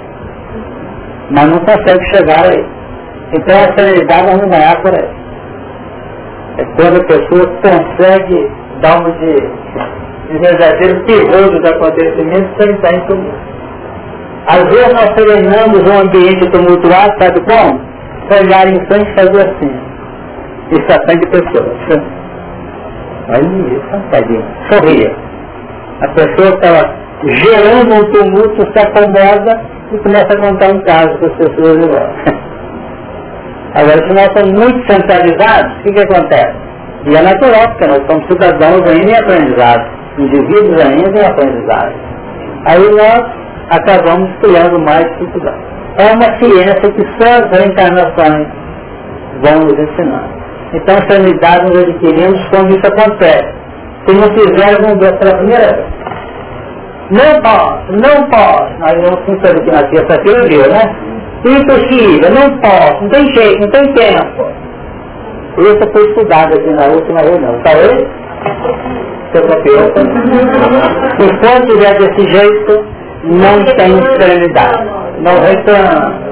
Mas 1.31 1.45
não 1.51 1.59
consegue 1.61 2.05
chegar 2.16 2.45
aí. 2.45 2.78
Então 3.33 3.57
a 3.57 3.79
serenidade 3.79 4.26
vamos 4.26 4.49
ganhar 4.49 4.81
por 4.83 4.95
aí. 4.95 5.09
É 6.59 6.64
quando 6.76 7.01
a 7.01 7.05
pessoa 7.05 7.47
consegue 7.62 8.51
dar 8.81 9.01
um 9.01 9.11
de, 9.18 9.35
de 10.29 10.39
verdadeiro 10.39 11.05
terror 11.05 11.51
dos 11.51 11.70
acontecimentos 11.70 12.51
sem 12.59 12.74
estar 12.74 12.95
em 12.95 13.01
comum. 13.07 13.33
Às 14.47 14.64
vezes 14.64 14.93
nós 14.95 15.11
treinamos 15.14 15.83
um 15.83 16.01
ambiente 16.01 16.51
tumultuado, 16.51 17.12
sabe 17.20 17.41
como? 17.43 17.81
Olhar 18.31 18.66
em 18.66 18.85
frente 18.87 19.11
e 19.11 19.14
fazer 19.14 19.47
assim. 19.47 19.89
Isso 20.70 20.93
atende 20.93 21.20
de 21.20 21.31
pessoas. 21.31 21.76
Aí, 23.29 23.83
sentadinho, 23.91 24.45
sorria. 24.70 25.14
A 26.01 26.09
pessoa 26.09 26.49
estava 26.55 26.95
gerando 27.24 27.95
um 27.95 28.12
tumulto, 28.12 28.72
se 28.72 28.79
acomoda 28.79 29.61
e 29.93 29.99
começa 29.99 30.33
a 30.33 30.41
contar 30.41 30.74
um 30.74 30.81
caso 30.81 31.18
para 31.18 31.29
as 31.29 31.37
pessoas 31.37 31.85
igual. 31.85 32.38
Agora, 33.79 34.09
se 34.09 34.12
nós 34.12 34.26
estamos 34.26 34.53
muito 34.59 34.93
centralizados, 34.93 35.72
o 35.79 35.83
que, 35.85 35.93
que 35.93 36.01
acontece? 36.01 36.57
E 37.07 37.14
é 37.14 37.22
natural, 37.22 37.68
porque 37.68 37.87
nós 37.87 38.03
somos 38.11 38.26
cidadãos 38.26 38.83
ainda 38.91 39.11
em 39.11 39.16
aprendizado, 39.16 39.89
indivíduos 40.18 40.81
ainda 40.81 41.20
em 41.20 41.24
aprendizado. 41.24 41.93
Aí 42.66 42.91
nós 42.91 43.22
acabamos 43.70 44.31
criando 44.41 44.81
mais 44.81 45.05
dificuldade. 45.12 45.62
É 45.97 46.12
uma 46.12 46.39
ciência 46.39 46.93
que 46.93 47.07
só 47.18 47.39
as 47.39 47.51
reencarnações 47.57 48.49
vão 49.43 49.61
nos 49.61 49.79
ensinar. 49.79 50.29
Então, 50.74 50.97
a 50.97 51.11
sanidade 51.11 51.72
nós 51.72 51.83
adquirimos 51.85 52.49
quando 52.51 52.70
isso 52.70 52.87
acontece. 52.87 53.55
Se 54.07 54.14
não 54.14 54.29
fizer, 54.35 54.83
vamos 54.83 54.99
ver 54.99 55.16
pela 55.18 55.37
primeira 55.37 55.74
vez. 55.74 55.99
Não 57.11 57.41
posso, 57.43 57.93
não 57.93 58.29
posso. 58.29 58.74
Aí 58.83 59.03
eu 59.05 59.18
sinto 59.24 59.47
aqui 59.47 59.70
na 59.70 59.83
terça-feira, 59.85 60.68
né? 60.68 61.07
Impossível, 61.45 62.30
não 62.30 62.59
posso, 62.59 63.03
não 63.03 63.09
tem 63.11 63.34
jeito, 63.34 63.61
não 63.61 63.70
tem 63.70 63.93
tempo. 63.95 64.47
Isso 65.59 65.93
foi 65.93 66.03
estudado 66.09 66.55
aqui 66.55 66.70
na 66.70 66.86
última 66.86 67.20
reunião. 67.20 67.61
Tá 67.62 67.70
aí? 67.70 68.07
Seu 69.32 69.43
papel. 69.43 69.93
Enquanto 71.20 71.66
tiver 71.66 71.99
desse 71.99 72.30
jeito, 72.30 72.84
não 73.24 73.64
tem 73.64 74.03
serenidade. 74.20 74.84
Não 75.20 75.41
reclama. 75.41 76.28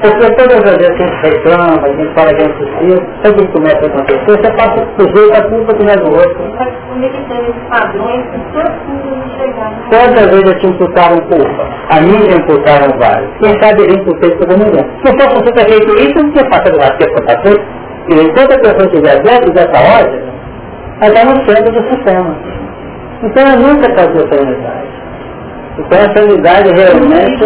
Porque 0.00 0.30
todas 0.34 0.64
as 0.64 0.76
vezes 0.76 0.96
que 0.96 1.02
a 1.02 1.06
gente 1.06 1.22
reclama, 1.22 1.80
a 1.82 1.88
gente 1.88 2.14
fala 2.14 2.34
que 2.34 2.42
é 2.42 2.46
impossível, 2.46 3.02
sempre 3.24 3.46
que 3.46 3.52
começa 3.52 3.78
a 3.78 3.86
acontecer, 3.86 4.24
você 4.26 4.52
passa 4.56 4.86
por 4.96 5.16
jeito 5.16 5.36
a 5.36 5.42
culpa 5.48 5.74
que 5.74 5.82
não 5.84 5.92
é 5.92 5.96
do 5.96 6.10
outro. 6.12 6.42
Quantas 9.88 10.26
vezes 10.30 10.44
eu 10.46 10.58
te 10.58 10.66
imputaram 10.66 11.18
culpa? 11.28 11.68
A 11.90 12.00
mim 12.00 12.30
já 12.30 12.36
imputaram 12.36 12.98
vários. 12.98 13.30
Quem 13.40 13.60
sabe 13.60 13.82
eu 13.82 13.94
imputei 13.94 14.30
todo 14.36 14.58
mundo. 14.58 14.78
Se 15.04 15.12
fosse 15.12 15.34
você 15.34 15.52
ter 15.52 15.68
feito 15.68 15.92
isso, 15.98 16.22
não 16.22 16.32
tinha 16.32 16.48
passado 16.50 16.76
lá, 16.78 16.90
porque 16.90 17.04
aconteceu. 17.04 17.62
E 18.08 18.14
enquanto 18.14 18.52
a 18.52 18.58
pessoa 18.58 18.84
estiver 18.86 19.22
dentro 19.22 19.52
dessa 19.52 20.00
ordem, 20.00 20.20
ela 21.00 21.14
está 21.14 21.24
no 21.24 21.44
centro 21.46 21.72
do 21.72 21.90
sistema. 21.90 22.36
Então 23.22 23.42
ela 23.42 23.56
nunca 23.56 23.94
fazia 23.94 24.24
essa 24.24 24.42
unidade. 24.42 24.92
Então 25.78 25.98
a 25.98 26.16
sanidade 26.16 26.68
realmente 26.74 27.38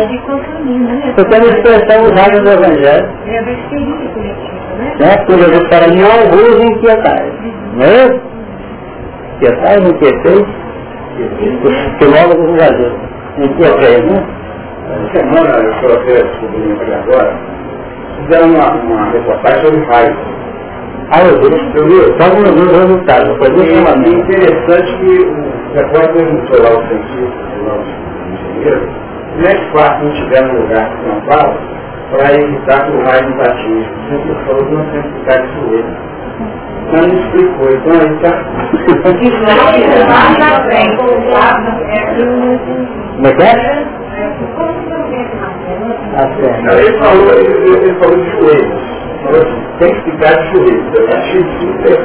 foi 1.15 1.25
uma 1.25 1.47
expressão 1.47 2.05
usada 2.05 2.43
no 2.43 2.51
Evangelho. 2.51 3.09
Né? 4.99 5.17
Quando 5.27 5.39
Jesus 5.39 5.69
fala, 5.71 5.87
não 5.89 6.31
vos 6.31 6.65
inquietais. 6.65 7.33
Não 7.75 7.85
é 7.85 8.07
isso? 8.07 8.36
Inquietais, 9.37 9.89
inquieteis, 9.89 10.47
que 11.99 12.05
logo 12.07 12.43
vos 12.43 12.63
ajuda. 12.63 12.97
Inquieteis, 13.39 14.05
né? 14.05 14.27
Semana 15.13 15.59
eu 15.59 15.95
até 15.95 16.23
descobrindo 16.23 16.81
aqui 16.81 16.93
agora, 16.93 17.37
fizeram 18.17 18.55
uma, 18.55 18.73
uma 18.73 19.11
reportagem 19.11 19.65
sobre 19.65 19.85
raiva. 19.85 20.17
Ah, 21.11 21.23
eu 21.23 21.39
vi, 21.41 21.47
eu 21.77 21.87
vi, 21.87 22.19
só 22.19 22.35
no 22.35 22.43
meu 22.43 22.81
resultado, 22.81 23.37
foi 23.39 23.51
muito 23.51 23.73
É 23.73 24.09
interessante 24.09 24.97
que 24.99 25.25
o 25.25 25.75
repórter 25.75 26.13
perguntou 26.15 26.63
lá 26.63 26.71
o 26.71 26.89
cientista, 26.89 27.43
lá 27.67 27.75
o 27.75 27.83
engenheiro, 28.33 28.89
como 29.37 29.47
é 29.47 29.55
que 29.55 29.73
faz 29.73 30.03
não 30.03 30.11
estiver 30.13 30.43
no 30.47 30.61
lugar 30.63 30.89
de 30.89 30.97
São 31.05 31.21
Paulo 31.29 31.59
para 32.11 32.35
evitar 32.35 32.87
que 32.87 32.93
o 32.93 33.05
raio 33.05 33.31
nos 33.31 33.49
atinja? 33.49 33.91
O 33.91 34.09
centro 34.09 34.37
falou 34.47 34.65
que 34.65 34.75
não 34.75 34.85
tem 34.87 35.03
que 35.03 35.09
ficar 35.19 35.43
de 35.43 35.53
joelho. 35.61 36.16
Então 36.87 37.03
ele 37.05 37.19
explicou, 37.21 37.69
então 37.73 37.93
aí 38.01 38.15
está. 38.15 38.33
Como 43.17 43.27
é 43.27 43.33
que 43.35 43.43
é? 43.43 43.47
Certo. 46.41 46.63
Não, 46.65 46.79
ele 46.79 46.99
falou, 46.99 47.33
ele, 47.35 47.77
ele 47.77 47.95
falou 48.01 48.17
de 48.17 48.31
joelhos. 48.31 48.83
Falou 49.25 49.41
assim, 49.43 49.63
tem 49.79 49.95
que 49.95 50.11
ficar 50.11 50.35
de 50.43 50.47
joelhos. 50.53 50.95
Eu 50.95 51.09
achei 51.09 51.43
super. 51.61 51.99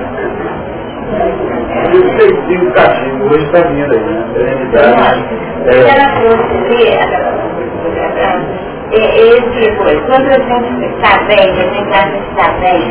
Eu 1.93 2.01
sei 2.17 2.29
que 2.47 2.55
o 2.65 2.71
castigo 2.73 3.25
hoje 3.25 3.45
está 3.45 3.59
vindo 3.67 3.93
aí, 3.93 4.03
né? 4.03 4.25
Serenidade. 4.34 5.25
Esse 8.91 9.75
coisa, 9.77 10.01
quando 10.07 10.27
a 10.27 10.39
gente 10.39 10.86
está 10.95 11.23
bem, 11.25 11.39
a 11.39 11.53
gente 11.53 11.93
acha 11.93 12.11
que 12.11 12.29
está 12.32 12.47
bem, 12.59 12.82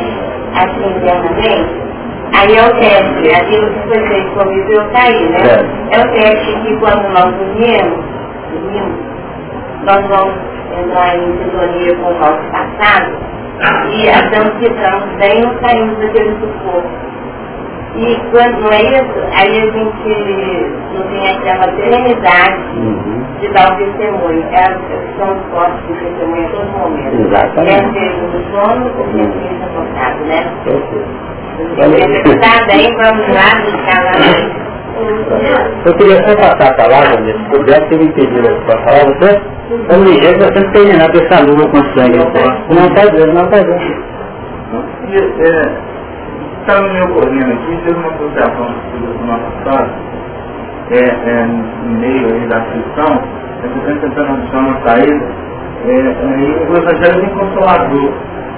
assim 0.55 0.97
internamente, 0.97 1.81
aí 2.35 2.55
é 2.55 2.63
o 2.63 2.73
teste, 2.79 3.35
aquilo 3.35 3.73
que 3.73 3.87
foi 3.87 4.07
feito 4.07 4.31
comigo 4.31 4.71
eu 4.71 4.89
caí, 4.91 5.29
né? 5.29 5.37
É 5.91 5.99
o 5.99 6.11
teste 6.13 6.61
que 6.61 6.77
quando 6.77 7.09
nós 7.13 7.33
unimos, 7.35 8.05
unimos, 8.55 8.99
nós 9.85 10.05
vamos 10.07 10.35
entrar 10.79 11.15
em 11.17 11.37
sintonia 11.37 11.95
com 11.97 12.09
o 12.09 12.19
nosso 12.19 12.51
passado 12.51 13.31
e 13.91 14.09
que 14.57 14.65
estamos 14.65 15.05
bem 15.19 15.45
ou 15.45 15.59
saímos 15.61 15.97
daquele 15.99 16.35
sufoco. 16.39 16.89
E 17.93 18.15
quando 18.31 18.61
não 18.61 18.71
é 18.71 18.81
isso, 18.81 19.19
aí 19.37 19.49
a 19.49 19.65
gente 19.65 19.77
não 20.93 21.03
tem 21.03 21.29
aquela 21.37 21.75
serenidade 21.75 22.61
Uhum. 22.77 23.23
de 23.41 23.47
dar 23.49 23.73
o 23.73 23.77
testemunho. 23.77 24.43
É 24.51 24.59
a 24.59 24.73
questão 24.79 25.27
do 25.35 25.41
forte 25.51 25.81
de 25.87 25.93
testemunho 25.99 26.45
a 26.45 26.49
todo 26.51 26.69
momento. 26.79 27.15
Exatamente. 27.27 27.91
Quer 27.91 27.99
seja 27.99 28.21
no 28.21 28.39
sono 28.51 28.85
ou 28.97 29.03
quer 29.03 29.25
seja 29.25 29.65
acordado, 29.65 30.19
né? 30.25 30.39
Perfeito. 30.63 31.31
Está 32.25 32.65
bem, 32.65 32.95
vamos 32.95 33.27
lá, 33.27 33.47
buscar 33.61 33.99
lá. 34.03 34.11
Eu 35.85 35.93
queria 35.95 36.17
só 36.27 36.35
passar 36.35 36.71
a 36.71 36.73
palavra, 36.75 37.17
se 37.25 37.33
puder, 37.49 37.87
se 37.89 37.97
me 37.97 38.11
pedir 38.13 38.41
para 38.65 38.77
falar, 38.83 39.05
você, 39.05 39.41
eu 39.89 39.99
me 39.99 40.13
jeito, 40.21 40.39
você 40.39 40.59
não 40.63 40.71
terminar 40.71 41.11
com 41.11 41.17
essa 41.17 41.43
luva 41.43 41.67
com 41.69 41.77
sangue. 41.99 42.17
Não 42.17 42.87
está 42.87 43.01
vendo, 43.11 43.33
não 43.33 43.43
está 43.43 43.57
vendo. 43.57 44.01
E, 46.61 46.69
é, 46.69 46.73
estava 46.77 46.93
me 46.93 47.01
ocorrendo 47.01 47.53
aqui, 47.53 47.79
teve 47.85 47.99
uma 47.99 48.09
associação 48.09 48.67
da 48.67 49.17
semana 49.17 49.39
passada, 49.63 49.89
é, 50.91 50.99
é, 50.99 51.45
no 51.45 51.99
meio 51.99 52.33
aí 52.33 52.47
da 52.47 52.57
aflição, 52.57 53.23
a 53.63 53.67
gente 53.67 53.79
está 53.79 54.07
tentando 54.07 54.43
achar 54.43 54.59
uma 54.59 54.87
saída, 54.87 55.25
é, 55.85 55.91
é, 55.91 56.69
o 56.69 56.77
evangelho 56.77 57.21
vem 57.21 57.29
consolador, 57.29 58.13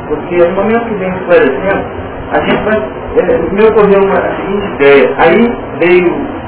porque 0.08 0.38
no 0.38 0.56
momento 0.56 0.86
que 0.86 0.96
vem 0.96 1.10
esclarecendo, 1.10 1.86
a 2.32 2.42
gente 2.42 2.64
vai, 2.64 2.78
é, 3.18 3.38
me 3.52 3.64
ocorreu 3.64 4.02
uma 4.04 4.22
seguinte 4.36 4.68
ideia, 4.76 5.16
aí 5.20 5.58
veio 5.80 6.44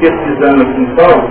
pesquisando 0.00 0.62
aqui 0.62 0.80
em 0.80 0.94
Paulo, 0.94 1.30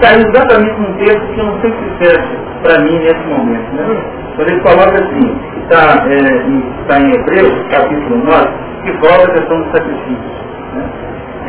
caiu 0.00 0.26
exatamente 0.28 0.80
num 0.80 0.92
texto 0.94 1.26
que 1.34 1.40
eu 1.40 1.44
não 1.44 1.60
sei 1.60 1.70
se 1.72 2.04
serve 2.04 2.36
para 2.62 2.82
mim 2.84 2.98
nesse 2.98 3.26
momento. 3.28 3.72
Né? 3.74 4.02
Quando 4.36 4.48
ele 4.48 4.60
coloca 4.60 5.04
assim, 5.04 5.40
está 5.62 6.06
é, 6.08 6.46
em, 6.46 6.62
tá 6.86 7.00
em 7.00 7.12
Hebreus, 7.12 7.66
capítulo 7.70 8.24
9, 8.24 8.48
que 8.82 8.92
volta 8.98 9.24
a 9.24 9.34
questão 9.34 9.60
do 9.60 9.70
sacrifício. 9.70 10.30
Né? 10.74 10.84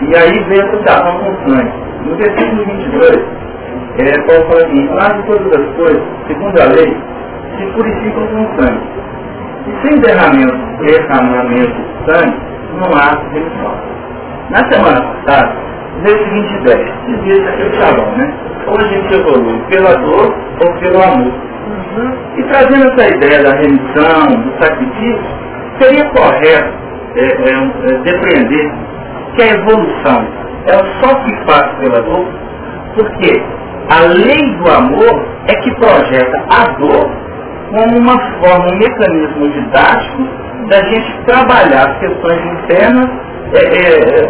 E 0.01 0.15
aí 0.15 0.43
vem 0.45 0.61
a 0.61 0.65
associação 0.65 1.19
com 1.19 1.49
sangue. 1.49 1.73
No 2.05 2.15
versículo 2.15 2.65
22, 2.65 3.41
é, 3.99 4.21
Paulo 4.25 4.45
fala 4.47 4.63
assim, 4.65 5.21
de 5.21 5.27
todas 5.27 5.59
as 5.59 5.75
coisas, 5.75 6.03
segundo 6.27 6.61
a 6.61 6.65
lei, 6.65 6.97
se 7.57 7.65
purificam 7.73 8.27
com 8.27 8.61
sangue. 8.61 8.81
E 9.67 9.87
sem 9.87 10.01
derramamento, 10.01 10.57
derramamento 10.85 11.71
de 11.71 12.11
sangue, 12.11 12.37
não 12.73 12.89
há 12.97 13.21
remissão. 13.31 13.91
Na 14.49 14.57
semana 14.69 15.01
passada, 15.01 15.55
nesse 16.01 16.23
22, 16.29 16.91
dizia 17.05 17.33
isso 17.33 17.49
aqui 17.49 17.63
o 17.63 17.73
Shalom, 17.75 18.17
né? 18.17 18.33
Ou 18.67 18.77
a 18.77 18.87
gente 18.87 19.13
evolui 19.13 19.61
pela 19.69 19.93
dor 19.95 20.33
ou 20.59 20.73
pelo 20.79 21.03
amor. 21.03 21.50
E 22.37 22.43
trazendo 22.43 22.91
essa 22.91 23.15
ideia 23.15 23.43
da 23.43 23.51
remissão, 23.57 24.41
do 24.41 24.63
sacrifício, 24.63 25.23
seria 25.79 26.05
correto 26.09 26.73
é, 27.15 27.25
é, 27.25 27.53
é, 27.53 27.97
depreender 28.03 28.71
que 29.35 29.41
a 29.43 29.47
evolução 29.47 30.27
ela 30.67 30.85
só 31.01 31.09
se 31.23 31.35
faz 31.45 31.71
pela 31.79 32.01
dor, 32.01 32.25
porque 32.95 33.43
a 33.89 34.01
lei 34.05 34.55
do 34.57 34.69
amor 34.69 35.25
é 35.47 35.55
que 35.55 35.75
projeta 35.75 36.45
a 36.49 36.67
dor 36.79 37.09
como 37.71 37.97
uma 37.97 38.19
forma, 38.39 38.65
um 38.73 38.77
mecanismo 38.77 39.49
didático 39.49 40.27
da 40.69 40.77
gente 40.89 41.23
trabalhar 41.25 41.89
as 41.89 41.99
questões 41.99 42.39
internas, 42.45 43.09
é, 43.53 43.59
é, 43.59 44.23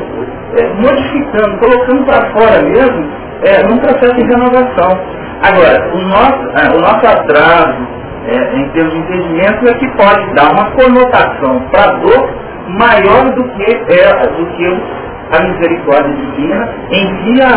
é, 0.57 0.73
modificando, 0.75 1.57
colocando 1.59 2.05
para 2.05 2.31
fora 2.31 2.61
mesmo, 2.63 3.09
é, 3.43 3.63
num 3.67 3.77
processo 3.77 4.15
de 4.15 4.25
renovação. 4.25 4.99
Agora, 5.43 5.91
o 5.93 6.01
nosso, 6.01 6.41
é, 6.55 6.75
o 6.75 6.81
nosso 6.81 7.07
atraso 7.07 7.87
é, 8.27 8.57
em 8.57 8.69
termos 8.69 8.93
de 8.93 8.99
entendimento 8.99 9.67
é 9.67 9.73
que 9.73 9.87
pode 9.97 10.33
dar 10.35 10.51
uma 10.51 10.71
conotação 10.71 11.59
para 11.71 11.83
a 11.83 11.95
dor 11.95 12.29
maior 12.67 13.31
do 13.33 13.43
que, 13.49 13.63
é, 13.63 14.27
do 14.27 14.45
que 14.55 14.83
a 15.31 15.43
misericórdia 15.43 16.13
divina 16.13 16.69
envia 16.91 17.47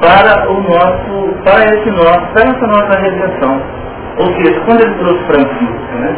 para 0.00 0.48
o 0.50 0.62
nosso, 0.62 1.34
para 1.44 1.64
esse 1.64 1.90
nosso, 1.90 2.26
para 2.32 2.42
essa 2.44 2.66
nossa 2.66 2.98
redenção. 2.98 3.60
Ou 4.18 4.26
seja, 4.26 4.60
quando 4.64 4.80
ele 4.80 4.94
trouxe 4.94 5.24
Francisco, 5.24 5.94
né, 6.00 6.16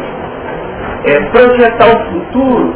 é, 1.05 1.19
projetar 1.31 1.87
o 1.87 2.11
futuro, 2.11 2.73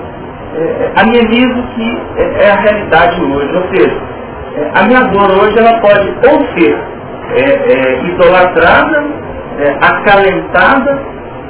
é, 0.55 0.91
anemizo 0.95 1.63
que 1.75 2.01
é, 2.17 2.45
é, 2.45 2.51
a 2.51 2.55
realidade 2.55 3.21
hoje. 3.21 3.55
Ou 3.55 3.63
seja, 3.73 3.97
é, 4.55 4.71
a 4.79 4.83
minha 4.83 5.01
dor 5.01 5.31
hoje 5.31 5.57
ela 5.57 5.79
pode 5.79 6.07
ou 6.27 6.45
ser 6.57 6.94
é, 7.31 7.41
é, 7.41 8.03
idolatrada, 8.05 9.03
acalentada, 9.81 10.99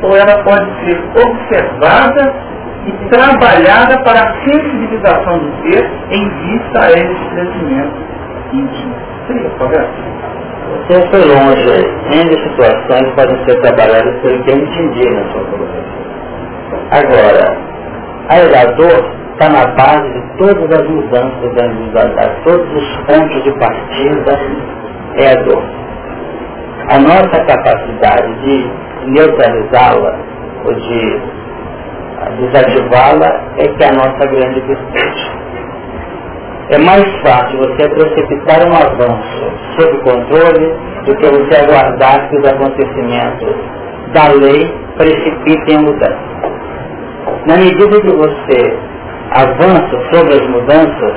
ou 0.03 0.15
ela 0.15 0.43
pode 0.43 0.65
ser 0.86 1.01
observada 1.15 2.34
e 2.86 2.91
trabalhada 3.09 3.97
para 4.03 4.21
a 4.21 4.34
sensibilização 4.43 5.39
do 5.39 5.51
ser 5.63 5.89
em 6.11 6.30
vista 6.30 6.82
a 6.82 6.91
esse 6.91 7.30
crescimento 7.32 7.97
íntimo. 8.53 8.95
Seria 9.28 9.49
correto? 9.51 10.15
Você 10.88 11.07
foi 11.09 11.26
longe. 11.26 11.95
N 12.11 12.32
situações 12.43 13.13
podem 13.15 13.45
ser 13.45 13.59
trabalhadas 13.61 14.15
pelo 14.21 14.43
que 14.43 14.51
eu 14.51 14.57
entendi 14.57 15.09
na 15.09 15.32
sua 15.32 15.43
colocação. 15.45 15.95
Agora, 16.91 17.57
a 18.30 18.65
dor 18.73 19.26
está 19.34 19.49
na 19.49 19.65
base 19.76 20.09
de 20.13 20.21
todas 20.38 20.80
as 20.80 20.89
mudanças 20.89 21.53
da 21.53 22.30
todos 22.43 22.73
os 22.73 22.97
pontos 23.05 23.43
de 23.43 23.51
partida 23.59 24.39
é 25.16 25.32
a 25.32 25.36
dor. 25.43 25.63
A 26.89 26.99
nossa 26.99 27.45
capacidade 27.45 28.34
de 28.41 28.70
neutralizá-la 29.07 30.20
ou 30.66 30.74
de 30.74 31.22
desativá-la 32.39 33.28
é 33.57 33.68
que 33.68 33.84
é 33.84 33.89
a 33.89 33.93
nossa 33.93 34.26
grande 34.28 34.59
virtude. 34.61 35.32
É 36.70 36.78
mais 36.80 37.05
fácil 37.22 37.59
você 37.59 37.89
precipitar 37.89 38.68
um 38.68 38.74
avanço 38.74 39.51
sob 39.78 39.97
controle 39.99 40.74
do 41.05 41.16
que 41.16 41.26
você 41.28 41.61
aguardar 41.61 42.30
que 42.30 42.38
os 42.38 42.47
acontecimentos 42.47 43.55
da 44.13 44.28
lei 44.30 44.74
precipitem 44.97 45.78
a 45.78 45.82
mudança. 45.82 46.36
Na 47.47 47.57
medida 47.57 48.01
que 48.01 48.16
você 48.16 48.78
avança 49.32 49.99
sobre 50.11 50.34
as 50.34 50.47
mudanças, 50.47 51.13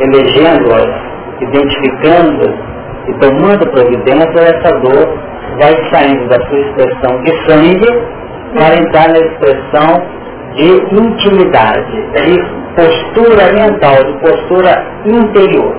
elegendo-as, 0.00 0.94
identificando-as 1.40 2.77
e 3.08 3.12
tomando 3.14 3.66
providência, 3.70 4.40
essa 4.40 4.78
dor 4.80 5.18
vai 5.58 5.74
saindo 5.90 6.28
da 6.28 6.36
sua 6.46 6.58
expressão 6.60 7.22
de 7.22 7.32
sangue 7.48 8.18
para 8.54 8.76
entrar 8.76 9.08
na 9.08 9.18
expressão 9.18 10.18
de 10.54 10.68
intimidade, 10.94 12.02
de 12.12 12.38
postura 12.76 13.52
mental, 13.52 13.96
de 14.04 14.12
postura 14.20 14.86
interior. 15.06 15.74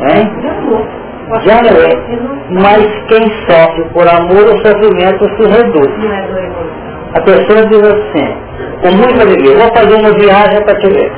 Hein? 0.00 0.30
Já 1.44 1.62
não 1.62 1.76
é. 1.80 1.92
Mas 2.50 2.86
quem 3.08 3.22
sofre 3.46 3.84
por 3.92 4.06
amor, 4.06 4.44
o 4.44 4.58
sofrimento 4.66 5.24
se 5.36 5.48
reduz. 5.48 5.90
A 7.14 7.20
pessoa 7.20 7.66
diz 7.66 7.82
assim, 7.82 8.36
com 8.82 8.96
muita 8.96 9.22
alegria, 9.22 9.56
vou 9.56 9.74
fazer 9.74 9.94
uma 9.94 10.12
viagem 10.18 10.64
para 10.64 10.78
te 10.78 10.88
ver. 10.90 11.12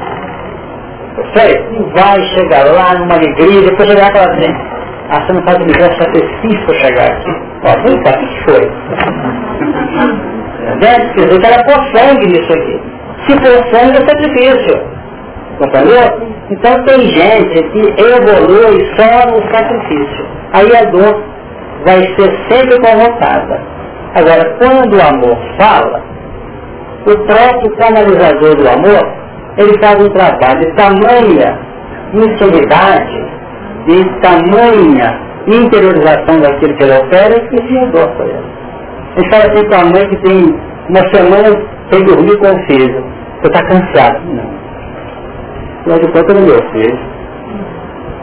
Sei, 1.34 1.58
vai 1.94 2.22
chegar 2.34 2.66
lá 2.66 2.94
numa 2.98 3.14
alegria, 3.14 3.62
depois 3.62 3.88
chegar 3.88 4.12
para 4.12 4.32
assim, 4.32 4.54
ah, 5.10 5.20
você 5.20 5.32
não 5.32 5.42
faz 5.42 5.58
um 5.58 5.68
sacrifício 5.98 6.66
para 6.66 6.74
chegar 6.74 7.06
aqui. 7.12 7.30
Ó, 7.64 7.82
vem 7.82 8.02
cá, 8.02 8.10
o 8.10 8.18
que 8.18 8.44
foi? 8.44 8.70
Quer 10.80 11.14
dizer 11.14 11.40
que 11.40 11.46
ela 11.46 11.64
pôr 11.64 11.80
sangue 11.96 12.26
nisso 12.26 12.52
aqui. 12.52 12.80
Se 13.26 13.32
for 13.38 13.64
sangue, 13.72 13.96
é 13.96 14.06
sacrifício. 14.06 14.96
Compreendeu? 15.58 16.36
Então 16.50 16.82
tem 16.84 17.00
gente 17.08 17.62
que 17.70 17.80
evolui 17.80 18.94
só 18.96 19.30
no 19.30 19.42
sacrifício. 19.50 20.26
Aí 20.52 20.76
a 20.76 20.84
dor 20.90 21.22
vai 21.86 22.02
ser 22.14 22.30
sempre 22.50 22.78
convotada. 22.80 23.60
Agora, 24.14 24.56
quando 24.58 24.96
o 24.96 25.02
amor 25.02 25.38
fala, 25.58 26.02
o 27.06 27.16
próprio 27.26 27.70
canalizador 27.76 28.56
do 28.56 28.68
amor, 28.68 29.25
ele 29.58 29.78
faz 29.80 29.98
um 30.00 30.08
trabalho 30.10 30.60
de 30.60 30.76
tamanha 30.76 31.58
intimidade, 32.12 33.26
de 33.86 34.04
tamanha 34.20 35.26
interiorização 35.46 36.40
daquilo 36.40 36.76
que 36.76 36.82
ele 36.82 36.98
opera, 36.98 37.40
que 37.48 37.56
se 37.56 37.86
dor 37.92 38.08
para 38.16 38.26
ele. 38.26 38.56
Ele 39.16 39.30
fala 39.30 39.44
assim 39.44 39.68
com 39.68 39.74
a 39.74 39.84
mãe 39.84 40.08
que 40.08 40.16
tem 40.16 40.54
uma 40.88 41.08
semana 41.14 41.76
sem 41.90 42.04
dormir 42.04 42.36
com 42.38 42.52
o 42.52 42.66
filho. 42.66 43.04
Você 43.40 43.46
está 43.46 43.62
cansado. 43.66 44.20
Não. 44.26 44.56
Afinal 45.80 45.98
de 46.00 46.12
contas, 46.12 46.40
meu 46.40 46.70
filho. 46.72 47.16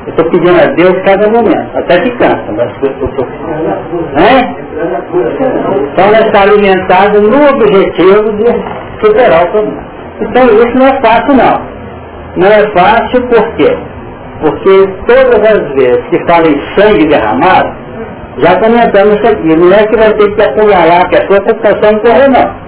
Eu 0.05 0.09
estou 0.09 0.29
pedindo 0.31 0.59
a 0.59 0.65
Deus 0.75 1.01
cada 1.05 1.29
momento, 1.29 1.77
até 1.77 2.01
que 2.01 2.11
cansa, 2.17 2.43
mas 2.51 2.69
eu 2.83 3.07
estou 3.07 3.25
né? 4.13 4.55
Então 5.93 6.07
nós 6.07 6.25
está 6.25 6.41
alimentado 6.41 7.21
no 7.21 7.49
objetivo 7.49 8.33
de 8.33 9.05
superar 9.05 9.45
o 9.45 9.51
problema. 9.51 9.92
Então 10.21 10.45
isso 10.45 10.77
não 10.77 10.87
é 10.87 11.01
fácil 11.01 11.33
não. 11.33 11.73
Não 12.35 12.47
é 12.47 12.71
fácil 12.75 13.27
por 13.27 13.55
quê? 13.55 13.77
Porque 14.41 14.87
todas 15.07 15.41
as 15.41 15.73
vezes 15.75 16.03
que 16.09 16.19
fala 16.27 16.47
em 16.47 16.59
sangue 16.75 17.07
derramado, 17.07 17.71
já 18.37 18.59
comentamos 18.59 19.15
isso 19.15 19.27
aqui, 19.27 19.55
não 19.55 19.71
é 19.71 19.85
que 19.85 19.95
vai 19.95 20.13
ter 20.13 20.35
que 20.35 20.41
apunhalar 20.41 21.01
a 21.01 21.09
pessoa 21.09 21.39
a 21.39 21.53
pessoa 21.53 21.91
não 21.91 21.99
correr 21.99 22.27
não. 22.29 22.63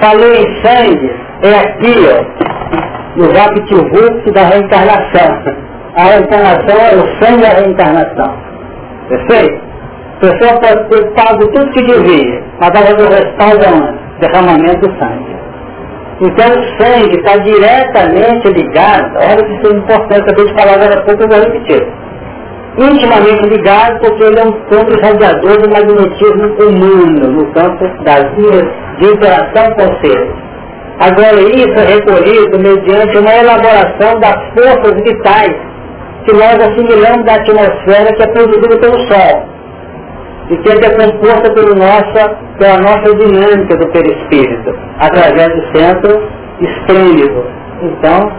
Falei 0.00 0.42
em 0.42 0.62
sangue, 0.64 1.12
é 1.42 1.54
aqui, 1.58 1.94
ó, 2.08 3.20
no 3.20 3.28
VaptVupt 3.32 4.30
da 4.32 4.42
reencarnação. 4.42 5.60
A 5.96 6.04
reencarnação 6.04 6.76
é 6.76 6.94
o 6.94 7.24
sangue 7.24 7.42
da 7.42 7.48
reencarnação. 7.48 8.34
Perfeito? 9.08 9.60
A 10.16 10.20
pessoa 10.20 10.60
pode 10.60 10.88
ter 10.88 11.10
pago 11.12 11.46
tudo 11.48 11.70
que 11.72 11.82
devia, 11.82 12.42
mas 12.60 12.70
vai 12.70 12.82
fazer 13.38 13.68
o? 13.74 14.10
Derramamento 14.20 14.86
do 14.86 14.98
sangue. 14.98 15.29
Então 16.20 16.50
o 16.50 16.82
sangue 16.82 17.16
está 17.16 17.38
diretamente 17.38 18.48
ligado, 18.48 19.16
olha 19.16 19.42
que 19.42 19.54
isso 19.54 19.72
é 19.72 19.76
importante, 19.78 20.20
acabei 20.20 20.44
de 20.44 20.54
falar 20.54 20.74
agora 20.74 21.02
pouco, 21.06 21.22
eu 21.22 21.28
vou 21.28 21.40
repetir. 21.40 21.88
Intimamente 22.76 23.48
ligado 23.48 24.00
porque 24.00 24.24
ele 24.24 24.38
é 24.38 24.44
um 24.44 24.52
campo 24.68 25.00
radiador 25.00 25.62
do 25.62 25.70
magnetismo 25.70 26.46
humano, 26.60 27.32
no 27.32 27.52
campo 27.52 27.88
das 28.04 28.34
vias 28.36 28.68
de 28.98 29.06
interação 29.06 29.72
com 29.74 30.00
seres. 30.02 30.30
Agora 31.00 31.40
isso 31.40 31.78
é 31.78 31.94
recolhido 31.94 32.58
mediante 32.58 33.16
uma 33.16 33.34
elaboração 33.34 34.20
das 34.20 34.36
forças 34.52 35.02
vitais 35.02 35.56
que 36.26 36.32
nós 36.34 36.60
assimilamos 36.60 37.24
da 37.24 37.34
atmosfera 37.36 38.14
que 38.14 38.22
é 38.22 38.26
produzida 38.26 38.78
pelo 38.78 38.98
Sol 39.08 39.59
e 40.50 40.56
que 40.56 40.68
é 40.68 40.90
composta 40.90 41.52
pelo 41.54 41.76
nossa, 41.76 42.36
pela 42.58 42.80
nossa 42.80 43.14
dinâmica 43.14 43.76
do 43.76 43.86
perispírito, 43.92 44.74
através 44.98 45.48
do 45.48 45.78
centro 45.78 46.28
esplêndido. 46.60 47.44
Então, 47.82 48.32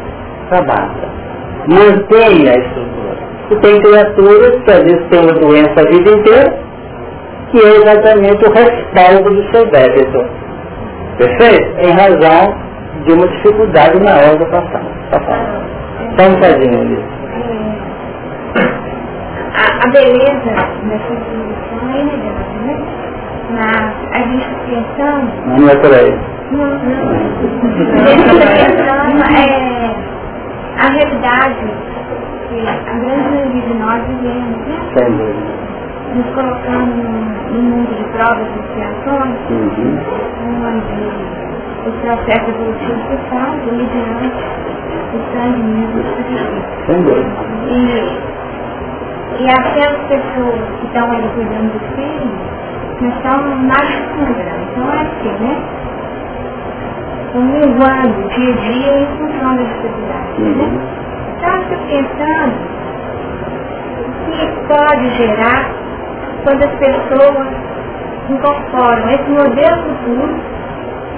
trabalha. 0.50 1.10
mantém 1.68 2.50
a 2.50 2.56
estrutura. 2.58 3.18
E 3.50 3.56
tem 3.56 3.82
criaturas 3.82 4.62
que 4.64 4.72
às 4.72 4.84
vezes 4.84 5.08
têm 5.10 5.22
uma 5.22 5.34
doença 5.34 5.74
a 5.78 5.90
vida 5.90 6.12
inteira, 6.12 6.54
que 7.52 7.58
é 7.58 7.70
exatamente 7.78 8.46
o 8.46 8.52
respaldo 8.52 9.30
do 9.30 9.52
seu 9.52 9.66
débito. 9.72 10.26
Perfeito? 11.18 11.80
Em 11.80 11.92
razão 11.92 12.56
de 13.06 13.14
uma 13.14 13.28
dificuldade 13.28 14.04
maior 14.04 14.38
do 14.38 14.46
passado. 14.48 14.86
Um 16.20 16.40
cadinho 16.42 16.94
isso. 16.94 17.21
A, 19.54 19.64
a 19.86 19.92
beleza 19.92 20.54
dessa 20.84 21.14
solução 21.26 21.82
é 21.94 22.02
inegável, 22.02 22.62
né? 22.66 22.76
Mas 23.52 23.94
a 24.12 24.20
gente 24.28 24.48
pensando. 24.66 25.32
Não 25.60 25.70
é 25.70 25.76
por 25.76 25.94
aí. 25.94 26.14
Não, 26.52 26.68
não. 26.68 27.12
A 29.18 29.40
é 29.40 29.96
a 30.78 30.88
realidade 30.94 31.66
que 32.50 32.68
a 32.68 32.94
grande 32.94 33.30
maioria 33.30 33.62
de 33.62 33.74
nós 33.76 34.02
vivemos, 34.08 34.58
né? 34.68 34.78
Sem 34.98 35.12
dúvida. 35.12 35.52
Nos 36.16 36.28
colocando 36.34 36.96
num 37.52 37.62
mundo 37.62 37.96
de 37.96 38.04
provas 38.12 38.48
e 38.48 38.60
expiações, 38.60 39.38
uhum. 39.50 40.00
onde 40.66 40.98
os 41.88 41.96
processos 42.02 42.50
evolutivos 42.50 43.04
se 43.08 43.18
fazem 43.30 43.72
mediante 43.74 44.28
o 45.14 45.20
sangue 45.34 45.62
mesmo 45.64 46.02
do 46.02 46.10
sacrifício. 46.16 46.64
Sem 46.86 47.02
dúvida. 47.04 47.30
E, 47.70 47.80
e 49.40 49.50
aquelas 49.50 50.02
pessoas 50.08 50.60
que 50.80 50.86
estão 50.88 51.12
aí 51.12 51.30
cuidando 51.36 51.72
dos 51.72 51.96
filhos, 51.96 52.62
não 53.02 53.10
estão 53.10 53.42
mais 53.66 53.90
sangrando. 54.16 54.62
Então 54.72 54.94
é 54.94 55.02
assim, 55.02 55.44
né? 55.44 55.56
Estão 57.26 57.44
levando 57.52 58.30
dia 58.30 58.54
a 58.54 58.58
dia 58.58 59.00
em 59.00 59.08
função 59.18 59.56
das 59.56 59.68
dificuldades. 59.68 60.38
Né? 60.38 60.64
Uhum. 60.64 60.80
Então 61.38 61.56
eu 61.56 61.64
fico 61.64 61.84
pensando 61.88 62.56
o 64.12 64.32
que 64.32 64.46
pode 64.68 65.10
gerar 65.18 65.62
quando 66.44 66.64
as 66.64 66.76
pessoas 66.76 67.48
incorporam 68.30 69.10
esse 69.10 69.30
modelo 69.30 69.84
futuro, 69.84 70.36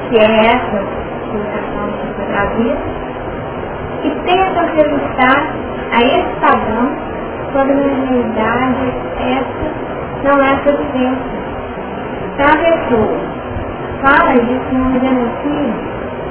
que 0.10 0.18
é 0.18 0.46
essa 0.46 0.84
colocação 1.32 1.86
que 2.00 2.14
foi 2.16 2.26
trazida, 2.26 2.78
e 4.04 4.10
tentam 4.26 4.64
ajustar 4.64 5.64
a 5.92 5.98
esse 5.98 6.40
padrão, 6.42 7.13
realidade 7.62 8.94
essa 9.20 9.84
não 10.24 10.42
é 10.42 10.50
a 10.50 10.56
vivência. 10.56 11.44
Então 12.34 12.48
a 12.48 12.58
pessoa 12.58 13.18
fala 14.02 14.34
isso 14.36 14.74
não 14.74 14.92
dizendo 14.92 15.22
assim, 15.22 15.74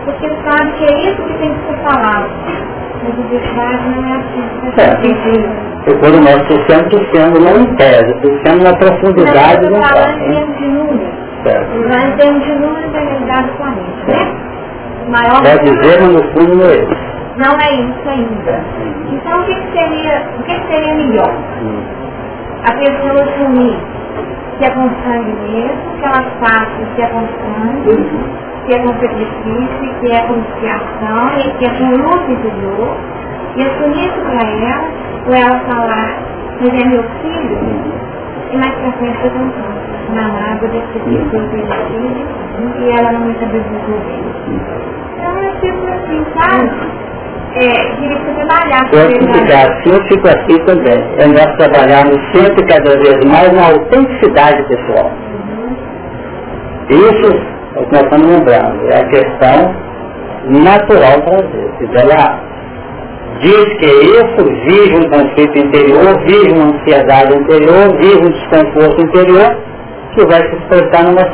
porque 0.04 0.28
sabe 0.44 0.72
que 0.72 0.84
é 0.84 1.10
isso 1.10 1.22
que 1.22 1.38
tem 1.38 1.54
que 1.54 1.66
ser 1.66 1.76
falado. 1.84 2.30
Mas 3.04 3.18
o 3.18 3.22
verdade 3.28 3.88
não 3.88 4.04
é 4.04 4.16
assim. 4.16 4.44
É. 4.78 5.90
E 5.90 5.94
quando 5.98 6.20
nós 6.22 6.42
estamos 6.48 7.10
sendo 7.12 7.40
não 7.40 7.60
em 7.60 7.74
tese, 7.76 8.14
estamos 8.22 8.62
na 8.62 8.76
profundidade 8.76 9.66
do 9.66 9.74
fato. 9.76 10.10
em 10.10 10.32
termos 10.32 10.58
de 10.58 10.68
números. 10.68 11.22
Já 11.44 12.06
em 12.06 12.16
termos 12.16 12.44
de 12.44 12.54
números 12.54 12.92
da 12.92 12.98
realidade 13.00 13.48
do 13.48 13.56
planeta, 13.56 14.06
né? 14.06 14.52
Maior 15.08 15.42
Quer 15.42 15.58
dizer, 15.58 16.00
mas 16.00 16.12
no 16.12 16.22
fundo 16.32 16.56
não 16.56 16.66
é 16.66 16.76
isso. 16.76 17.11
Não 17.36 17.52
é 17.60 17.72
isso 17.74 18.08
ainda. 18.08 18.60
Então 19.12 19.40
o 19.40 19.44
que, 19.44 19.54
que 19.54 19.78
seria, 19.78 20.22
o 20.38 20.42
que, 20.42 20.54
que 20.54 20.72
seria 20.72 20.94
melhor? 20.94 21.34
A 22.64 22.72
pessoa 22.74 23.22
assumir 23.22 23.76
que 24.58 24.64
é 24.64 24.70
sangue 25.02 25.32
mesmo, 25.42 25.98
que 25.98 26.04
ela 26.04 26.22
faça 26.40 26.86
que 26.94 27.02
é 27.02 27.08
sangue, 27.42 28.08
que 28.66 28.74
é 28.74 28.78
com 28.78 28.88
sacrifício, 28.88 29.94
que 30.00 30.12
é 30.12 30.22
com 30.26 30.34
expiação, 30.38 31.38
e 31.38 31.50
que 31.58 31.64
é 31.64 31.70
com 31.78 31.90
luta 31.90 32.30
interior, 32.30 32.96
e 33.56 33.62
assumir 33.62 34.06
isso 34.06 34.20
para 34.20 34.48
ela, 34.48 34.84
ou 35.26 35.34
ela 35.34 35.60
falar, 35.68 36.18
mas 36.60 36.74
é 36.80 36.88
meu 36.88 37.02
filho, 37.22 37.58
e 38.52 38.56
mais 38.56 38.74
pra 38.74 38.92
frente 38.92 39.18
eu 39.24 39.32
não 39.34 39.72
na 40.14 40.52
água 40.52 40.68
desse 40.68 40.86
tipo 40.92 41.10
de 41.10 41.18
filho, 41.18 42.26
e 42.78 42.90
ela 42.90 43.12
não 43.12 43.20
me 43.26 43.34
sabe 43.40 43.58
desenvolver. 43.58 44.22
Então 45.16 45.38
é 45.38 45.50
tipo 45.60 45.86
assim, 45.88 46.24
sabe? 46.36 46.70
É, 47.54 47.96
queria 47.96 48.18
que 48.18 48.24
você 48.24 48.34
trabalhasse. 48.34 48.96
Eu 48.96 49.10
se 49.10 49.40
ficar 49.40 49.68
assim, 49.68 49.90
eu 49.90 50.02
fico 50.08 50.28
assim 50.28 50.64
também. 50.64 51.04
É 51.18 51.26
nós 51.26 51.56
trabalharmos 51.56 52.16
sempre 52.34 52.66
cada 52.66 52.96
vez 52.98 53.24
mais 53.26 53.52
na 53.52 53.66
autenticidade 53.66 54.62
pessoal. 54.68 55.10
Isso 56.88 57.52
é 57.76 57.80
o 57.80 57.86
que 57.86 57.92
nós 57.92 58.02
estamos 58.02 58.26
lembrando, 58.26 58.90
é 58.90 59.00
a 59.00 59.08
questão 59.08 59.74
natural 60.48 61.22
prazer. 61.22 61.70
Se 61.78 61.96
ela 61.96 62.40
diz 63.40 63.64
que 63.78 63.86
é 63.86 64.02
isso, 64.02 64.44
vive 64.66 64.96
um 64.96 65.10
conflito 65.10 65.58
interior, 65.58 66.18
vive 66.26 66.52
uma 66.52 66.74
ansiedade 66.74 67.34
interior, 67.34 67.96
vive 67.98 68.26
um 68.26 68.30
desconforto 68.30 69.00
interior, 69.02 69.56
que 70.14 70.26
vai 70.26 70.40
se 70.48 70.56
expressar 70.56 71.04
numa 71.04 71.24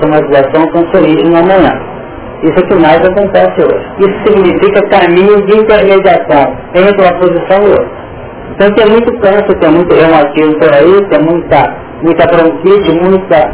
somatização 0.00 0.66
cancerígena 0.72 1.40
amanhã. 1.40 1.95
Isso 2.42 2.54
é 2.54 2.60
o 2.60 2.68
que 2.68 2.74
mais 2.74 3.00
acontece 3.04 3.60
hoje. 3.62 3.86
Isso 3.98 4.26
significa 4.26 4.88
caminho 4.88 5.46
de 5.46 5.58
intermediação 5.58 6.56
entre 6.74 7.02
uma 7.02 7.18
posição 7.18 7.62
e 7.62 7.70
outra. 7.70 8.06
Então 8.50 8.70
tem 8.74 8.86
muito 8.86 9.12
câncer, 9.20 9.58
tem 9.58 9.70
muito 9.70 9.94
reumatismo 9.94 10.58
por 10.58 10.72
aí, 10.72 11.08
tem 11.08 11.22
muita, 11.22 11.74
muita 12.02 12.26
bronquite, 12.26 12.92
muita, 12.92 13.50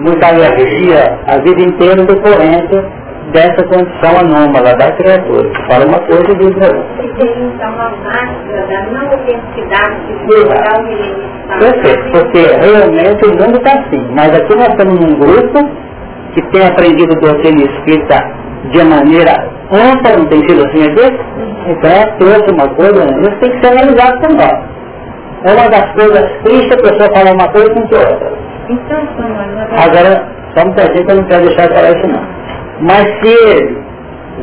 muita 0.00 0.26
alergia 0.28 1.18
a 1.26 1.38
vida 1.38 1.62
inteira 1.62 2.04
decorrente 2.04 3.04
dessa 3.32 3.64
condição 3.66 4.18
anômala 4.20 4.76
da 4.76 4.92
criatura. 4.92 5.50
Fala 5.68 5.86
uma 5.86 5.98
coisa 6.00 6.30
e 6.30 6.36
diz 6.36 6.54
outra. 6.54 6.84
E 7.02 7.08
tem 7.14 7.46
então 7.46 7.72
uma 7.72 7.90
máscara 7.90 8.66
da 8.68 8.82
não 8.90 9.10
autenticidade 9.10 10.04
Perfeito, 11.58 12.10
porque 12.12 12.38
realmente 12.38 13.24
o 13.26 13.30
mundo 13.30 13.56
está 13.58 13.72
assim. 13.80 14.06
Mas 14.14 14.34
aqui 14.34 14.54
nós 14.56 14.68
estamos 14.68 15.00
num 15.00 15.18
grupo 15.18 15.68
que 16.34 16.42
tem 16.50 16.66
aprendido 16.66 17.14
doutrina 17.20 17.62
escrita 17.62 18.18
de 18.70 18.84
maneira 18.84 19.32
ampla, 19.70 20.16
não 20.16 20.26
tem 20.26 20.40
sido 20.48 20.66
assim 20.66 20.82
aqui? 20.82 21.16
Então 21.66 21.90
é 21.90 22.06
trouxe 22.18 22.50
uma 22.52 22.68
coisa, 22.74 23.04
isso 23.22 23.36
tem 23.40 23.50
que 23.50 23.66
ser 23.66 23.72
analisado 23.72 24.20
por 24.20 24.32
nós. 24.34 24.74
É 25.44 25.52
uma 25.52 25.68
das 25.68 25.92
coisas 25.92 26.30
tristes 26.42 26.72
a 26.72 26.82
pessoa 26.82 27.14
falar 27.14 27.32
uma 27.32 27.48
coisa 27.48 27.70
com 27.74 27.80
outra. 27.80 28.32
Então, 28.68 28.98
Agora, 29.76 30.26
só 30.56 30.64
pedacinho 30.70 31.06
que 31.06 31.12
eu 31.12 31.16
não 31.16 31.24
quero 31.24 31.46
deixar 31.46 31.68
de 31.68 31.74
falar 31.74 31.90
isso 31.90 32.06
não. 32.06 32.22
Mas 32.80 33.04
se 33.20 33.28
ele 33.28 33.78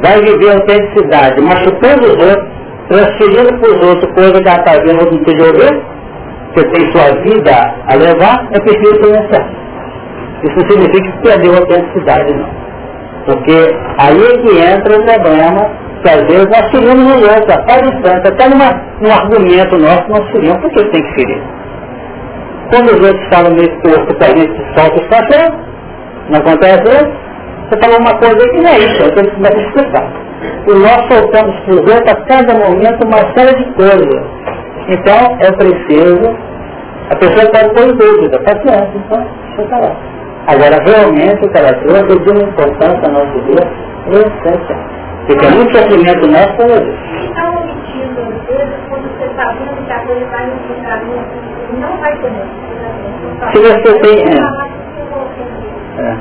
vai 0.01 0.21
viver 0.21 0.49
a 0.49 0.53
autenticidade, 0.55 1.41
machucando 1.41 2.05
os 2.05 2.23
outros, 2.23 2.47
transferindo 2.87 3.59
para 3.59 3.69
os 3.69 3.87
outros 3.87 4.13
coisa 4.13 4.41
que 4.41 4.47
ela 4.47 4.59
está 4.59 4.73
vendo 4.73 5.11
não 5.11 5.23
precisa 5.23 5.47
ouvir, 5.47 5.81
você 6.53 6.67
tem 6.69 6.91
sua 6.91 7.21
vida 7.23 7.75
a 7.87 7.95
levar, 7.95 8.47
é 8.51 8.59
preciso 8.59 8.99
conhecer. 8.99 9.45
Isso 10.43 10.55
não 10.55 10.69
significa 10.69 11.11
que 11.11 11.21
perdeu 11.21 11.53
a 11.53 11.57
autenticidade, 11.57 12.33
não. 12.33 12.49
Porque 13.25 13.75
aí 13.99 14.23
é 14.23 14.37
que 14.41 14.57
entra 14.57 14.99
o 14.99 15.05
problema 15.05 15.69
que 16.01 16.09
às 16.09 16.21
vezes 16.21 16.47
nós 16.49 16.71
ferimos 16.71 17.05
no 17.05 17.29
outro, 17.29 17.53
a 17.53 17.57
tal 17.63 17.81
distância, 17.81 18.33
até 18.33 18.49
numa, 18.49 18.71
num 18.99 19.11
argumento 19.11 19.77
nosso 19.77 20.09
nós 20.09 20.31
ferimos. 20.31 20.57
Por 20.57 20.71
que 20.71 20.83
tem 20.85 21.01
que 21.01 21.13
ferir? 21.13 21.41
Quando 22.71 22.85
os 22.87 23.07
outros 23.07 23.27
falam 23.29 23.53
meio 23.53 23.81
torto 23.81 24.15
que 24.15 24.23
a 24.23 24.27
gente 24.29 24.55
solta 24.75 25.01
os 25.01 25.07
cachorros, 25.07 25.59
não 26.29 26.39
acontece 26.39 26.83
isso? 26.83 27.31
Você 27.69 27.79
falou 27.81 27.99
uma 27.99 28.17
coisa 28.17 28.49
que 28.49 28.61
não 28.61 28.69
é 28.69 28.79
isso, 28.79 29.01
eu 29.03 29.15
tenho 29.15 29.31
que 29.31 29.41
me 29.41 29.47
explicar. 29.47 30.07
E 30.67 30.73
nós 30.73 31.07
soltamos 31.07 31.59
para 31.59 31.73
os 31.73 31.79
outros 31.79 32.11
a 32.11 32.15
cada 32.25 32.53
momento 32.53 33.05
uma 33.05 33.37
série 33.37 33.55
de 33.55 33.71
coisas. 33.73 34.23
Então 34.89 35.37
é 35.39 35.51
preciso, 35.51 36.35
a 37.11 37.15
pessoa 37.15 37.51
pode 37.51 37.97
ter 37.97 38.07
dúvida, 38.07 38.39
paciência, 38.39 38.91
então 38.95 39.27
fica 39.55 39.77
lá. 39.77 40.10
Agora 40.47 40.77
realmente 40.83 41.45
o 41.45 41.49
que 41.49 41.57
ela 41.57 41.73
trouxe 41.73 42.11
é 42.11 42.19
de 42.19 42.31
uma 42.31 42.43
importância 42.49 43.01
na 43.01 43.19
nossa 43.19 43.39
vida 43.41 43.67
essencial. 44.07 45.01
Porque 45.27 45.47
muito 45.47 45.77
sofrimento 45.77 46.27
nosso 46.27 46.61
é 46.61 46.77
isso. 46.77 47.29
está 47.29 47.49
omitindo 47.51 48.21
às 48.21 48.45
vezes 48.47 48.75
quando 48.89 49.05
você 49.17 49.25
está 49.25 49.51
vendo 49.51 49.85
que 49.85 49.91
a 49.93 49.99
coisa 49.99 50.25
vai 50.25 50.45
não 51.79 51.97
vai 51.97 52.13
Se 53.51 53.59
você 53.59 53.99
tem. 53.99 54.17
É, 54.27 54.71
É. 55.97 56.17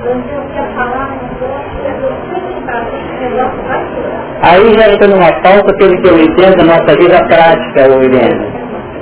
Aí 4.43 4.75
já 4.75 4.93
entra 4.93 5.09
numa 5.09 5.33
pauta 5.43 5.73
pelo 5.79 6.03
que 6.03 6.09
eu 6.09 6.19
entendo 6.19 6.57
da 6.57 6.65
nossa 6.65 6.97
vida 6.99 7.25
prática, 7.27 7.89
Irene. 8.03 8.60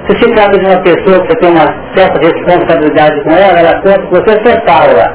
Se 0.08 0.16
se 0.16 0.34
trata 0.34 0.58
de 0.58 0.64
uma 0.64 0.80
pessoa 0.80 1.26
que 1.26 1.36
tem 1.36 1.50
uma 1.50 1.66
certa 1.94 2.18
responsabilidade 2.18 3.22
com 3.24 3.30
ela, 3.30 3.60
ela 3.60 3.82
conta 3.82 3.98
que 3.98 4.14
você, 4.14 4.40
você 4.40 4.60
fala. 4.66 5.14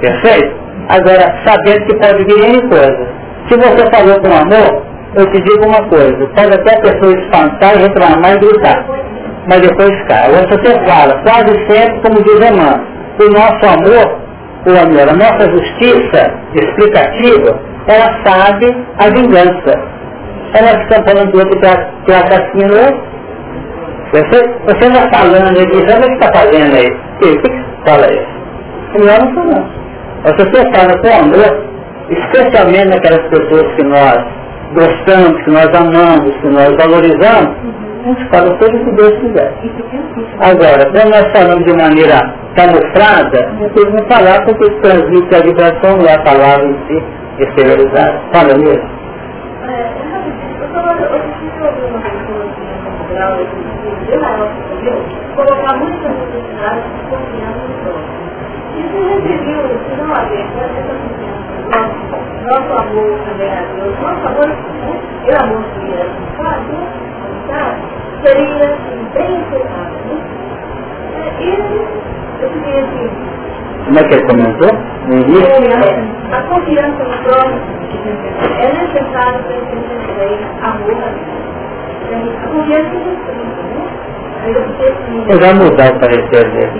Perfeito? 0.00 0.54
Agora, 0.90 1.34
sabendo 1.46 1.86
que 1.86 1.96
pode 1.96 2.24
vir 2.24 2.44
N 2.44 2.68
coisas. 2.68 3.08
Se 3.48 3.56
você 3.56 3.90
falou 3.90 4.20
com 4.20 4.28
amor, 4.28 4.82
eu 5.14 5.24
te 5.32 5.40
digo 5.42 5.66
uma 5.66 5.82
coisa, 5.88 6.26
pode 6.36 6.52
até 6.52 6.76
a 6.76 6.80
pessoa 6.80 7.18
espantar 7.18 7.78
reclamar 7.78 8.34
e 8.34 8.38
gritar. 8.38 8.84
Mas 9.48 9.62
depois 9.62 9.90
cai. 10.08 10.26
Agora 10.26 10.46
você 10.46 10.78
fala, 10.86 11.22
quase 11.22 11.66
sempre, 11.66 12.00
como 12.02 12.22
diz 12.22 12.42
a 12.42 12.46
irmã, 12.48 12.84
o 13.18 13.30
nosso 13.30 13.66
amor, 13.66 14.18
ou 14.66 14.76
amor, 14.76 15.08
a 15.08 15.16
nossa 15.16 15.50
justiça 15.50 16.34
explicativa, 16.54 17.58
ela 17.86 18.12
sabe 18.26 18.76
a 18.98 19.08
vingança. 19.08 19.98
Nós 20.52 20.82
estamos 20.82 21.10
falando 21.10 21.32
do 21.32 21.38
outro 21.38 21.58
que 22.04 22.12
é 22.12 22.16
a 22.16 22.22
casquinha 22.22 22.68
no 22.68 22.76
outro. 22.76 23.17
Você, 24.12 24.40
você 24.64 24.86
está 24.86 25.18
falando 25.18 25.60
aqui, 25.60 25.88
sabe 25.88 26.04
o 26.04 26.08
que 26.08 26.14
está 26.14 26.32
fazendo 26.32 26.74
aí? 26.74 26.88
O 26.88 27.18
que, 27.18 27.36
que 27.42 27.64
fala 27.86 28.06
aí? 28.06 28.26
Não 28.94 29.34
falando. 29.34 29.68
Mas 30.24 30.32
se 30.32 30.48
você 30.48 30.72
fala 30.72 30.98
com 30.98 31.24
amor, 31.24 31.68
especialmente 32.08 32.88
naquelas 32.88 33.28
pessoas 33.28 33.74
que 33.74 33.84
nós 33.84 34.18
gostamos, 34.72 35.42
que 35.44 35.50
nós 35.50 35.68
amamos, 35.74 36.34
que 36.40 36.48
nós 36.48 36.74
valorizamos, 36.76 37.54
a 38.00 38.08
gente 38.08 38.28
fala 38.30 38.58
seja 38.58 38.76
o 38.76 38.84
que 38.84 38.92
Deus 38.92 39.14
quiser. 39.20 39.52
Agora, 40.40 40.90
quando 40.90 41.10
nós 41.10 41.32
falamos 41.32 41.64
de 41.64 41.76
maneira 41.76 42.18
camuflada, 42.56 43.52
não 43.60 43.68
tem 43.70 43.84
não 43.92 44.08
falar 44.08 44.44
porque 44.44 44.70
transmite 44.80 45.34
a 45.34 45.40
vibração, 45.40 45.98
não 45.98 46.06
é 46.06 46.14
a 46.14 46.22
palavra 46.22 46.66
em 46.66 46.78
si, 46.86 47.02
exteriorizada. 47.40 48.20
Fala 48.32 48.56
mesmo. 48.56 48.98
Colocar 55.34 55.76
muita 55.78 56.08
necessidade 56.08 56.82
de 56.82 57.02
confiança 57.08 57.62
no 57.68 57.74
próximo. 57.82 58.18
Isso 58.76 58.98
recebeu, 59.08 59.62
se 59.88 59.92
não 59.96 60.10
haver 60.14 60.46
essa 60.58 60.82
confiança, 60.82 62.18
nosso 62.42 62.72
amor 62.82 63.18
também 63.26 63.50
a 63.50 63.62
Deus, 63.62 63.94
nosso 64.00 64.26
amor, 64.28 64.48
eu 65.26 65.36
amor 65.40 65.64
seria, 65.78 66.06
sabe? 66.36 66.74
Seria 68.24 68.68
bem 69.14 69.30
encerrado. 69.36 69.92
E 71.40 71.42
eu 72.42 72.50
queria 72.50 72.80
assim. 72.84 73.10
Como 73.84 73.98
é 73.98 74.04
que 74.04 74.14
ele 74.14 74.26
comentou? 74.26 74.70
É, 75.08 76.36
a 76.36 76.42
confiança 76.42 77.04
no 77.04 77.16
próximo 77.22 77.62
é 78.60 78.66
necessária 78.72 79.38
para 79.40 79.56
entender 79.56 80.38
amor 80.62 80.96
a 81.04 81.10
Deus. 81.10 81.48
A 82.44 82.48
confiança 82.48 82.88
é 82.88 82.98
necessária, 82.98 83.77
Eu 85.28 85.38
vou 85.38 85.54
mudar 85.54 85.92
o 85.92 86.00
parecer 86.00 86.50
dele. 86.52 86.72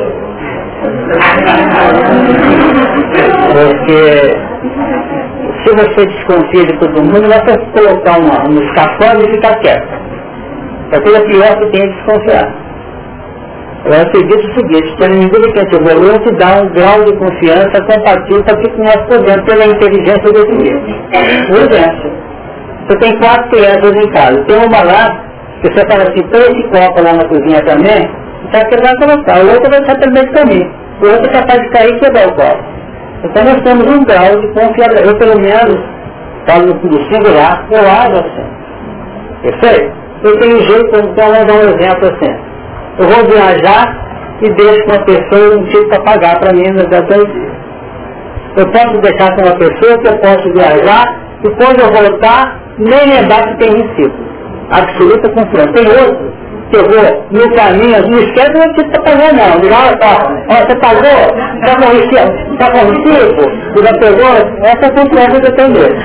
Porque 3.52 4.02
se 5.64 5.70
você 5.74 6.06
desconfia 6.06 6.66
de 6.66 6.78
todo 6.78 7.02
mundo, 7.02 7.28
vai 7.28 7.40
colocar 7.72 8.18
uma, 8.18 8.48
um 8.48 8.62
escapando 8.62 9.24
e 9.24 9.30
ficar 9.32 9.58
quieto. 9.60 9.88
É 10.92 11.00
coisa 11.00 11.20
pior 11.26 11.58
que 11.58 11.66
tem 11.70 11.82
é 11.82 11.88
desconfiar. 11.88 12.68
Eu 13.84 14.02
acredito 14.02 14.46
o 14.46 14.54
seguinte, 14.54 14.96
que 14.96 15.04
a 15.04 15.08
medida 15.08 15.52
que 15.52 15.58
a 15.58 15.62
gente 15.62 15.76
evolui, 15.76 16.18
te 16.18 16.34
dá 16.34 16.62
um 16.62 16.68
grau 16.70 17.04
de 17.04 17.12
confiança 17.16 17.80
compatível 17.84 18.44
para 18.44 18.56
que 18.56 18.80
nós 18.80 18.96
podemos, 19.06 19.44
pela 19.44 19.66
inteligência 19.66 20.32
definir. 20.32 20.80
Por 21.48 21.58
exemplo, 21.58 22.12
você 22.86 22.98
tem 22.98 23.18
quatro 23.18 23.50
crianças 23.50 23.92
em 23.96 24.10
casa, 24.10 24.44
tem 24.44 24.56
uma 24.56 24.82
lá, 24.82 25.27
que 25.60 25.72
você 25.72 25.86
fala 25.88 26.02
assim, 26.02 26.22
põe 26.28 26.40
esse 26.40 26.62
copo 26.70 27.02
lá 27.02 27.12
na 27.12 27.28
cozinha 27.28 27.62
também, 27.64 28.10
sabe 28.52 28.68
que 28.68 28.74
ele 28.74 28.82
vai 28.82 28.94
colocar, 28.96 29.38
o 29.38 29.50
outro 29.52 29.70
vai 29.70 29.80
estar 29.80 29.96
também 29.96 30.24
de 30.24 30.32
caminho, 30.32 30.70
o 31.02 31.06
outro 31.06 31.30
é 31.30 31.32
capaz 31.32 31.60
de 31.60 31.68
cair 31.70 31.94
e 31.94 32.00
quebrar 32.00 32.28
o 32.28 32.34
copo. 32.34 32.64
Então 33.24 33.44
nós 33.44 33.60
temos 33.62 33.86
um 33.86 34.04
grau 34.04 34.40
de 34.40 34.48
confiança, 34.48 35.00
eu 35.04 35.18
pelo 35.18 35.40
menos, 35.40 35.78
falo 36.46 36.66
no 36.66 37.12
singular, 37.12 37.66
eu 37.70 37.80
hago 37.80 38.18
assim. 38.18 38.46
Perfeito? 39.42 39.92
Eu 40.24 40.40
tenho 40.40 40.58
jeito, 40.62 40.96
então 40.96 41.30
vamos 41.30 41.46
dar 41.46 41.54
um 41.54 41.68
exemplo 41.74 42.08
assim 42.12 42.48
eu 42.98 43.06
vou 43.06 43.24
viajar 43.26 44.36
e 44.42 44.50
deixo 44.50 44.84
uma 44.86 45.04
pessoa 45.04 45.56
um 45.56 45.64
tipo 45.66 45.88
para 45.88 46.02
pagar 46.02 46.38
para 46.40 46.52
mim 46.52 46.68
nos 46.72 46.88
dois 46.88 47.32
dias. 47.32 47.52
Eu 48.56 48.66
posso 48.72 49.00
deixar 49.00 49.34
com 49.36 49.42
uma 49.42 49.56
pessoa 49.56 49.98
que 49.98 50.08
eu 50.08 50.18
posso 50.18 50.52
viajar 50.52 51.16
e 51.44 51.50
quando 51.50 51.80
eu 51.80 51.92
voltar, 51.92 52.60
nem 52.78 53.08
lembrar 53.08 53.48
que 53.48 53.58
tem 53.58 53.70
recibo. 53.70 54.27
Absoluta 54.70 55.28
confiança. 55.30 55.72
Tem 55.72 55.86
outro 55.86 56.38
que 56.70 56.76
eu 56.76 56.84
vou 56.84 57.26
no 57.30 57.54
caminho, 57.54 58.10
não 58.10 58.18
esquece 58.18 58.52
não 58.52 58.72
tipo 58.74 58.90
para 58.90 59.02
pagar 59.02 59.32
não. 59.32 59.60
Diga, 59.60 59.74
olha 59.74 59.98
ó, 60.02 60.54
você 60.66 60.76
pagou? 60.76 61.20
Está 61.62 61.76
com 61.76 61.88
recibo? 61.92 62.30
Está 62.52 62.70
com 62.70 62.80
recibo? 62.90 63.42
Você 63.72 63.80
já 63.84 63.92
pegou? 63.98 64.34
Essa 64.62 64.84
é 64.84 64.88
a 64.88 64.92
confiança 64.92 65.40
que 65.40 65.46
eu 65.46 65.54
tenho 65.56 65.72
dele. 65.72 65.96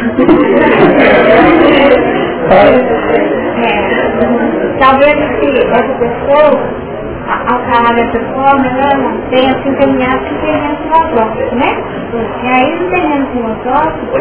Talvez 4.80 5.16
se 5.40 5.50
essa 5.68 5.94
pessoa 6.00 6.84
ao 7.28 7.60
falar 7.72 7.94
dessa 7.96 8.20
forma, 8.34 8.68
ela 8.68 9.12
tem 9.30 9.50
assim 9.50 9.74
caminhado 9.76 10.20
com 10.26 10.36
terreno 10.42 10.78
filosófico, 10.78 11.56
né? 11.56 11.72
E 12.44 12.48
aí 12.48 12.80
no 12.80 12.90
terreno 12.90 13.28
filosófico, 13.28 14.18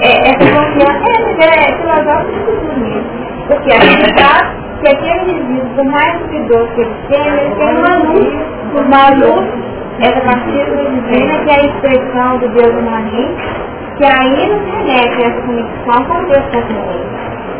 é, 0.00 0.30
essa 0.30 0.46
confiança 0.54 1.04
é, 1.40 1.46
é 1.52 1.76
filosófico 1.76 2.50
mesmo. 2.78 3.21
Porque 3.52 3.70
a 3.70 3.80
gente 3.80 4.18
sabe 4.18 4.48
que 4.80 4.88
aquele 4.88 5.30
indivíduo, 5.30 5.68
por 5.76 5.84
mais 5.84 6.18
duvidoso 6.20 6.68
que 6.74 6.80
ele 6.80 6.96
tenha, 7.10 7.34
ele 7.34 7.54
tem 7.54 7.76
uma 7.76 7.96
luz, 7.98 8.32
uma 8.72 9.10
luz, 9.10 9.46
essa 10.00 10.20
partícula 10.22 10.90
divina, 10.90 11.38
que 11.44 11.50
é 11.50 11.54
a 11.54 11.66
expressão 11.66 12.38
do 12.38 12.48
Deus 12.48 12.72
imanente, 12.78 13.44
que 13.98 14.04
aí 14.06 14.48
nos 14.48 14.64
remete 14.72 15.22
a 15.22 15.28
essa 15.28 15.42
conexão 15.42 16.04
com 16.06 16.24
Deus 16.24 16.44
também. 16.50 17.02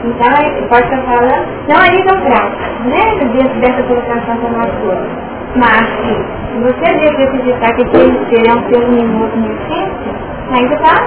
Então, 0.05 0.33
ele 0.41 0.67
pode 0.69 0.83
estar 0.83 1.03
falando, 1.03 1.47
não 1.69 1.77
a 1.77 1.89
nível 1.91 2.21
prático, 2.23 2.83
né, 2.89 3.05
dentro 3.37 3.61
dessa 3.61 3.83
colocação 3.83 4.37
que 4.39 4.51
nós 4.51 4.71
fomos. 4.81 5.09
Mas, 5.57 5.87
se 6.09 6.59
você 6.59 6.87
deve 6.97 7.23
acreditar 7.23 7.75
que 7.75 7.83
aquele 7.83 8.19
ser 8.31 8.49
é 8.49 8.55
um 8.55 8.63
ser 8.71 8.81
luminoso 8.81 9.37
no 9.37 9.53
essência, 9.53 10.13
ainda 10.55 10.75
está, 10.75 11.07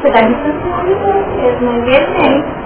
você 0.00 0.08
está 0.08 0.20
distanciando 0.22 0.86
de 0.86 0.94
você 0.94 1.22
mesmo, 1.36 1.66
não 1.66 1.82
é 1.82 2.62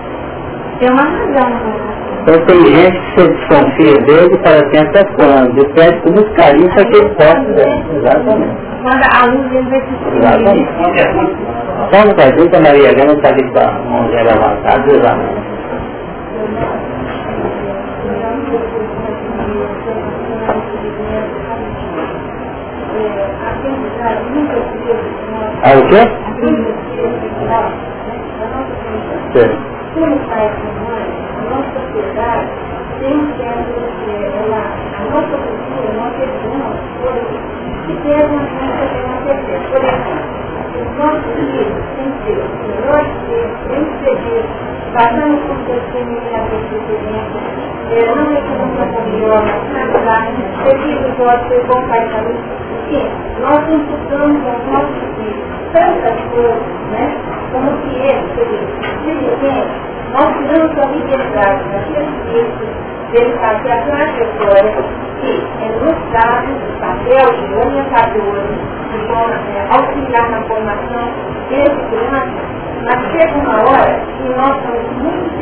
Tem 0.79 0.91
uma 0.91 1.03
razão. 1.03 1.87
Então 2.23 2.47
tem 2.47 2.67
gente 2.67 3.01
que 3.01 3.21
se 3.21 3.29
desconfia 3.29 3.95
dele 4.03 4.37
para 4.39 4.59
sempre 4.75 5.05
quando, 5.17 5.59
e 5.59 5.75
pede 5.75 6.01
com 6.03 6.11
muito 6.11 6.35
carinho 6.35 6.69
para 6.75 6.85
que 6.85 6.97
ele 6.97 7.09
possa. 7.11 7.97
Exatamente. 7.97 8.57
Quando 8.83 9.05
a 9.13 9.27
luz 9.27 9.51
dele 9.51 9.71
vai 9.71 9.81
se 9.81 9.95
Exatamente. 10.17 10.69
Só 11.93 12.05
no 12.05 12.15
Brasil, 12.15 12.51
a 12.53 12.61
Maria 12.61 12.91
Helena 12.91 13.13
está 13.13 13.29
ali 13.29 13.53
com 13.53 13.59
a 13.61 13.73
mão 13.73 14.09
dela 14.09 14.33
levantada, 14.33 14.93
exatamente. 14.93 15.57
Ah, 25.63 25.79
o 25.79 25.89
quê? 25.89 26.03
Sim. 29.33 29.76
Como 29.97 30.19
pai 30.29 30.45
e 30.45 30.69
mãe, 30.85 31.09
a 31.39 31.43
nossa 31.49 31.81
sociedade 31.81 32.49
tem 33.01 33.17
que 33.33 33.43
ela, 33.43 34.63
a 34.93 35.05
nossa 35.09 35.37
cultura, 35.39 35.89
nós 35.97 36.13
pegamos 36.19 36.77
coisas 37.01 37.41
que 37.87 37.95
pegam 38.03 38.37
a 38.37 38.45
gente 38.45 39.01
uma 39.07 39.17
certeza. 39.25 39.65
Por 39.71 39.81
exemplo, 39.81 40.37
os 40.77 40.89
nossos 40.99 41.33
filhos 41.33 41.81
têm 41.97 42.11
que 42.13 42.29
ser 42.29 42.45
melhores 42.69 43.09
filhos, 43.25 43.57
têm 43.69 43.85
que 43.85 43.97
ser 44.05 44.45
passando 44.97 45.37
por 45.47 45.57
experiências, 46.73 47.47
não 47.91 48.41
como 48.49 48.65
uma 48.73 48.87
comunhão, 48.87 49.45
ter 50.65 50.79
filho 50.83 51.15
pode 51.17 51.49
ser 51.49 51.61
bom 51.67 51.89
pai 51.89 52.09
também 52.09 52.67
porque 52.87 53.11
nós 53.41 53.59
imputamos 53.69 54.47
aos 54.47 54.65
nossos 54.71 55.03
filhos 55.17 55.45
tantas 55.73 56.21
coisas, 56.31 56.63
né? 56.93 57.17
Como 57.53 57.77
que 57.83 57.97
eles, 57.97 58.35
de 59.03 59.13
repente, 59.13 59.75
nós 60.13 60.29
tiramos 60.39 60.79
a 60.79 60.87
liberdade 60.87 61.65
daqueles 61.73 62.15
filhos 62.27 62.87
dele 63.11 63.39
fazer 63.41 63.73
a 63.73 63.83
trajetória 63.83 64.75
que 65.21 65.43
é 65.63 65.69
nos 65.81 65.99
dado 66.13 66.53
o 66.53 66.81
papel 66.81 67.27
de 67.35 67.55
orientadores 67.55 68.59
que 68.91 68.99
vão 69.09 69.27
auxiliar 69.71 70.31
na 70.31 70.43
formação 70.43 71.11
desse 71.49 71.81
criança, 71.91 72.57
mas 72.85 72.99
chega 73.11 73.39
uma 73.39 73.59
hora 73.63 74.01
que 74.17 74.29
nós 74.29 74.55
somos 74.63 74.86
muito 74.91 75.37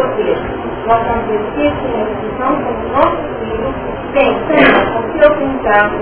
ou 0.00 0.16
seja, 0.16 0.42
nós 0.86 1.06
somos 1.06 1.30
especialistas, 1.30 2.24
então, 2.24 2.56
como 2.56 2.88
nossos 2.92 3.30
filhos, 3.40 3.74
pensando 4.12 4.80
com 4.92 5.18
seu 5.18 5.30
pensado, 5.36 5.98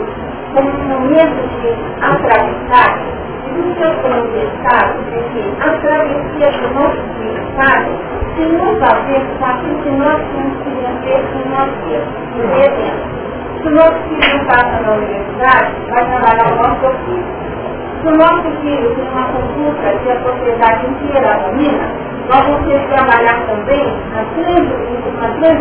como 0.54 0.70
um 0.70 0.88
momento 0.88 1.42
de 1.60 1.70
atravessar, 2.04 2.98
e 3.46 3.50
no 3.50 3.74
seu 3.74 3.94
plano 4.02 4.28
de 4.28 4.38
estado, 4.38 4.98
de 5.10 5.20
que 5.32 5.42
a 5.60 5.78
travessia 5.78 6.50
do 6.52 6.74
nosso 6.74 7.00
estado 7.40 7.90
se 8.36 8.42
nos 8.44 8.82
a 8.82 8.94
ver 9.00 9.26
com 9.38 9.44
aquilo 9.44 9.82
que 9.82 9.90
nós 9.90 10.20
temos 10.32 10.62
que 10.62 10.70
vencer 10.70 11.22
com 11.32 11.48
nós 11.50 11.70
mesmos. 11.86 12.14
Por 12.34 12.44
exemplo, 12.44 13.18
se 13.60 13.68
o 13.68 13.70
nosso 13.70 13.98
filho 14.08 14.46
passa 14.46 14.80
na 14.82 14.92
universidade, 14.92 15.74
vai 15.90 16.04
trabalhar 16.06 16.52
o 16.52 16.56
nosso 16.56 16.86
ofício. 16.86 17.67
Se 18.00 18.06
o 18.06 18.16
nosso 18.16 18.48
filho 18.62 18.94
tem 18.94 19.08
uma 19.08 19.26
conduta 19.28 19.98
que 20.02 20.10
a 20.10 20.22
sociedade 20.22 20.86
inteira 20.86 21.40
domina, 21.44 21.86
nós 22.28 22.46
vamos 22.46 22.66
ter 22.68 22.78
que 22.80 22.88
trabalhar 22.94 23.46
também 23.46 23.86
na 24.14 24.22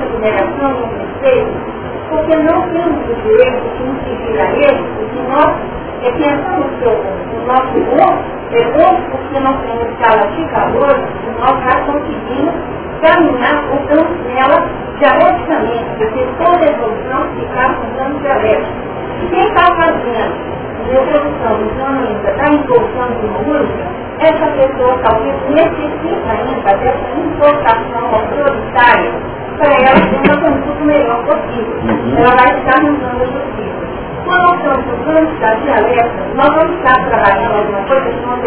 vulneração 0.10 0.74
do 0.74 0.86
respeito 0.98 1.78
porque 2.10 2.36
não 2.38 2.62
temos 2.70 3.04
o 3.10 3.16
direito 3.22 3.64
de 3.78 3.84
seguir 4.04 4.40
a 4.40 4.52
ele, 4.52 4.84
porque 4.98 5.20
nós 5.30 5.56
é 6.04 6.12
pensamos 6.12 6.68
que 6.80 6.88
o 6.88 7.46
nosso 7.46 7.74
corpo 7.90 8.38
Depois, 8.50 8.98
porque 9.12 9.40
nós 9.40 9.58
temos 9.62 9.90
escala 9.92 10.28
de 10.32 10.46
calor, 10.50 10.96
nós 11.40 11.64
já 11.64 11.82
conseguimos 11.86 12.56
caminhar 13.02 13.64
usando 13.76 14.16
ela 14.38 14.70
dialeticamente, 15.00 15.86
porque 15.98 16.26
toda 16.40 16.66
evolução 16.66 17.28
se 17.36 17.46
faz 17.54 17.78
usando 17.78 18.22
dialética. 18.22 18.88
E 19.22 19.28
quem 19.28 19.48
está 19.48 19.76
fazendo 19.76 20.57
reprodução 20.84 21.54
usando 21.62 22.08
ainda 22.08 22.32
da 22.34 22.54
impulsão 22.54 23.10
de 23.20 23.28
música, 23.28 23.86
essa 24.20 24.48
pessoa 24.48 25.00
talvez 25.04 25.36
necessita 25.50 26.30
ainda 26.32 26.78
dessa 26.78 27.10
importação 27.18 28.06
autoritária 28.14 29.12
para 29.58 29.74
ela 29.74 30.00
ter 30.10 30.30
uma 30.30 30.42
conduta 30.42 30.84
melhor 30.86 31.24
possível. 31.26 31.74
Uhum. 31.84 32.18
Ela 32.18 32.36
vai 32.36 32.58
estar 32.58 32.84
usando 32.84 33.26
possível. 33.34 33.88
Quando 34.26 34.44
nós 34.44 34.80
estamos 34.80 34.86
usando 35.00 35.40
da 35.40 35.54
dialética, 35.56 36.24
nós 36.36 36.54
vamos 36.56 36.78
estar 36.78 37.10
trabalhando 37.10 37.56
alguma 37.58 37.82
coisa 37.84 38.10
que 38.10 38.26
não 38.26 38.38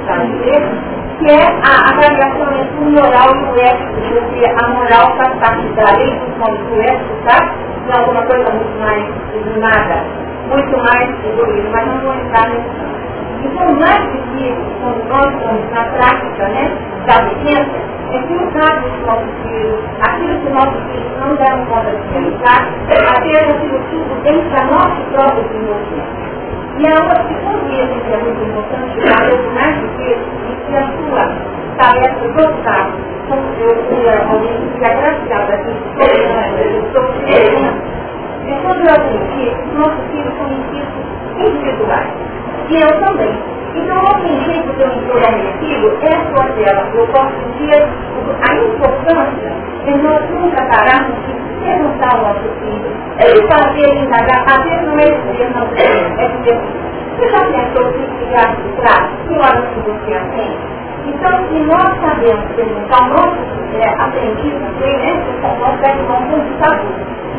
estar 0.00 0.24
em 0.24 0.90
que 1.20 1.26
é 1.26 1.44
a 1.60 1.90
avaliação 1.90 2.48
entre 2.54 2.78
o 2.78 2.90
moral 2.92 3.28
e 3.36 3.44
o 3.44 3.60
ético, 3.60 3.92
porque 4.08 4.46
a 4.46 4.68
moral 4.70 5.16
faz 5.18 5.34
parte 5.38 5.68
da 5.74 5.92
lei, 5.92 6.18
como 6.38 6.56
o 6.56 6.80
ético 6.80 7.14
está, 7.18 7.52
é 7.90 7.98
alguma 7.98 8.22
coisa 8.22 8.50
muito 8.50 8.80
mais 8.80 9.06
nada, 9.58 10.04
muito 10.50 10.76
mais 10.76 11.08
evoluída, 11.24 11.68
mas 11.72 11.86
não 11.86 11.98
vou 12.00 12.14
entrar 12.14 12.50
nisso. 12.50 12.90
E 13.42 13.48
por 13.48 13.78
mais 13.78 14.02
difícil, 14.12 14.66
quando 14.80 15.08
nós 15.08 15.32
estamos 15.34 15.70
na 15.70 15.84
prática 15.84 16.48
né, 16.48 16.76
da 17.06 17.14
ciência, 17.14 17.90
é 18.12 18.18
que 18.18 18.34
caso 18.52 18.80
dos 18.82 19.06
nossos 19.06 19.30
filhos, 19.42 19.78
aquilo 20.02 20.40
que 20.40 20.50
nossos 20.50 20.82
filhos 20.90 21.12
não 21.20 21.36
deram 21.36 21.64
conta 21.66 21.90
de 21.90 22.02
realizar, 22.12 22.68
apenas 23.16 23.54
aquilo 23.54 23.78
tudo 23.90 24.22
dentro 24.22 24.50
da 24.50 24.64
nossa 24.64 25.00
própria 25.12 25.44
desenvolvimento. 25.44 26.20
E 26.78 26.86
a 26.86 26.94
outra 26.94 27.24
psicologia 27.24 27.86
que 27.86 28.12
é 28.12 28.16
muito 28.18 28.42
importante, 28.42 28.94
que 28.94 29.00
é 29.00 29.52
mais 29.54 29.74
difícil, 29.80 30.26
e 30.48 30.56
que 30.66 30.76
a 30.76 30.82
sua 30.82 31.24
tarefa 31.78 32.28
voltar, 32.34 32.90
como 33.28 33.42
eu 33.60 33.74
fui 33.86 34.08
alguém 34.08 34.58
que 34.76 34.84
é 34.84 34.92
agraciada 34.92 35.54
aqui, 35.54 35.74
eu 36.58 36.82
estou 36.84 37.04
é 38.52 38.60
quando 38.62 38.80
eu 38.80 38.94
admiti, 38.94 39.56
os 39.68 39.74
nossos 39.78 40.04
filhos 40.10 40.34
são 40.36 40.50
individuais. 41.46 42.10
E 42.68 42.74
eu 42.76 43.00
também. 43.00 43.34
Então, 43.74 43.96
o 43.96 44.10
objetivo 44.10 44.74
que 44.74 44.82
eu 44.82 44.88
me 44.88 45.06
sou 45.06 45.16
agradecido 45.16 45.98
é 46.02 46.14
a 46.14 46.20
sua 46.30 46.44
tela. 46.54 46.88
Eu 46.92 47.06
posso 47.08 47.34
dizer 47.56 47.88
a 48.42 48.54
importância 48.56 49.52
de 49.84 49.94
nós 50.02 50.30
nunca 50.30 50.64
pararmos 50.66 51.16
de 51.26 51.40
perguntar 51.64 52.16
ao 52.16 52.22
nosso 52.22 52.48
filho, 52.60 52.90
ele 53.20 53.46
fazer 53.48 53.96
indagar, 53.96 54.44
às 54.48 54.64
vezes 54.64 54.86
não 54.86 54.98
é 54.98 55.04
dizer 55.04 55.50
não 55.54 55.66
é 55.66 56.28
dizer, 56.28 56.60
você 57.16 57.28
já 57.28 57.38
pensou 57.38 57.92
que 57.92 58.06
se 58.18 58.30
gasta 58.32 58.62
de 58.62 58.72
trás? 58.76 59.10
Que 59.28 59.34
horas 59.34 59.64
que 59.74 59.80
você 59.80 60.14
atende? 60.14 60.79
Então, 61.10 61.48
se 61.48 61.58
nós 61.66 61.90
sabemos 62.00 62.44
perguntar 62.54 63.02
o 63.02 63.08
nosso 63.10 63.38
é, 63.74 63.88
aprendiz, 63.98 64.54
né, 64.54 65.22
nós 65.42 65.80
devemos 65.80 66.10
um 66.10 66.30
computador. 66.30 66.86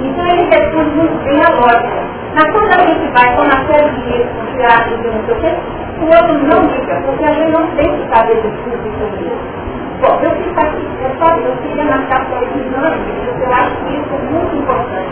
Então, 0.01 0.25
ele 0.27 0.43
responde 0.43 0.89
muito 0.91 1.23
bem 1.23 1.39
a 1.39 1.49
lógica. 1.55 2.01
Mas 2.35 2.51
quando 2.51 2.71
a 2.71 2.85
gente 2.85 3.07
vai 3.11 3.35
com 3.35 3.43
uma 3.43 3.65
série 3.67 3.89
de 3.91 4.01
livros, 4.11 4.31
com 4.35 4.57
teatro, 4.57 4.97
não 4.97 5.25
sei 5.25 5.35
o 5.35 5.39
quê, 5.39 5.55
o 6.01 6.05
outro 6.05 6.37
não 6.47 6.59
liga, 6.67 6.95
porque 7.05 7.23
a 7.23 7.33
gente 7.33 7.51
não 7.51 7.67
tem 7.75 7.89
que 7.95 8.15
saber 8.15 8.35
de 8.35 8.49
tudo 8.49 8.91
sobre 8.99 9.23
isso. 9.23 9.61
Bom, 10.01 10.19
eu 10.23 10.31
fiz 10.31 10.57
aqui, 10.57 10.87
eu 11.03 11.11
só 11.19 11.35
eu 11.35 11.55
queria 11.61 11.85
marcar 11.85 12.25
para 12.25 12.39
os 12.41 12.55
exames, 12.57 13.01
porque 13.05 13.43
eu 13.43 13.53
acho 13.53 13.75
que 13.85 13.93
isso 13.93 14.11
é 14.11 14.31
muito 14.31 14.55
importante. 14.55 15.11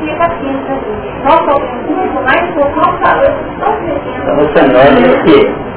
Fica 0.00 0.24
aqui, 0.24 0.50
né? 0.52 0.80
Nós 1.22 1.40
sabemos 1.46 1.86
muito 1.88 2.18
mais 2.24 2.44
por 2.52 2.68
nós 2.76 2.92
falamos, 3.00 3.40
estão 3.52 3.72
crescendo. 3.80 4.34
Você 4.36 4.60
olha 4.74 5.22
que 5.22 5.36
o 5.46 5.73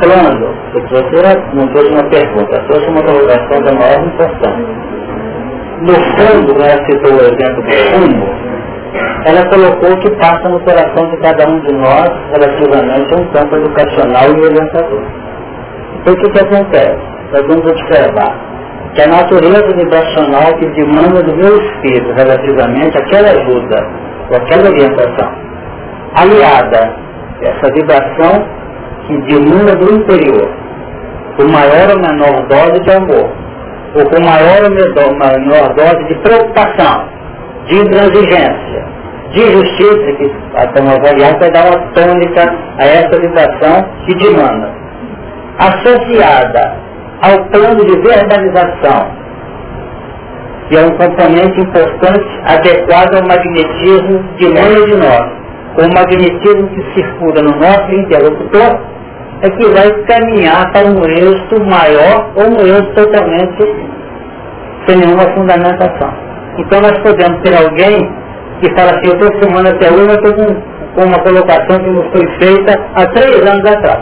plano, 0.00 0.54
a 0.68 0.80
professora 0.80 1.44
não 1.54 1.66
trouxe 1.68 1.90
uma 1.92 2.04
pergunta, 2.04 2.64
trouxe 2.68 2.88
uma 2.88 3.02
colocação 3.02 3.62
da 3.62 3.72
maior 3.72 4.06
importância. 4.06 4.86
No 5.82 5.94
fundo, 5.94 6.62
ela 6.62 6.84
citou 6.86 7.12
o 7.12 7.20
exemplo 7.20 7.62
do 7.62 7.72
fumo, 7.92 8.46
ela 9.26 9.44
colocou 9.48 9.96
que 9.98 10.10
passa 10.16 10.48
no 10.48 10.60
coração 10.60 11.10
de 11.10 11.16
cada 11.18 11.48
um 11.48 11.60
de 11.60 11.72
nós 11.72 12.10
relativamente 12.32 13.14
a 13.14 13.16
um 13.16 13.26
campo 13.32 13.56
educacional 13.56 14.30
e 14.30 14.40
orientador. 14.40 15.02
Então 16.00 16.14
o 16.14 16.16
que, 16.16 16.30
que 16.30 16.40
acontece? 16.40 16.98
Nós 17.32 17.42
vamos 17.46 17.66
observar 17.66 18.36
que 18.94 19.02
a 19.02 19.08
natureza 19.08 19.76
vibracional 19.76 20.54
que 20.58 20.66
demanda 20.70 21.22
do 21.22 21.36
meu 21.36 21.56
espírito 21.58 22.12
relativamente 22.12 22.96
àquela 22.96 23.28
ajuda 23.28 23.86
ou 24.30 24.36
àquela 24.36 24.70
orientação, 24.70 25.30
aliada 26.14 27.06
essa 27.42 27.72
vibração 27.74 28.46
que 29.06 29.16
demanda 29.22 29.76
do 29.76 29.94
interior, 29.94 30.50
com 31.36 31.44
maior 31.44 31.90
ou 31.90 32.00
menor 32.00 32.46
dose 32.48 32.80
de 32.80 32.90
amor, 32.90 33.30
ou 33.94 34.04
com 34.04 34.20
maior 34.24 34.64
ou 34.64 34.70
menor 34.70 35.74
dose 35.74 36.04
de 36.08 36.14
preocupação, 36.16 37.08
de 37.66 37.76
intransigência, 37.76 38.84
de 39.32 39.52
justiça, 39.52 40.12
que 40.18 40.24
estamos 40.24 40.94
avaliando, 40.94 41.38
vai 41.38 41.50
dar 41.50 41.66
uma 41.66 41.92
tônica 41.92 42.54
a 42.78 42.84
essa 42.84 43.20
vibração 43.20 43.84
que 44.06 44.14
demanda. 44.14 44.70
Associada 45.58 46.74
ao 47.22 47.44
plano 47.46 47.84
de 47.84 47.98
verbalização, 48.00 49.10
que 50.68 50.76
é 50.76 50.84
um 50.84 50.90
componente 50.96 51.60
importante 51.60 52.26
adequado 52.44 53.14
ao 53.14 53.26
magnetismo 53.26 54.22
de 54.36 54.48
mãe 54.48 54.84
de 54.84 54.96
nós. 54.96 55.46
O 55.78 55.94
magnetismo 55.94 56.68
que 56.68 56.94
circula 56.94 57.42
no 57.42 57.58
nosso 57.58 57.92
interlocutor 57.92 58.80
é 59.42 59.50
que 59.50 59.66
vai 59.68 59.90
caminhar 60.04 60.72
para 60.72 60.86
um 60.86 61.04
êxito 61.04 61.62
maior 61.64 62.32
ou 62.36 62.44
um 62.44 62.60
êxito 62.66 62.94
totalmente 62.94 63.96
sem 64.86 64.96
nenhuma 64.96 65.24
fundamentação. 65.34 66.12
Então 66.58 66.80
nós 66.80 66.98
podemos 67.00 67.42
ter 67.42 67.54
alguém 67.54 67.98
que 68.60 68.74
fala 68.74 68.92
assim, 68.92 69.08
eu 69.08 69.18
estou 69.18 69.42
fumando 69.42 69.68
até 69.68 69.90
hoje, 69.90 70.06
mas 70.06 70.16
estou 70.16 70.34
com, 70.34 71.04
uma 71.04 71.18
colocação 71.18 71.78
que 71.78 71.90
não 71.90 72.02
foi 72.10 72.26
feita 72.38 72.72
há 72.94 73.06
três 73.08 73.36
anos 73.46 73.70
atrás. 73.70 74.00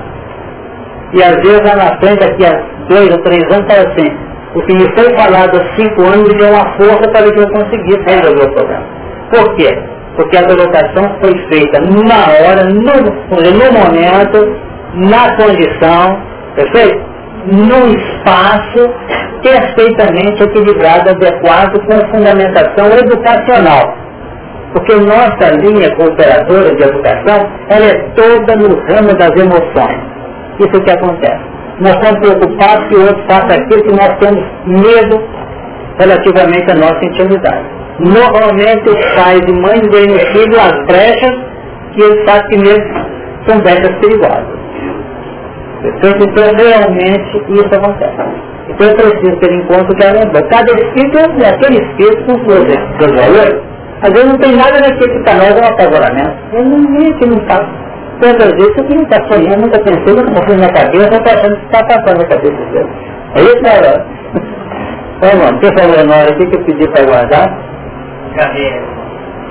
E 1.13 1.23
às 1.23 1.35
vezes 1.37 1.61
lá 1.65 1.77
na 1.77 1.99
frente, 1.99 2.21
daqui 2.21 2.47
a 2.47 2.63
dois 2.89 3.11
ou 3.11 3.19
três 3.23 3.43
anos, 3.53 3.67
fala 3.67 3.89
assim, 3.89 4.17
o 4.55 4.63
que 4.63 4.75
me 4.75 4.89
foi 4.97 5.17
falado 5.17 5.57
há 5.57 5.77
cinco 5.77 6.03
anos 6.03 6.29
me 6.29 6.39
deu 6.39 6.51
uma 6.51 6.77
força 6.77 7.11
para 7.11 7.33
que 7.33 7.41
eu 7.41 7.49
conseguisse 7.51 8.05
resolver 8.07 8.45
o 8.45 8.55
problema. 8.55 8.85
Por 9.31 9.57
quê? 9.57 9.77
Porque 10.17 10.37
a 10.37 10.45
colocação 10.45 11.17
foi 11.21 11.37
feita 11.49 11.81
na 11.81 12.23
hora, 12.39 12.65
no, 12.67 12.81
no 12.81 13.73
momento, 13.73 14.64
na 14.97 15.37
condição, 15.37 16.19
perfeito? 16.55 17.15
num 17.47 17.91
espaço 17.93 18.91
perfeitamente 19.43 20.43
equilibrado, 20.43 21.11
adequado, 21.11 21.79
com 21.87 22.11
fundamentação 22.11 22.87
educacional. 22.99 23.95
Porque 24.73 24.95
nossa 24.97 25.51
linha 25.61 25.95
cooperadora 25.95 26.75
de 26.75 26.83
educação, 26.83 27.49
ela 27.69 27.85
é 27.85 27.95
toda 28.17 28.57
no 28.57 28.75
ramo 28.87 29.15
das 29.15 29.31
emoções. 29.37 30.01
Isso 30.59 30.77
é 30.77 30.81
que 30.81 30.91
acontece. 30.91 31.45
Nós 31.81 31.95
estamos 31.95 32.21
preocupados 32.21 32.89
que 32.89 32.95
o 32.95 33.03
outro 33.03 33.25
faça 33.29 33.55
aquilo 33.55 33.83
que 33.83 33.93
nós 33.93 34.19
temos 34.19 34.45
medo 34.67 35.23
relativamente 35.99 36.71
à 36.71 36.75
nossa 36.75 37.05
intimidade. 37.05 37.65
Normalmente 38.01 38.89
os 38.89 39.15
pais 39.15 39.41
e 39.47 39.53
mães 39.53 39.81
filho 40.33 40.61
as 40.61 40.87
brechas 40.87 41.39
que 41.93 42.03
eles 42.03 42.25
sabem 42.25 42.49
que 42.49 42.59
mesmo 42.59 43.07
são 43.47 43.59
brechas 43.61 43.95
perigosas. 44.01 44.64
Então, 45.85 46.45
realmente, 46.57 47.37
isso 47.49 47.75
acontece. 47.75 48.15
Então, 48.69 48.89
é 48.89 48.95
preciso 48.95 49.37
ter 49.39 49.53
em 49.53 49.63
conta 49.67 49.95
que 49.95 50.05
a 50.05 50.43
cada 50.49 50.73
espírito 50.73 51.43
é 51.43 51.49
aquele 51.49 51.83
espírito 51.83 52.25
com 52.25 52.51
seus 52.51 53.15
valores 53.15 53.75
às 54.05 54.13
vezes 54.13 54.29
não 54.29 54.39
tem 54.39 54.55
nada 54.55 54.79
naquele 54.81 55.13
que 55.13 55.25
para 55.25 55.35
nós 55.35 55.57
é 55.57 55.63
um 55.63 55.73
apavoramento. 55.73 56.37
Eu 56.53 56.65
não 56.65 56.79
vi 56.93 57.15
que 57.15 57.27
não 57.27 57.39
está. 57.39 57.67
Quantas 58.21 58.53
vezes 58.53 58.77
eu 58.77 58.85
não 58.85 59.03
está 59.03 59.17
sonhando, 59.29 59.63
nunca 59.63 59.79
pensei, 59.79 60.15
nunca 60.15 60.47
fui 60.47 60.57
na 60.57 60.69
cabeça, 60.69 61.15
eu 61.15 61.19
estou 61.19 61.33
achando 61.33 61.57
que 61.57 61.65
está 61.65 61.85
passando 61.87 62.19
na 62.19 62.27
cabeça 62.27 62.65
dele. 62.71 62.91
É 63.35 63.41
isso, 63.41 63.63
né? 63.63 63.71
Então, 65.17 65.39
mano, 65.41 65.59
você 65.59 65.73
falou 65.79 66.07
na 66.07 66.17
hora 66.17 66.31
aqui 66.33 66.47
que 66.47 66.57
eu 66.57 66.65
pedi 66.65 66.87
para 66.91 67.07
guardar? 67.07 67.59
Já 68.37 68.53
veio. 68.53 68.83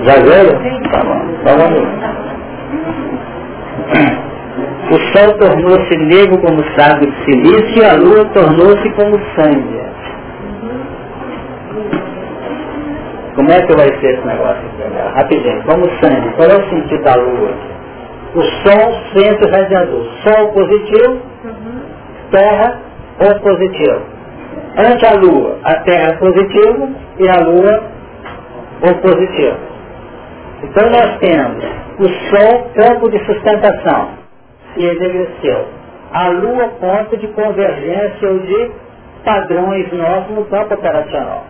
Já 0.04 0.14
veio? 0.22 0.52
Tá 0.92 1.00
bom. 1.02 1.20
Então 1.40 1.56
vamos 4.14 4.23
O 4.90 4.98
sol 5.16 5.32
tornou-se 5.38 5.96
negro 5.96 6.38
como 6.38 6.62
saco 6.76 7.06
de 7.06 7.24
silício 7.24 7.82
e 7.82 7.84
a 7.84 7.94
lua 7.94 8.24
tornou-se 8.26 8.90
como 8.90 9.18
sangue. 9.34 9.84
Como 13.34 13.50
é 13.50 13.62
que 13.62 13.74
vai 13.74 13.88
ser 13.98 14.14
esse 14.14 14.26
negócio? 14.26 14.62
Rapidinho, 15.14 15.62
como 15.64 15.86
sangue. 16.00 16.30
Qual 16.36 16.48
é 16.48 16.56
o 16.56 16.70
sentido 16.70 17.02
da 17.02 17.14
lua? 17.16 17.50
O 18.34 18.42
sol 18.42 18.94
sempre 19.14 19.50
radiador. 19.50 20.06
Sol 20.22 20.52
positivo, 20.52 21.20
terra 22.30 22.78
ou 23.20 23.40
positivo. 23.40 24.02
Ante 24.76 25.06
a 25.06 25.14
lua, 25.14 25.58
a 25.64 25.74
terra 25.80 26.12
positivo 26.18 26.90
e 27.18 27.28
a 27.28 27.40
lua 27.40 27.82
ou 28.82 28.94
positivo. 28.96 29.56
Então 30.62 30.90
nós 30.90 31.18
temos 31.18 31.64
o 31.98 32.08
sol, 32.08 32.70
campo 32.74 33.08
de 33.08 33.18
sustentação, 33.24 34.23
e 34.76 34.84
enegreceu. 34.84 35.66
a 36.12 36.28
lua 36.28 36.68
ponto 36.80 37.16
de 37.16 37.26
convergência 37.28 38.28
ou 38.28 38.38
de 38.38 38.70
padrões 39.24 39.92
nossos 39.92 40.36
no 40.36 40.44
campo 40.46 40.74
operacional. 40.74 41.44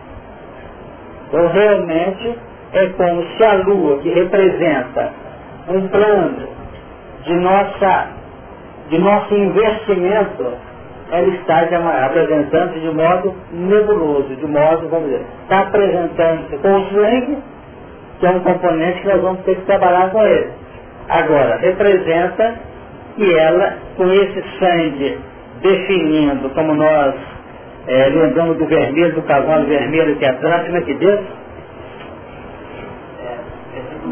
Então 1.27 1.47
realmente 1.47 2.39
é 2.73 2.87
como 2.97 3.23
se 3.37 3.43
a 3.45 3.53
lua, 3.55 3.99
que 3.99 4.09
representa 4.09 5.11
um 5.69 5.87
plano 5.87 6.47
de, 7.23 7.33
nossa, 7.35 8.07
de 8.89 8.97
nosso 8.99 9.35
investimento, 9.35 10.53
ela 11.11 11.27
está 11.27 11.59
apresentando 12.05 12.79
de 12.79 12.89
modo 12.91 13.35
nebuloso, 13.51 14.35
de 14.35 14.47
modo, 14.47 14.89
vamos 14.89 15.05
dizer, 15.09 15.25
está 15.43 15.59
apresentando 15.59 16.61
com 16.61 16.75
o 16.75 16.89
sangue, 16.89 17.37
que 18.19 18.25
é 18.25 18.29
um 18.31 18.39
componente 18.39 19.01
que 19.01 19.07
nós 19.07 19.21
vamos 19.21 19.41
ter 19.41 19.55
que 19.55 19.65
trabalhar 19.65 20.09
com 20.11 20.23
ele. 20.23 20.49
Agora, 21.07 21.57
representa 21.57 22.55
que 23.15 23.33
ela, 23.37 23.77
com 23.95 24.11
esse 24.11 24.43
sangue 24.59 25.17
definindo, 25.61 26.49
como 26.49 26.75
nós 26.75 27.15
é, 27.87 28.09
lembramos 28.09 28.57
do 28.57 28.65
vermelho, 28.65 29.13
do 29.13 29.21
cavalo 29.23 29.65
vermelho 29.65 30.15
que 30.17 30.25
é 30.25 30.29
atrás, 30.29 30.65
como 30.65 30.77
é 30.77 30.81
que 30.81 30.93
Deus? 30.95 31.21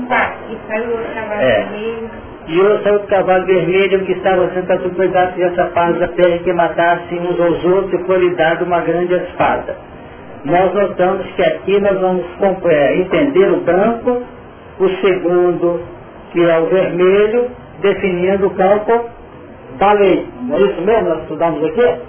Tá, 0.09 0.35
e 0.49 0.57
saiu 0.67 0.89
o 0.89 1.13
cavalo 1.13 1.41
é. 1.41 1.63
vermelho. 1.63 2.09
E 2.45 2.59
eu 2.59 2.83
saiu 2.83 2.95
o 2.95 3.07
cavalo 3.07 3.45
vermelho 3.45 4.05
que 4.05 4.11
estava 4.13 4.49
sentado 4.49 4.89
cuidado 4.95 5.41
essa 5.41 5.65
paz 5.67 5.97
da 5.97 6.07
terra 6.09 6.37
que 6.39 6.51
matassem 6.51 7.19
uns 7.19 7.39
aos 7.39 7.63
outros 7.65 8.01
e 8.01 8.05
foi-lhe 8.05 8.35
dado 8.35 8.65
uma 8.65 8.81
grande 8.81 9.13
espada. 9.13 9.77
Nós 10.43 10.73
notamos 10.73 11.25
que 11.35 11.41
aqui 11.41 11.79
nós 11.79 11.99
vamos 12.01 12.25
é, 12.65 12.97
entender 12.97 13.49
o 13.49 13.61
branco, 13.61 14.23
o 14.79 14.89
segundo, 14.89 15.81
que 16.33 16.43
é 16.43 16.59
o 16.59 16.65
vermelho, 16.65 17.49
definindo 17.83 18.47
o 18.47 18.55
campo 18.55 19.09
da 19.77 19.93
lei. 19.93 20.27
É 20.51 20.61
isso 20.61 20.81
mesmo? 20.81 21.09
Nós 21.09 21.21
estudamos 21.21 21.63
aqui? 21.63 22.01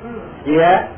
Que 0.44 0.58
é 0.58 0.88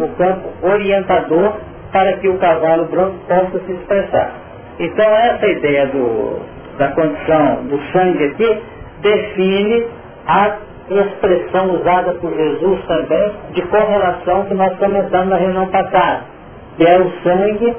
o 0.00 0.08
campo 0.16 0.48
orientador 0.62 1.54
para 1.92 2.12
que 2.18 2.28
o 2.28 2.38
cavalo 2.38 2.84
branco 2.84 3.16
possa 3.26 3.58
se 3.64 3.72
expressar. 3.72 4.32
Então 4.78 5.06
essa 5.06 5.46
ideia 5.46 5.86
do, 5.86 6.40
da 6.78 6.88
condição 6.88 7.64
do 7.64 7.80
sangue 7.92 8.24
aqui 8.24 8.62
define 9.00 9.86
a 10.26 10.56
expressão 10.90 11.74
usada 11.74 12.12
por 12.14 12.34
Jesus 12.34 12.84
também 12.86 13.32
de 13.52 13.62
correlação 13.62 14.44
que 14.44 14.54
nós 14.54 14.76
comentamos 14.78 15.28
na 15.28 15.36
reunião 15.36 15.66
passada, 15.68 16.24
que 16.76 16.84
é 16.86 16.98
o 16.98 17.10
sangue, 17.22 17.76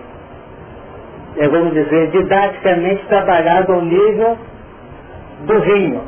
é, 1.37 1.47
vamos 1.47 1.73
dizer, 1.73 2.09
didaticamente 2.11 3.05
trabalhado 3.07 3.71
ao 3.71 3.81
nível 3.81 4.37
do 5.45 5.59
vinho, 5.61 6.01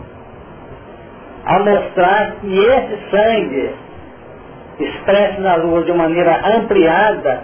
a 1.45 1.59
mostrar 1.59 2.35
que 2.41 2.59
esse 2.59 2.97
sangue 3.09 3.71
expresso 4.79 5.41
na 5.41 5.55
lua 5.55 5.83
de 5.83 5.93
maneira 5.93 6.39
ampliada, 6.57 7.41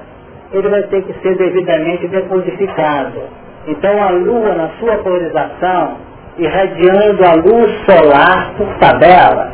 ele 0.52 0.70
vai 0.70 0.84
ter 0.84 1.02
que 1.04 1.14
ser 1.22 1.36
devidamente 1.38 2.08
decodificado. 2.08 3.22
Então 3.68 4.02
a 4.02 4.10
lua, 4.12 4.54
na 4.54 4.70
sua 4.80 4.98
polarização, 4.98 5.98
irradiando 6.38 7.26
a 7.26 7.34
luz 7.34 7.72
solar 7.86 8.54
por 8.58 8.68
tabela, 8.80 9.52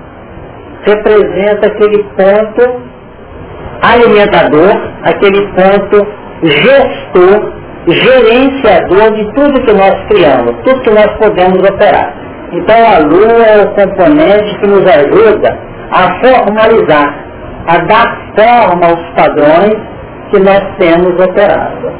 representa 0.85 1.67
aquele 1.67 2.03
ponto 2.03 2.81
alimentador, 3.81 4.77
aquele 5.03 5.47
ponto 5.47 6.07
gestor, 6.43 7.53
gerenciador 7.87 9.13
de 9.13 9.33
tudo 9.33 9.65
que 9.65 9.73
nós 9.73 9.95
criamos, 10.07 10.55
tudo 10.63 10.81
que 10.81 10.89
nós 10.89 11.07
podemos 11.17 11.59
operar. 11.69 12.22
Então 12.53 12.77
a 12.85 12.99
lua 12.99 13.43
é 13.45 13.63
o 13.63 13.67
componente 13.73 14.59
que 14.59 14.67
nos 14.67 14.85
ajuda 14.85 15.57
a 15.91 16.19
formalizar, 16.21 17.15
a 17.67 17.77
dar 17.79 18.23
forma 18.35 18.85
aos 18.85 19.03
padrões 19.15 19.75
que 20.29 20.39
nós 20.39 20.61
temos 20.77 21.19
operado. 21.19 21.91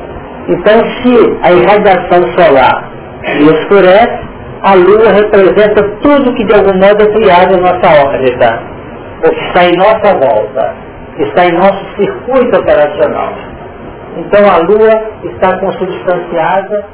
Então 0.48 0.80
se 1.02 1.38
a 1.42 1.52
irradiação 1.52 2.24
solar 2.38 2.92
escurece, 3.24 4.20
a 4.62 4.76
Lua 4.76 5.12
representa 5.12 5.84
tudo 6.02 6.34
que 6.36 6.46
de 6.46 6.54
algum 6.54 6.74
modo 6.74 7.02
é 7.02 7.14
criado 7.14 7.54
em 7.56 7.62
nossa 7.62 8.06
órbita, 8.06 8.62
ou 9.24 9.30
que 9.30 9.46
está 9.48 9.66
em 9.66 9.76
nossa 9.76 10.14
volta, 10.14 10.74
que 11.16 11.24
está 11.24 11.46
em 11.46 11.54
nosso 11.54 11.86
circuito 11.98 12.60
operacional. 12.60 13.34
Então 14.18 14.42
a 14.50 14.58
Lua 14.58 15.02
está 15.24 15.58
consubstanciada 15.60 16.86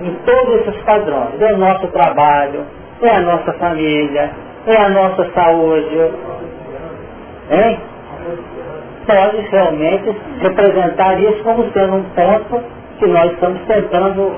em 0.00 0.14
todos 0.26 0.60
esses 0.60 0.82
padrões. 0.82 1.40
É 1.40 1.52
o 1.52 1.58
nosso 1.58 1.86
trabalho, 1.88 2.64
é 3.02 3.10
a 3.10 3.20
nossa 3.20 3.52
família, 3.54 4.30
é 4.66 4.76
a 4.76 4.88
nossa 4.88 5.30
saúde. 5.32 6.10
Hein? 7.50 7.78
Pode 9.06 9.36
realmente 9.50 10.16
representar 10.40 11.20
isso 11.20 11.42
como 11.42 11.70
sendo 11.72 11.96
um 11.96 12.04
ponto 12.04 12.62
que 12.98 13.06
nós 13.06 13.32
estamos 13.32 13.60
tentando 13.66 14.34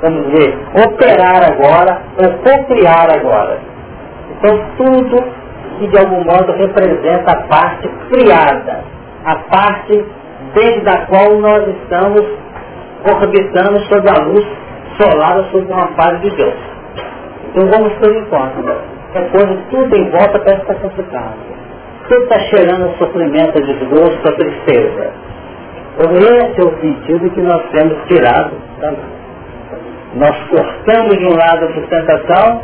vamos 0.00 0.30
dizer, 0.30 0.58
operar 0.74 1.42
agora 1.44 2.00
ou 2.16 2.32
co-criar 2.38 3.08
agora. 3.14 3.58
Então 4.30 4.58
tudo 4.76 5.24
que 5.78 5.86
de 5.88 5.98
algum 5.98 6.24
modo 6.24 6.52
representa 6.52 7.32
a 7.32 7.42
parte 7.42 7.88
criada, 8.10 8.84
a 9.24 9.36
parte 9.36 10.04
desde 10.54 10.80
da 10.80 11.06
qual 11.06 11.36
nós 11.38 11.68
estamos 11.68 12.22
orbitando 13.10 13.80
sob 13.86 14.08
a 14.08 14.24
luz 14.24 14.46
solar 15.00 15.38
ou 15.38 15.44
sob 15.44 15.72
uma 15.72 15.86
paz 15.88 16.20
de 16.20 16.30
Deus. 16.30 16.54
Então 17.48 17.70
vamos 17.70 17.92
por 17.94 18.14
enquanto. 18.14 18.68
É 19.14 19.20
coisa 19.22 19.58
tudo 19.70 19.96
em 19.96 20.10
volta 20.10 20.38
parece 20.38 20.62
estar 20.62 20.74
complicado. 20.74 21.34
Tudo 22.08 22.22
está 22.22 22.38
cheirando 22.40 22.90
a 22.90 22.98
sofrimento, 22.98 23.58
a 23.58 23.60
desgosto, 23.60 24.28
a 24.28 24.32
tristeza. 24.32 25.10
Então 25.98 26.12
esse 26.16 26.60
é 26.60 26.64
o 26.64 26.80
sentido 26.80 27.30
que 27.30 27.40
nós 27.40 27.62
temos 27.70 27.98
tirado 28.06 28.52
nós 30.14 30.36
cortamos 30.48 31.16
de 31.18 31.24
um 31.24 31.36
lado 31.36 31.66
a 31.66 31.72
sustentação, 31.72 32.62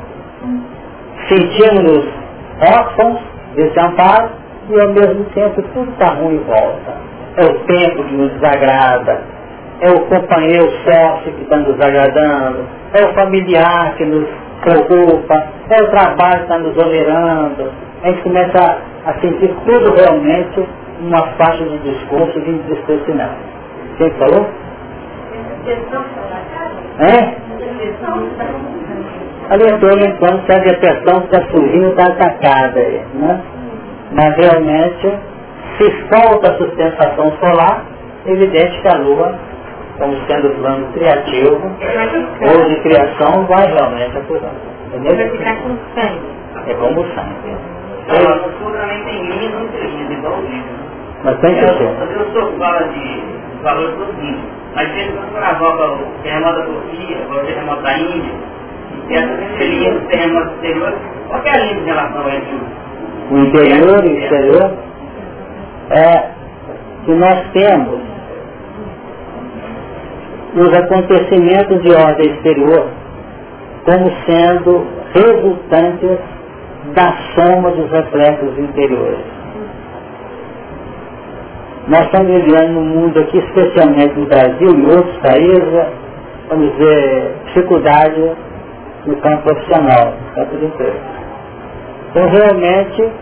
sentimos-nos 1.29 2.07
órfãos 2.61 3.21
desse 3.55 3.79
amparo 3.79 4.31
e 4.69 4.81
ao 4.81 4.89
mesmo 4.89 5.25
tempo 5.27 5.63
tudo 5.75 5.91
está 5.93 6.15
ruim 6.15 6.37
em 6.37 6.45
volta. 6.45 7.07
É 7.37 7.45
o 7.45 7.59
tempo 7.67 8.03
que 8.03 8.15
nos 8.15 8.33
desagrada, 8.33 9.21
é 9.81 9.91
o 9.91 10.01
companheiro 10.07 10.71
sócio 10.85 11.33
que 11.33 11.43
está 11.43 11.57
nos 11.59 11.79
agradando, 11.81 12.65
é 12.95 13.05
o 13.05 13.15
familiar 13.15 13.95
que 13.97 14.05
nos 14.05 14.27
preocupa, 14.63 15.47
é 15.69 15.83
o 15.83 15.91
trabalho 15.91 16.37
que 16.39 16.43
está 16.43 16.59
nos 16.59 16.77
onerando. 16.77 17.71
A 18.03 18.09
gente 18.09 18.23
começa 18.23 18.79
a 19.07 19.13
sentir 19.21 19.55
tudo 19.67 19.95
realmente 19.95 20.67
uma 21.01 21.23
faixa 21.37 21.65
de 21.65 21.79
discurso 21.79 22.41
de 22.41 22.51
entristecimento. 22.51 23.37
Quem 23.99 24.11
falou? 24.13 24.47
É? 26.99 27.47
Alertou 29.51 29.91
enquanto 29.99 30.45
que 30.47 30.53
a 30.53 30.59
depressão 30.59 31.25
está 31.25 31.41
surgindo, 31.51 31.91
está 31.91 32.07
atacada 32.07 32.81
aí, 32.81 33.01
né? 33.15 33.41
Mas 34.13 34.37
realmente, 34.37 35.19
se 35.79 35.91
falta 36.09 36.53
a 36.53 36.57
sustentação 36.57 37.33
solar, 37.41 37.85
evidente 38.27 38.81
que 38.81 38.89
a 38.89 38.99
Lua, 38.99 39.35
como 39.99 40.17
sendo 40.27 40.51
plano 40.61 40.87
criativo, 40.93 41.61
ou 42.41 42.69
de 42.69 42.77
criação, 42.83 43.47
vai 43.47 43.67
realmente 43.67 44.17
atuar. 44.17 44.53
Entendeu? 44.89 45.17
Vai 45.17 45.31
ficar 45.31 45.57
com 45.63 45.77
sangue. 45.95 46.37
É 46.67 46.75
como 46.75 47.01
o 47.01 47.05
sangue. 47.15 47.57
A 48.09 48.39
cultura 48.39 48.81
também 48.81 49.05
tem 49.05 49.23
linhas 49.23 49.69
e 49.75 49.87
linhas, 49.87 50.11
igual 50.11 50.35
o 50.35 50.43
livro. 50.43 50.87
Mas 51.25 51.41
tem 51.41 51.55
que 51.55 51.61
ser. 51.61 52.19
Eu 52.19 52.33
sou 52.33 52.53
fala 52.59 52.89
de 52.89 53.23
valor 53.63 53.93
produzido. 53.93 54.39
Mas 54.75 54.93
se 54.93 54.99
ele 55.01 55.19
for 55.33 55.43
agora 55.43 55.93
o 55.93 56.23
terremoto 56.23 56.59
da 56.59 56.65
Turquia, 56.67 57.17
o 57.31 57.47
terremoto 57.47 57.83
da 57.83 57.99
Índia, 57.99 58.33
e 59.09 59.15
essas 59.15 59.41
estrelinhas 59.41 59.95
do 59.95 60.09
terremoto 60.09 60.51
exterior, 60.55 60.95
qual 61.29 61.43
é 61.43 61.51
a 61.51 61.57
linha 61.57 61.75
de 61.75 61.85
relação 61.85 62.29
entre 62.29 62.61
o 63.31 63.39
interior 63.39 64.05
e 64.05 64.09
o 64.09 64.19
exterior? 64.19 64.75
É 65.91 66.31
que 67.05 67.13
nós 67.13 67.51
temos 67.53 68.01
os 70.55 70.73
acontecimentos 70.73 71.83
de 71.83 71.93
ordem 71.93 72.33
exterior 72.33 72.89
como 73.87 74.13
sendo 74.27 74.85
resultantes 75.15 76.19
da 76.95 77.17
soma 77.35 77.71
dos 77.71 77.91
reflexos 77.91 78.59
interiores. 78.59 79.25
Nós 81.89 82.01
estamos 82.07 82.43
vivendo 82.43 82.73
no 82.73 82.81
mundo 82.81 83.21
aqui, 83.21 83.39
especialmente 83.39 84.19
no 84.19 84.27
Brasil 84.27 84.71
e 84.71 84.87
outros 84.87 85.17
países, 85.19 85.87
vamos 86.49 86.73
dizer, 86.73 87.35
dificuldade 87.47 88.33
no 89.07 89.17
campo 89.17 89.43
profissional, 89.45 90.15
no 90.15 90.35
campo 90.35 90.57
de 90.57 90.65
emprego. 90.67 90.97
Então, 92.11 92.29
realmente, 92.29 93.13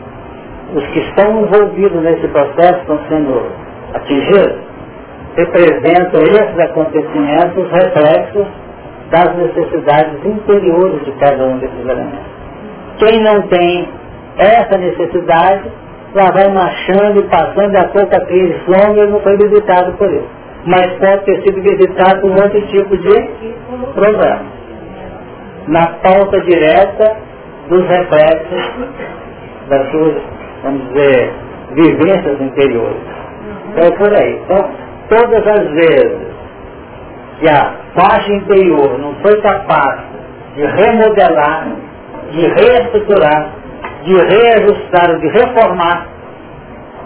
os 0.75 0.87
que 0.87 1.01
estão 1.01 1.43
envolvidos 1.43 2.03
nesse 2.03 2.27
processo 2.29 2.81
estão 2.81 2.99
sendo 3.09 3.47
atingidos, 3.93 4.57
representam 5.37 6.23
esses 6.23 6.59
acontecimentos 6.59 7.71
reflexos 7.71 8.47
das 9.11 9.37
necessidades 9.37 10.25
interiores 10.25 11.05
de 11.05 11.13
cada 11.13 11.45
um 11.45 11.59
desses 11.59 11.79
elementos. 11.81 12.35
Quem 12.99 13.23
não 13.23 13.43
tem 13.43 13.89
essa 14.39 14.79
necessidade, 14.79 15.71
ela 16.15 16.31
vai 16.31 16.49
marchando 16.49 17.21
e 17.21 17.23
passando, 17.25 17.73
e 17.73 17.77
a 17.77 17.89
pouco 17.89 18.15
aquele 18.15 18.61
sono 18.65 19.11
não 19.11 19.21
foi 19.21 19.37
visitado 19.37 19.93
por 19.95 20.09
ele. 20.09 20.27
Mas 20.67 20.87
pode 20.99 21.25
ter 21.25 21.43
sido 21.43 21.61
visitado 21.61 22.21
por 22.21 22.31
outro 22.31 22.61
tipo 22.69 22.97
de 22.97 23.29
problema. 23.95 24.43
Na 25.69 25.87
falta 26.03 26.41
direta 26.41 27.17
dos 27.69 27.87
reflexos 27.87 28.73
das 29.69 29.91
suas, 29.91 30.15
vamos 30.63 30.89
dizer, 30.89 31.33
vivências 31.73 32.41
interiores. 32.41 33.03
É 33.77 33.91
por 33.91 34.13
aí. 34.15 34.41
Então, 34.45 34.84
todas 35.09 35.47
as 35.47 35.69
vezes 35.71 36.35
que 37.41 37.49
a 37.49 37.75
faixa 37.95 38.33
interior 38.33 38.99
não 38.99 39.15
foi 39.17 39.41
capaz 39.41 40.01
de 40.55 40.65
remodelar, 40.65 41.69
de 42.31 42.47
reestruturar, 42.47 43.51
de 44.05 44.15
reajustar, 44.15 45.19
de 45.19 45.29
reformar, 45.29 46.07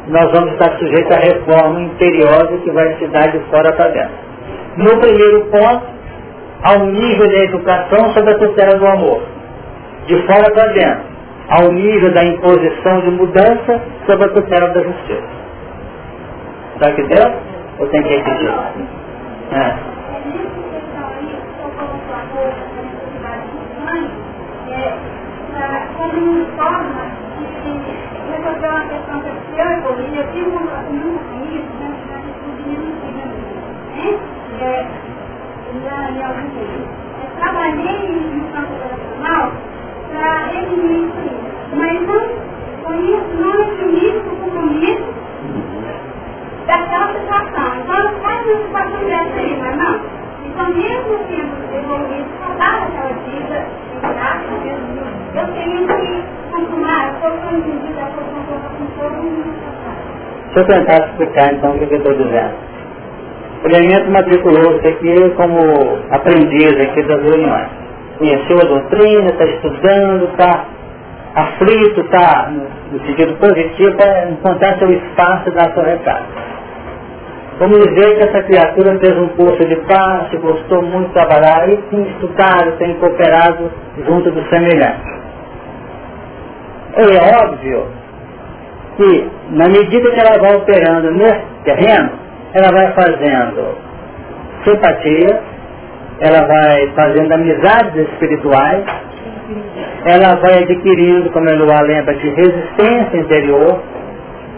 nós 0.09 0.31
vamos 0.33 0.53
estar 0.53 0.79
sujeitos 0.79 1.11
à 1.11 1.21
reforma 1.21 1.81
imperiosa 1.83 2.59
que 2.63 2.71
vai 2.71 2.95
se 2.99 3.07
dar 3.09 3.31
de 3.31 3.39
fora 3.51 3.73
para 3.73 3.89
dentro. 3.89 4.29
No 4.77 4.99
primeiro 5.01 5.47
ponto, 5.47 5.87
ao 6.63 6.87
nível 6.87 7.29
da 7.29 7.45
educação 7.45 8.13
sobre 8.15 8.33
a 8.33 8.39
tutela 8.39 8.79
do 8.79 8.87
amor. 8.87 9.23
De 10.07 10.17
fora 10.27 10.51
para 10.53 10.73
dentro, 10.73 11.03
ao 11.51 11.73
nível 11.73 12.13
da 12.13 12.25
imposição 12.25 13.01
de 13.01 13.11
mudança 13.11 13.81
sobre 14.07 14.25
a 14.25 14.29
tutela 14.29 14.69
da 14.69 14.83
justiça. 14.83 15.39
Está 16.75 16.93
que 16.93 17.03
deu? 17.03 17.48
Ou 17.79 17.87
tem 17.89 18.03
que 18.03 18.09
repetir? 18.09 18.49
Eu 37.21 37.31
trabalhei 37.39 38.21
no 38.33 38.53
campo 38.53 38.75
operacional 38.75 39.53
para 40.11 40.47
redimir 40.47 41.05
isso 41.05 41.39
mas 41.77 42.01
não, 42.03 42.23
não 43.39 43.53
assumir 43.63 44.17
o 44.17 44.37
compromisso 44.37 45.18
daquela 46.69 47.09
situação. 47.15 47.81
Então, 47.81 48.21
faz 48.21 48.47
uma 48.47 48.57
situação 48.63 49.05
dessa 49.09 49.41
aí, 49.41 49.59
mas 49.59 49.77
não. 49.77 50.01
Então, 50.45 50.69
mesmo 50.75 51.19
sendo 51.29 51.59
só 52.39 52.49
dava 52.55 52.85
aquela 52.85 53.13
vida, 53.25 53.67
eu 55.35 55.47
tenho 55.55 55.87
que 55.87 56.23
consumar, 56.53 57.09
eu 57.23 57.35
estou 57.35 57.53
entendida, 57.55 58.01
eu 58.01 58.09
estou 58.09 58.25
com 58.77 58.87
todo 59.01 59.17
mundo. 59.23 59.59
Deixa 60.55 60.61
eu 60.61 60.67
tentar 60.67 61.07
explicar 61.07 61.55
então 61.55 61.71
o 61.71 61.79
que 61.79 61.95
eu 61.95 61.99
estou 61.99 62.15
dizendo. 62.15 62.55
O 63.65 63.69
elemento 63.69 64.11
matriculou-se 64.11 64.87
aqui 64.87 65.31
como 65.37 65.99
aprendiz 66.11 66.81
aqui 66.81 67.03
das 67.03 67.23
reuniões. 67.23 67.69
Conheceu 68.19 68.59
a 68.61 68.65
doutrina, 68.65 69.31
está 69.31 69.45
estudando, 69.45 70.25
está 70.31 70.65
aflito, 71.35 72.01
está 72.01 72.51
no 72.93 73.01
sentido 73.07 73.35
positivo 73.39 73.97
para 73.97 74.31
encontrar 74.31 74.79
seu 74.79 74.93
espaço 74.93 75.51
dar 75.53 75.73
seu 75.73 75.83
recado. 75.85 76.25
Vamos 77.59 77.81
dizer 77.89 78.15
que 78.15 78.29
essa 78.29 78.43
criatura 78.45 78.97
fez 79.01 79.19
um 79.19 79.29
curso 79.31 79.65
de 79.67 79.75
passe, 79.77 80.37
gostou 80.37 80.81
muito 80.81 81.09
de 81.09 81.15
trabalhar 81.15 81.69
e 81.69 81.77
tem 81.91 82.03
estudado, 82.03 82.79
tem 82.79 82.95
cooperado 82.95 83.69
junto 84.07 84.31
dos 84.31 84.49
semelhantes. 84.49 85.19
É 86.95 87.45
óbvio 87.45 87.87
que, 88.97 89.31
na 89.51 89.67
medida 89.69 90.11
que 90.11 90.21
ela 90.21 90.39
vai 90.39 90.55
operando 90.55 91.11
nesse 91.13 91.45
terreno, 91.65 92.11
ela 92.55 92.71
vai 92.71 92.93
fazendo 92.93 93.75
simpatia, 94.65 95.41
ela 96.21 96.47
vai 96.47 96.93
fazendo 96.95 97.33
amizades 97.33 98.09
espirituais, 98.13 98.85
ela 100.05 100.37
vai 100.37 100.63
adquirindo, 100.63 101.31
como 101.31 101.49
Eloá 101.49 101.81
lembra, 101.83 102.15
de 102.15 102.29
resistência 102.29 103.17
interior, 103.19 103.81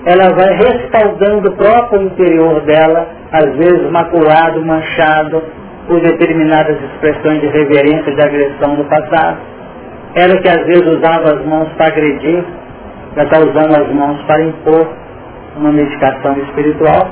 ela 0.06 0.34
vai 0.34 0.54
respaldando 0.54 1.50
o 1.50 1.56
próprio 1.56 2.02
interior 2.02 2.60
dela, 2.62 3.06
às 3.32 3.54
vezes 3.56 3.90
maculado, 3.90 4.64
manchado 4.64 5.42
por 5.86 6.00
determinadas 6.00 6.76
expressões 6.82 7.40
de 7.40 7.48
reverência, 7.48 8.14
de 8.14 8.22
agressão 8.22 8.76
no 8.76 8.84
passado. 8.84 9.38
Ela 10.14 10.40
que 10.40 10.48
às 10.48 10.64
vezes 10.66 10.86
usava 10.86 11.34
as 11.34 11.44
mãos 11.44 11.68
para 11.76 11.86
agredir, 11.88 12.42
já 13.14 13.24
está 13.24 13.38
usando 13.40 13.76
as 13.76 13.92
mãos 13.92 14.22
para 14.22 14.40
impor 14.42 14.88
uma 15.56 15.72
medicação 15.72 16.32
espiritual. 16.38 17.10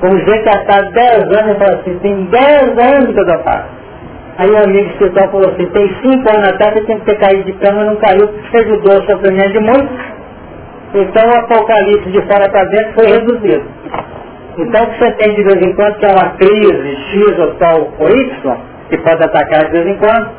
Vamos 0.00 0.24
ver 0.24 0.42
que 0.42 0.48
ela 0.48 0.60
está 0.60 0.82
10 0.82 1.22
anos 1.38 1.56
e 1.56 1.58
fala 1.58 1.80
assim, 1.80 1.98
tem 1.98 2.24
10 2.24 2.94
anos 2.94 3.14
que 3.14 3.20
eu 3.20 3.26
dou 3.26 3.38
paz. 3.40 3.64
Aí 4.38 4.50
o 4.50 4.64
amigo 4.64 4.90
espiritual 4.90 5.30
falou 5.30 5.50
assim, 5.50 5.66
tem 5.66 5.88
5 6.02 6.36
anos 6.36 6.48
atrás 6.48 6.74
você 6.74 6.84
tem 6.84 6.98
que 7.00 7.06
ter 7.06 7.18
caído 7.18 7.44
de 7.44 7.52
cama 7.54 7.82
e 7.82 7.86
não 7.86 7.96
caiu, 7.96 8.28
porque 8.28 8.56
ajudou 8.58 8.98
o 8.98 9.06
sofrimento 9.06 9.52
de 9.52 9.60
muitos 9.60 10.14
então 10.94 11.28
o 11.28 11.36
apocalipse 11.36 12.10
de 12.10 12.22
fora 12.22 12.48
para 12.48 12.64
dentro 12.66 12.94
foi 12.94 13.06
reduzido. 13.06 13.64
Então 14.56 14.84
o 14.84 14.90
que 14.92 14.98
você 14.98 15.12
tem 15.12 15.34
de 15.34 15.42
vez 15.42 15.66
em 15.66 15.74
quando, 15.74 15.98
que 15.98 16.06
é 16.06 16.12
uma 16.12 16.30
crise 16.36 16.96
X 17.10 17.38
ou 17.38 17.54
tal 17.54 17.92
ou 17.98 18.08
Y, 18.08 18.56
que 18.88 18.98
pode 18.98 19.24
atacar 19.24 19.64
de 19.64 19.72
vez 19.72 19.86
em 19.88 19.96
quando, 19.96 20.30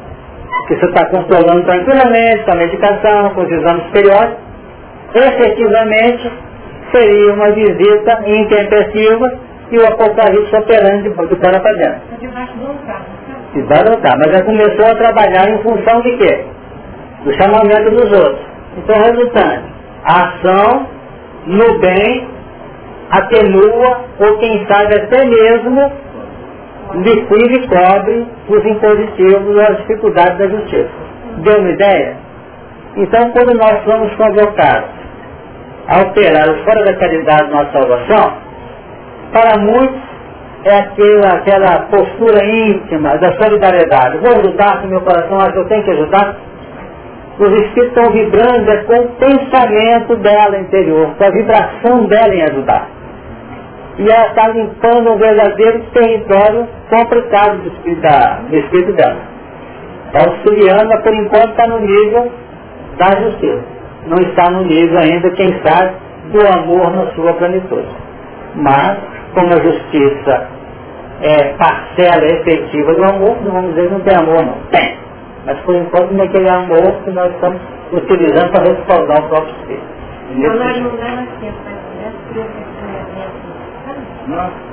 que 0.67 0.75
você 0.75 0.85
está 0.85 1.05
controlando 1.09 1.63
tranquilamente 1.65 2.43
com 2.45 2.51
a 2.51 2.55
medicação, 2.55 3.29
com 3.31 3.41
os 3.41 3.51
exames 3.51 3.83
periódicos, 3.91 4.37
efetivamente 5.13 6.31
seria 6.93 7.33
uma 7.33 7.51
visita 7.51 8.23
intempestiva 8.25 9.33
e 9.71 9.77
o 9.77 9.87
apocalipse 9.87 10.55
operando 10.55 11.03
de, 11.03 11.13
fora 11.13 11.59
para 11.59 11.73
dentro. 11.73 12.01
Vai 13.67 13.83
voltar, 13.83 14.17
mas 14.17 14.31
já 14.31 14.43
começou 14.43 14.85
a 14.85 14.95
trabalhar 14.95 15.49
em 15.49 15.61
função 15.63 16.01
de 16.01 16.17
quê? 16.17 16.45
Do 17.23 17.33
chamamento 17.33 17.91
dos 17.91 18.11
outros. 18.11 18.45
Então, 18.77 18.95
resultante, 19.01 19.74
a 20.05 20.29
ação 20.29 20.87
no 21.47 21.79
bem 21.79 22.27
atenua 23.09 24.05
ou 24.19 24.37
quem 24.37 24.65
sabe 24.67 24.95
até 24.95 25.25
mesmo 25.25 25.91
liquida 26.93 27.53
e 27.53 27.67
cobre 27.67 28.27
os 28.47 28.65
impositivos 28.65 29.55
ou 29.55 29.61
as 29.61 29.77
dificuldades 29.77 30.37
da 30.37 30.47
justiça. 30.47 30.89
Deu 31.37 31.59
uma 31.59 31.69
ideia? 31.69 32.17
Então 32.95 33.31
quando 33.31 33.57
nós 33.57 33.83
somos 33.83 34.13
convocados 34.15 34.89
a 35.87 36.01
operar 36.01 36.47
fora 36.63 36.85
da 36.85 36.93
caridade 36.95 37.51
nossa 37.51 37.71
salvação, 37.71 38.33
para 39.31 39.59
muitos 39.59 40.15
é 40.65 40.79
aquela, 40.79 41.35
aquela 41.35 41.79
postura 41.91 42.43
íntima 42.43 43.17
da 43.19 43.33
solidariedade. 43.33 44.17
Vou 44.17 44.31
ajudar 44.31 44.81
se 44.81 44.87
meu 44.87 45.01
coração 45.01 45.37
acha 45.37 45.51
que 45.51 45.59
eu 45.59 45.67
tenho 45.67 45.83
que 45.83 45.91
ajudar, 45.91 46.37
os 47.37 47.51
espíritos 47.51 47.97
estão 47.97 48.11
vibrando 48.13 48.71
é 48.71 48.83
com 48.83 48.95
o 48.95 49.07
pensamento 49.15 50.15
dela 50.17 50.57
interior, 50.57 51.15
com 51.17 51.23
a 51.23 51.29
vibração 51.29 52.05
dela 52.05 52.33
em 52.33 52.41
ajudar. 52.43 52.87
E 53.97 54.09
ela 54.09 54.27
está 54.27 54.47
limpando 54.49 55.11
um 55.11 55.17
verdadeiro 55.17 55.83
território 55.93 56.67
complicado 56.89 57.57
do 57.61 57.69
espírito, 57.69 58.01
da, 58.01 58.39
do 58.49 58.55
espírito 58.55 58.93
dela. 58.93 59.17
Auxiliando, 60.13 61.01
por 61.01 61.13
enquanto 61.13 61.49
está 61.49 61.67
no 61.67 61.79
nível 61.79 62.31
da 62.97 63.21
justiça. 63.21 63.63
Não 64.07 64.17
está 64.17 64.49
no 64.51 64.63
nível 64.63 64.97
ainda, 64.97 65.29
quem 65.31 65.59
sabe, 65.63 65.93
do 66.31 66.47
amor 66.47 66.91
na 66.91 67.11
sua 67.13 67.33
plenitude. 67.33 67.87
Mas, 68.55 68.97
como 69.33 69.47
a 69.47 69.59
justiça 69.61 70.47
é 71.21 71.53
parcela 71.57 72.25
efetiva 72.25 72.93
do 72.93 73.03
amor, 73.03 73.37
não 73.43 73.51
vamos 73.51 73.75
dizer 73.75 73.87
que 73.87 73.93
não 73.93 73.99
tem 74.01 74.15
amor 74.15 74.45
não. 74.45 74.57
Tem. 74.71 75.04
Mas 75.45 75.59
por 75.59 75.75
enquanto 75.75 76.11
não 76.11 76.23
é 76.23 76.27
aquele 76.27 76.49
amor 76.49 77.03
que 77.03 77.11
nós 77.11 77.31
estamos 77.33 77.61
utilizando 77.91 78.51
para 78.51 78.63
respaldar 78.63 79.25
o 79.25 79.29
próprio 79.29 79.55
espírito. 79.59 79.85
Então 80.31 80.55
nós 80.55 80.81
não 80.81 80.95
damos 80.97 81.29
tempo 81.39 81.57
para 81.63 81.75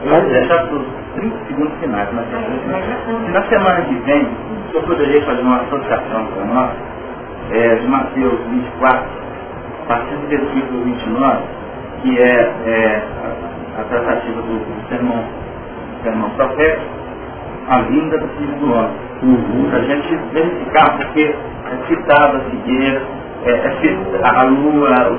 Nós 0.05 0.29
deixar 0.29 0.67
para 0.67 0.77
os 0.77 0.87
30 1.15 1.37
segundos 1.47 1.75
finais. 1.79 2.09
Mas, 2.13 2.27
se 2.27 3.31
na 3.31 3.43
semana 3.49 3.83
que 3.83 3.95
vem, 3.95 4.29
eu 4.73 4.83
poderia 4.83 5.23
fazer 5.23 5.43
uma 5.43 5.61
associação 5.61 6.27
para 6.27 6.45
nós, 6.47 6.71
é, 7.51 7.75
de 7.77 7.87
Mateus 7.87 8.41
24, 8.49 9.07
a 9.83 9.87
partir 9.87 10.15
do 10.17 10.27
versículo 10.27 10.85
29, 10.85 11.43
que 12.03 12.19
é, 12.19 12.53
é 12.67 13.03
a, 13.77 13.81
a, 13.81 13.85
tratativa 13.85 14.41
do, 14.41 14.59
do 14.59 14.89
sermão, 14.89 15.25
sermão 16.03 16.31
profético, 16.31 17.02
a 17.69 17.79
vinda 17.83 18.19
do 18.19 18.29
Filho 18.29 18.55
do 18.57 18.73
Homem 18.73 19.13
uhum. 19.23 19.69
para 19.71 19.79
a 19.79 19.83
gente 19.83 20.17
verificar, 20.33 20.97
porque 20.97 21.23
é 21.23 21.87
citada 21.89 22.39
a 22.39 22.41
figueira, 22.51 23.03
é, 23.45 23.51
é 23.51 24.29
a 24.29 24.43
lua, 24.45 25.19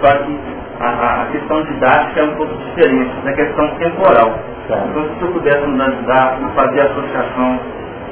só 0.00 0.16
que 0.18 0.38
a, 0.80 1.22
a, 1.22 1.26
questão 1.26 1.62
didática 1.64 2.20
é 2.20 2.24
um 2.24 2.34
pouco 2.36 2.54
diferente 2.54 3.10
da 3.24 3.32
questão 3.32 3.68
temporal. 3.76 4.38
Tá. 4.68 4.84
Então 4.88 5.04
se 5.18 5.22
eu 5.22 5.32
pudesse 5.32 5.66
nos 5.66 5.80
ajudar 5.80 6.38
a 6.42 6.48
fazer 6.54 6.80
a 6.80 6.84
associação 6.84 7.60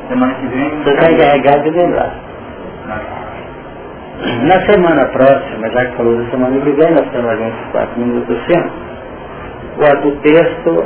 semana 0.08 0.34
que 0.34 0.46
vem. 0.46 0.70
Você 0.82 0.90
está 0.90 1.12
encarregado 1.12 1.62
de 1.62 1.70
lembrar. 1.70 2.12
Na 4.42 4.60
semana 4.66 5.04
próxima, 5.06 5.70
já 5.70 5.86
que 5.86 5.96
falou 5.96 6.16
da 6.16 6.30
semana 6.30 6.60
que 6.60 6.70
vem, 6.72 6.90
nós 6.90 7.08
temos 7.10 7.30
alguns 7.30 7.54
quatro 7.70 8.00
minutos 8.00 8.36
sempre, 8.46 8.72
o 10.08 10.10
texto 10.22 10.84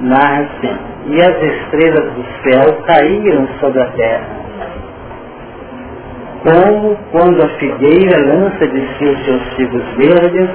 narra 0.00 0.40
assim, 0.42 0.76
e 1.06 1.20
as 1.20 1.42
estrelas 1.42 2.12
do 2.12 2.24
céu 2.42 2.82
caíram 2.86 3.48
sobre 3.60 3.80
a 3.80 3.86
terra, 3.86 4.26
como 6.42 6.96
quando 7.10 7.42
a 7.42 7.48
figueira 7.58 8.18
lança 8.18 8.66
de 8.66 8.80
si 8.98 9.04
os 9.04 9.24
seus 9.24 9.42
figos 9.54 9.82
verdes, 9.96 10.50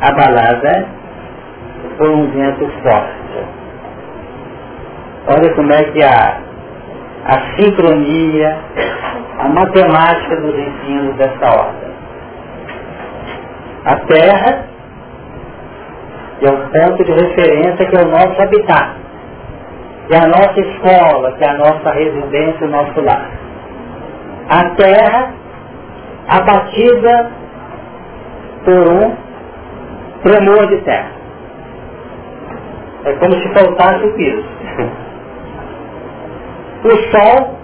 abalada 0.00 0.86
por 1.96 2.10
um 2.10 2.26
vento 2.30 2.68
forte. 2.82 3.22
Olha 5.28 5.54
como 5.54 5.72
é 5.72 5.84
que 5.84 6.02
a, 6.02 6.40
a 7.26 7.56
sincronia, 7.56 8.58
a 9.38 9.48
matemática 9.48 10.36
dos 10.36 10.54
ensinos 10.58 11.14
dessa 11.16 11.46
ordem. 11.46 11.92
A 13.84 13.96
Terra 13.96 14.71
é 16.46 16.50
o 16.50 16.68
ponto 16.70 17.04
de 17.04 17.12
referência 17.12 17.86
que 17.86 17.96
é 17.96 18.02
o 18.02 18.08
nosso 18.08 18.42
habitat, 18.42 18.96
que 20.08 20.14
é 20.14 20.18
a 20.18 20.26
nossa 20.26 20.60
escola, 20.60 21.32
que 21.32 21.44
é 21.44 21.48
a 21.48 21.54
nossa 21.54 21.90
residência, 21.92 22.66
o 22.66 22.70
nosso 22.70 23.00
lar. 23.00 23.30
A 24.48 24.70
terra 24.74 25.32
abatida 26.28 27.30
por 28.64 28.88
um 28.92 29.16
tremor 30.22 30.66
de 30.68 30.76
terra. 30.82 31.12
É 33.04 33.12
como 33.14 33.32
se 33.34 33.48
faltasse 33.54 34.04
o 34.04 34.12
piso. 34.14 34.44
O 36.84 36.90
sol, 37.10 37.58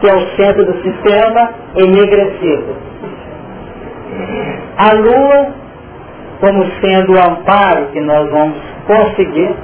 que 0.00 0.08
é 0.08 0.14
o 0.14 0.36
centro 0.36 0.64
do 0.64 0.82
sistema, 0.82 1.50
enegrecido. 1.76 2.76
A 4.76 4.94
lua 4.94 5.54
como 6.40 6.64
sendo 6.80 7.12
o 7.12 7.20
amparo 7.20 7.86
que 7.92 8.00
nós 8.00 8.28
vamos 8.30 8.56
conseguir, 8.86 9.54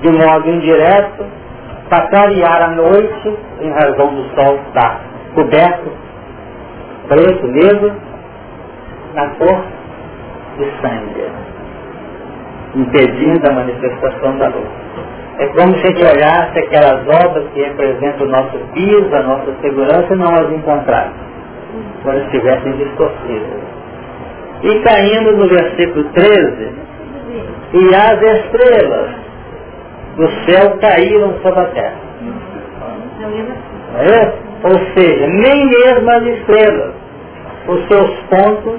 de 0.00 0.10
modo 0.10 0.50
indireto, 0.50 1.24
para 1.88 2.08
clarear 2.08 2.62
a 2.62 2.68
noite, 2.68 3.36
em 3.60 3.70
razão 3.70 4.14
do 4.14 4.24
sol 4.34 4.58
estar 4.66 5.00
coberto, 5.34 5.92
preto, 7.08 7.46
negro, 7.48 7.92
na 9.14 9.28
cor 9.30 9.62
de 10.56 10.64
sangue, 10.80 11.24
impedindo 12.74 13.50
a 13.50 13.52
manifestação 13.52 14.38
da 14.38 14.48
luz. 14.48 14.68
É 15.38 15.46
como 15.48 15.74
se 15.78 15.82
a 15.82 15.86
gente 15.86 16.04
olhasse 16.04 16.58
aquelas 16.58 17.26
obras 17.26 17.48
que 17.52 17.62
representam 17.62 18.26
o 18.26 18.30
nosso 18.30 18.58
piso, 18.72 19.14
a 19.14 19.22
nossa 19.22 19.52
segurança, 19.60 20.14
e 20.14 20.16
não 20.16 20.34
as 20.34 20.50
encontrasse, 20.50 21.14
quando 22.02 22.22
estivessem 22.24 22.72
distorcidas 22.76 23.79
e 24.62 24.80
caindo 24.80 25.36
no 25.36 25.48
versículo 25.48 26.04
13, 26.12 26.72
e 27.72 27.94
as 27.94 28.22
estrelas 28.22 29.10
do 30.16 30.28
céu 30.44 30.76
caíram 30.80 31.34
sobre 31.42 31.60
a 31.60 31.66
terra. 31.66 32.10
É? 33.96 34.50
Ou 34.62 34.78
seja, 34.94 35.26
nem 35.26 35.66
mesmo 35.66 36.10
as 36.10 36.22
estrelas, 36.22 36.94
os 37.68 37.88
seus 37.88 38.10
pontos 38.28 38.78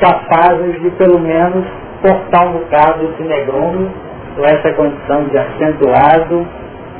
capazes 0.00 0.80
de 0.80 0.90
pelo 0.92 1.18
menos 1.18 1.66
cortar 2.00 2.46
um 2.46 2.52
bocado 2.52 3.04
esse 3.04 3.22
negrume 3.22 3.90
com 4.36 4.44
essa 4.44 4.72
condição 4.72 5.24
de 5.24 5.36
acentuado, 5.36 6.46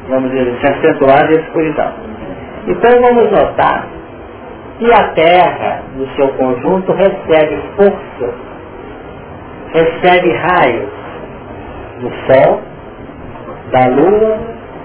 vamos 0.09 0.31
dizer 0.33 0.57
assim, 0.63 0.79
acentuado 0.79 1.33
e 1.33 1.37
escuridão. 1.37 1.93
Então 2.67 3.01
vamos 3.01 3.31
notar 3.31 3.87
e 4.81 4.93
a 4.93 5.09
Terra, 5.13 5.83
no 5.97 6.07
seu 6.15 6.29
conjunto, 6.35 6.93
recebe 6.93 7.61
força, 7.77 8.35
recebe 9.73 10.33
raios 10.33 10.91
do 12.01 12.11
Sol, 12.27 12.61
da 13.73 13.87
Lua 13.89 14.39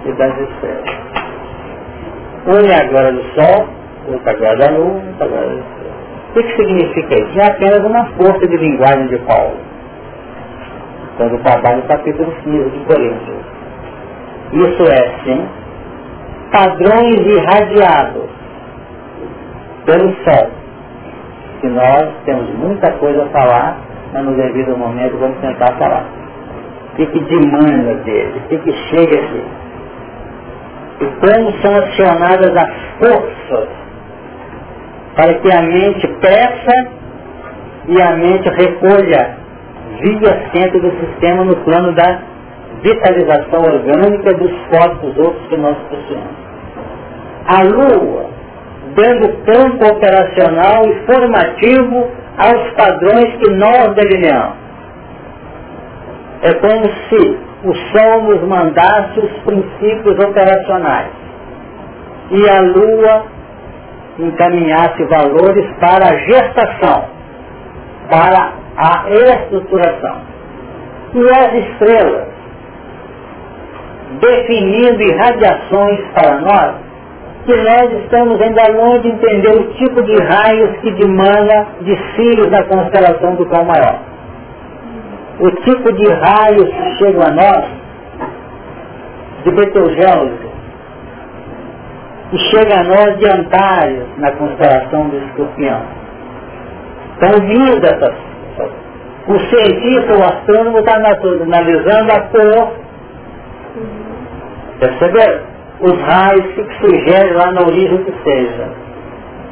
e 0.06 0.12
das 0.14 0.34
estrelas. 0.40 1.04
Um 2.48 2.72
é 2.72 2.76
agora 2.76 3.12
do 3.12 3.24
Sol, 3.36 3.68
outro 4.08 4.30
agora 4.30 4.58
da 4.58 4.72
Lua, 4.72 4.96
outro 4.96 5.24
agora 5.24 5.48
das 5.48 5.60
estrelas. 5.60 5.94
O 6.30 6.34
que, 6.34 6.44
que 6.44 6.56
significa 6.56 7.20
isso? 7.20 7.40
É 7.40 7.46
apenas 7.46 7.86
uma 7.86 8.06
força 8.18 8.48
de 8.48 8.58
linguagem 8.58 9.08
de 9.08 9.18
Paulo. 9.20 9.58
Quando 11.18 11.44
trabalha 11.44 11.78
no 11.78 11.84
capítulo 11.84 12.34
15 12.44 12.70
de 12.72 12.86
Coríntios. 12.86 13.44
Isso 14.54 14.84
é, 14.92 15.12
sim, 15.24 15.48
padrões 16.52 17.20
irradiados 17.20 18.43
pelo 19.86 20.14
sol. 20.24 20.50
Que 21.62 21.68
nós 21.68 22.10
temos 22.26 22.50
muita 22.56 22.92
coisa 22.94 23.24
a 23.24 23.28
falar, 23.28 23.78
mas 24.14 24.24
no 24.26 24.36
devido 24.36 24.78
momento 24.78 25.18
vamos 25.18 25.38
tentar 25.40 25.74
falar. 25.78 26.06
O 26.92 26.96
que, 26.96 27.06
que 27.08 27.20
demanda 27.22 27.96
dele? 28.04 28.42
O 28.46 28.50
que, 28.50 28.58
que 28.60 28.72
chega 28.90 29.20
aqui? 29.20 29.44
E 31.02 31.06
como 31.06 31.52
são 31.62 31.76
acionadas 31.76 32.56
as 32.56 32.72
forças 33.00 33.70
para 35.16 35.34
que 35.36 35.52
a 35.52 35.62
mente 35.62 36.08
peça 36.22 36.88
e 37.88 38.02
a 38.02 38.12
mente 38.12 38.50
recolha 38.50 39.38
via 40.02 40.50
centro 40.54 40.80
do 40.80 40.92
sistema 41.00 41.44
no 41.44 41.56
plano 41.58 41.94
da 41.94 42.20
vitalização 42.82 43.62
orgânica 43.62 44.34
dos 44.34 44.52
corpos 44.70 45.18
outros 45.18 45.48
que 45.48 45.58
nós 45.58 45.78
possuímos. 45.90 46.44
A 47.48 47.64
Lua 47.64 48.26
dando 48.96 49.44
campo 49.46 49.86
operacional 49.86 50.86
e 50.86 51.06
formativo 51.06 52.10
aos 52.38 52.72
padrões 52.74 53.36
que 53.38 53.52
nós 53.52 53.94
delineamos. 53.96 54.56
É 56.42 56.54
como 56.56 56.84
se 57.10 57.40
o 57.64 57.74
Sol 57.74 58.24
nos 58.24 58.44
mandasse 58.48 59.20
os 59.20 59.32
princípios 59.44 60.20
operacionais 60.20 61.12
e 62.32 62.50
a 62.50 62.62
Lua 62.62 63.24
encaminhasse 64.20 65.04
valores 65.06 65.66
para 65.80 66.10
a 66.10 66.18
gestação, 66.18 67.06
para 68.10 68.54
a 68.78 69.06
estruturação. 69.10 70.22
E 71.16 71.30
as 71.30 71.54
estrelas, 71.54 72.28
definindo 74.20 75.02
irradiações 75.02 76.00
para 76.14 76.40
nós, 76.42 76.76
que 77.46 77.56
nós 77.56 77.92
estamos 78.04 78.42
ainda 78.42 78.64
longe 78.72 79.02
de 79.02 79.10
entender 79.10 79.58
o 79.58 79.74
tipo 79.74 80.02
de 80.04 80.16
raios 80.24 80.78
que 80.80 80.92
demanda 80.92 81.68
de 81.82 81.96
Sirius 82.16 82.50
na 82.50 82.64
constelação 82.64 83.36
do 83.36 83.46
Cão 83.48 83.66
Maior. 83.66 84.00
O 85.40 85.52
tipo 85.52 85.92
de 85.92 86.08
raios 86.14 86.70
que 86.70 86.98
chegam 86.98 87.24
a 87.24 87.32
nós, 87.32 87.66
de 89.44 89.52
Betelgeuse, 89.52 90.54
que 92.30 92.38
chega 92.38 92.80
a 92.80 92.84
nós 92.84 93.20
de 93.20 93.30
Antares 93.30 94.04
na 94.18 94.32
constelação 94.32 95.10
do 95.10 95.18
Escorpião. 95.18 95.82
Estão 97.14 97.46
vindo 97.46 97.86
essas. 97.86 98.16
O 99.28 99.40
cientista, 99.40 100.18
o 100.18 100.24
astrônomo, 100.24 100.80
está 100.80 100.96
analisando 100.96 102.12
a 102.12 102.20
cor. 102.22 102.74
Perceberam? 104.80 105.53
Os 105.84 106.00
raios 106.00 106.46
que 106.56 106.64
sugerem 106.80 107.34
lá 107.34 107.52
na 107.52 107.62
origem 107.62 107.98
que 108.06 108.14
seja. 108.24 108.70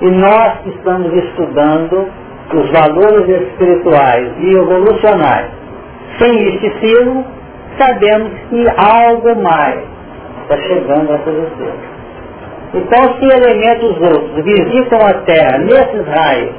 E 0.02 0.06
nós 0.12 0.60
que 0.64 0.70
estamos 0.70 1.14
estudando 1.14 2.08
os 2.53 2.72
valores 2.72 3.28
espirituais 3.28 4.32
e 4.40 4.56
evolucionais, 4.56 5.52
sem 6.18 6.32
misticismo, 6.32 7.26
sabemos 7.78 8.32
que 8.49 8.66
algo 8.78 9.41
mais 9.41 9.82
está 10.44 10.58
chegando 10.68 11.12
a 11.12 11.16
estrelas. 11.16 11.91
Então, 12.74 13.20
se 13.20 13.26
elementos 13.26 14.02
outros 14.02 14.45
visitam 14.45 14.99
a 15.06 15.14
Terra 15.26 15.58
nesses 15.58 16.08
raios, 16.08 16.56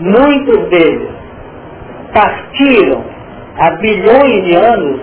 muitos 0.00 0.68
deles 0.68 1.08
partiram 2.12 3.02
há 3.58 3.70
bilhões 3.70 4.44
de 4.44 4.54
anos 4.54 5.00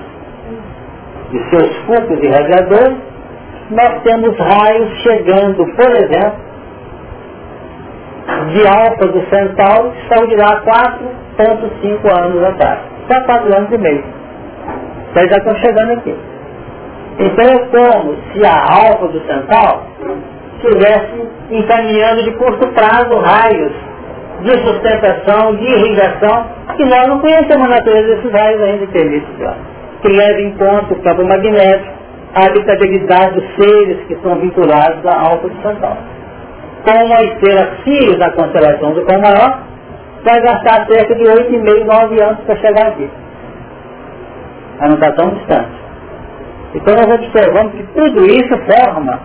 de 1.31 1.49
seus 1.49 1.75
focos 1.87 2.23
irradiadores 2.23 3.10
nós 3.71 4.01
temos 4.03 4.37
raios 4.37 4.89
chegando, 5.01 5.65
por 5.75 5.91
exemplo, 5.91 6.51
de 8.53 8.67
Alfa 8.67 9.07
do 9.07 9.21
Centauro, 9.29 9.91
que 9.91 10.07
saiu 10.07 10.27
de 10.27 10.35
lá 10.35 10.61
4,5 11.37 12.19
anos 12.19 12.43
atrás. 12.43 12.79
Só 13.09 13.21
4 13.23 13.57
anos 13.57 13.71
e 13.71 13.77
meio. 13.77 14.03
Então 15.11 15.27
já 15.27 15.37
estão 15.37 15.55
chegando 15.55 15.91
aqui. 15.93 16.15
Então 17.19 17.45
é 17.45 17.59
como 17.67 18.15
se 18.31 18.45
a 18.45 18.61
Alfa 18.61 19.07
do 19.07 19.21
Centauro 19.21 19.81
estivesse 20.57 21.29
encaminhando 21.49 22.23
de 22.23 22.31
curto 22.31 22.67
prazo 22.69 23.19
raios 23.19 23.73
de 24.41 24.51
sustentação, 24.65 25.55
de 25.55 25.63
irrigação, 25.63 26.45
que 26.75 26.83
nós 26.85 27.07
não 27.07 27.19
conhecemos 27.19 27.67
a 27.67 27.75
natureza 27.75 28.15
desses 28.15 28.31
raios 28.31 28.61
ainda 28.61 28.87
que 28.87 28.97
emite, 28.97 29.27
que 30.01 30.07
leva 30.07 30.41
em 30.41 30.51
conta 30.57 30.93
o 30.93 31.01
campo 31.01 31.23
magnético, 31.23 32.00
a 32.33 32.45
habitabilidade 32.45 33.35
dos 33.35 33.55
seres 33.55 34.05
que 34.07 34.13
estão 34.13 34.35
vinculados 34.35 35.05
à 35.05 35.19
alta 35.19 35.49
de 35.49 35.61
São 35.61 35.75
Paulo. 35.75 35.97
com 36.83 36.91
a 36.91 37.23
estrela 37.23 37.77
Sirius 37.83 38.17
na 38.17 38.31
constelação 38.31 38.93
do 38.93 39.05
Cão 39.05 39.21
Maior, 39.21 39.59
vai 40.23 40.41
gastar 40.41 40.87
cerca 40.87 41.13
de 41.13 41.23
8,5, 41.23 41.83
9 41.83 42.23
anos 42.23 42.39
para 42.45 42.55
chegar 42.55 42.87
aqui. 42.87 43.09
Ela 44.79 44.87
não 44.87 44.95
está 44.95 45.11
tão 45.11 45.29
distante. 45.35 45.81
Então 46.73 46.95
nós 46.95 47.19
observamos 47.19 47.73
que 47.73 47.83
tudo 47.93 48.25
isso 48.25 48.57
forma 48.65 49.19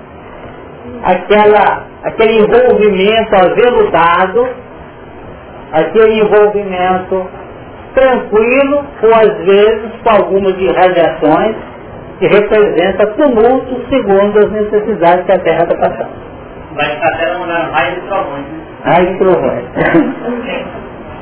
aquela, 1.03 1.87
aquele 2.03 2.41
envolvimento 2.41 3.37
aveludado, 3.37 4.49
aquele 5.73 6.21
envolvimento 6.21 7.27
tranquilo, 7.95 8.85
ou 9.03 9.15
às 9.15 9.37
vezes 9.47 9.93
com 10.03 10.11
algumas 10.11 10.55
irradiações 10.59 11.57
que 12.19 12.27
representa 12.27 13.07
tumulto 13.09 13.81
segundo 13.89 14.39
as 14.39 14.51
necessidades 14.51 15.27
que 15.27 15.33
a 15.33 15.39
Terra 15.39 15.63
está 15.65 15.77
passando. 15.77 16.11
Vai 16.75 16.91
ficar 16.91 17.15
até 17.15 17.39
mandando 17.39 17.73
raios 17.73 17.99
e 17.99 18.01
trovões, 18.01 18.47
né? 18.47 18.61
Raios 18.85 19.11
e 19.11 19.19
trovões. 19.19 19.65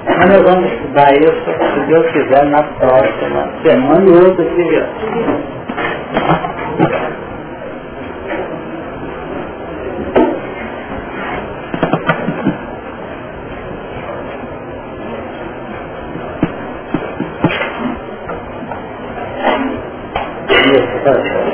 Mas 0.07 0.29
nós 0.29 0.43
vamos 0.43 0.71
estudar 0.71 1.13
isso, 1.15 1.45
se 1.75 1.81
Deus 1.87 2.07
quiser, 2.13 2.45
na 2.47 2.63
próxima 2.63 3.49
semana 3.65 4.05
e 4.07 4.13
outra 4.13 4.45
se 4.45 4.85
first 21.05 21.54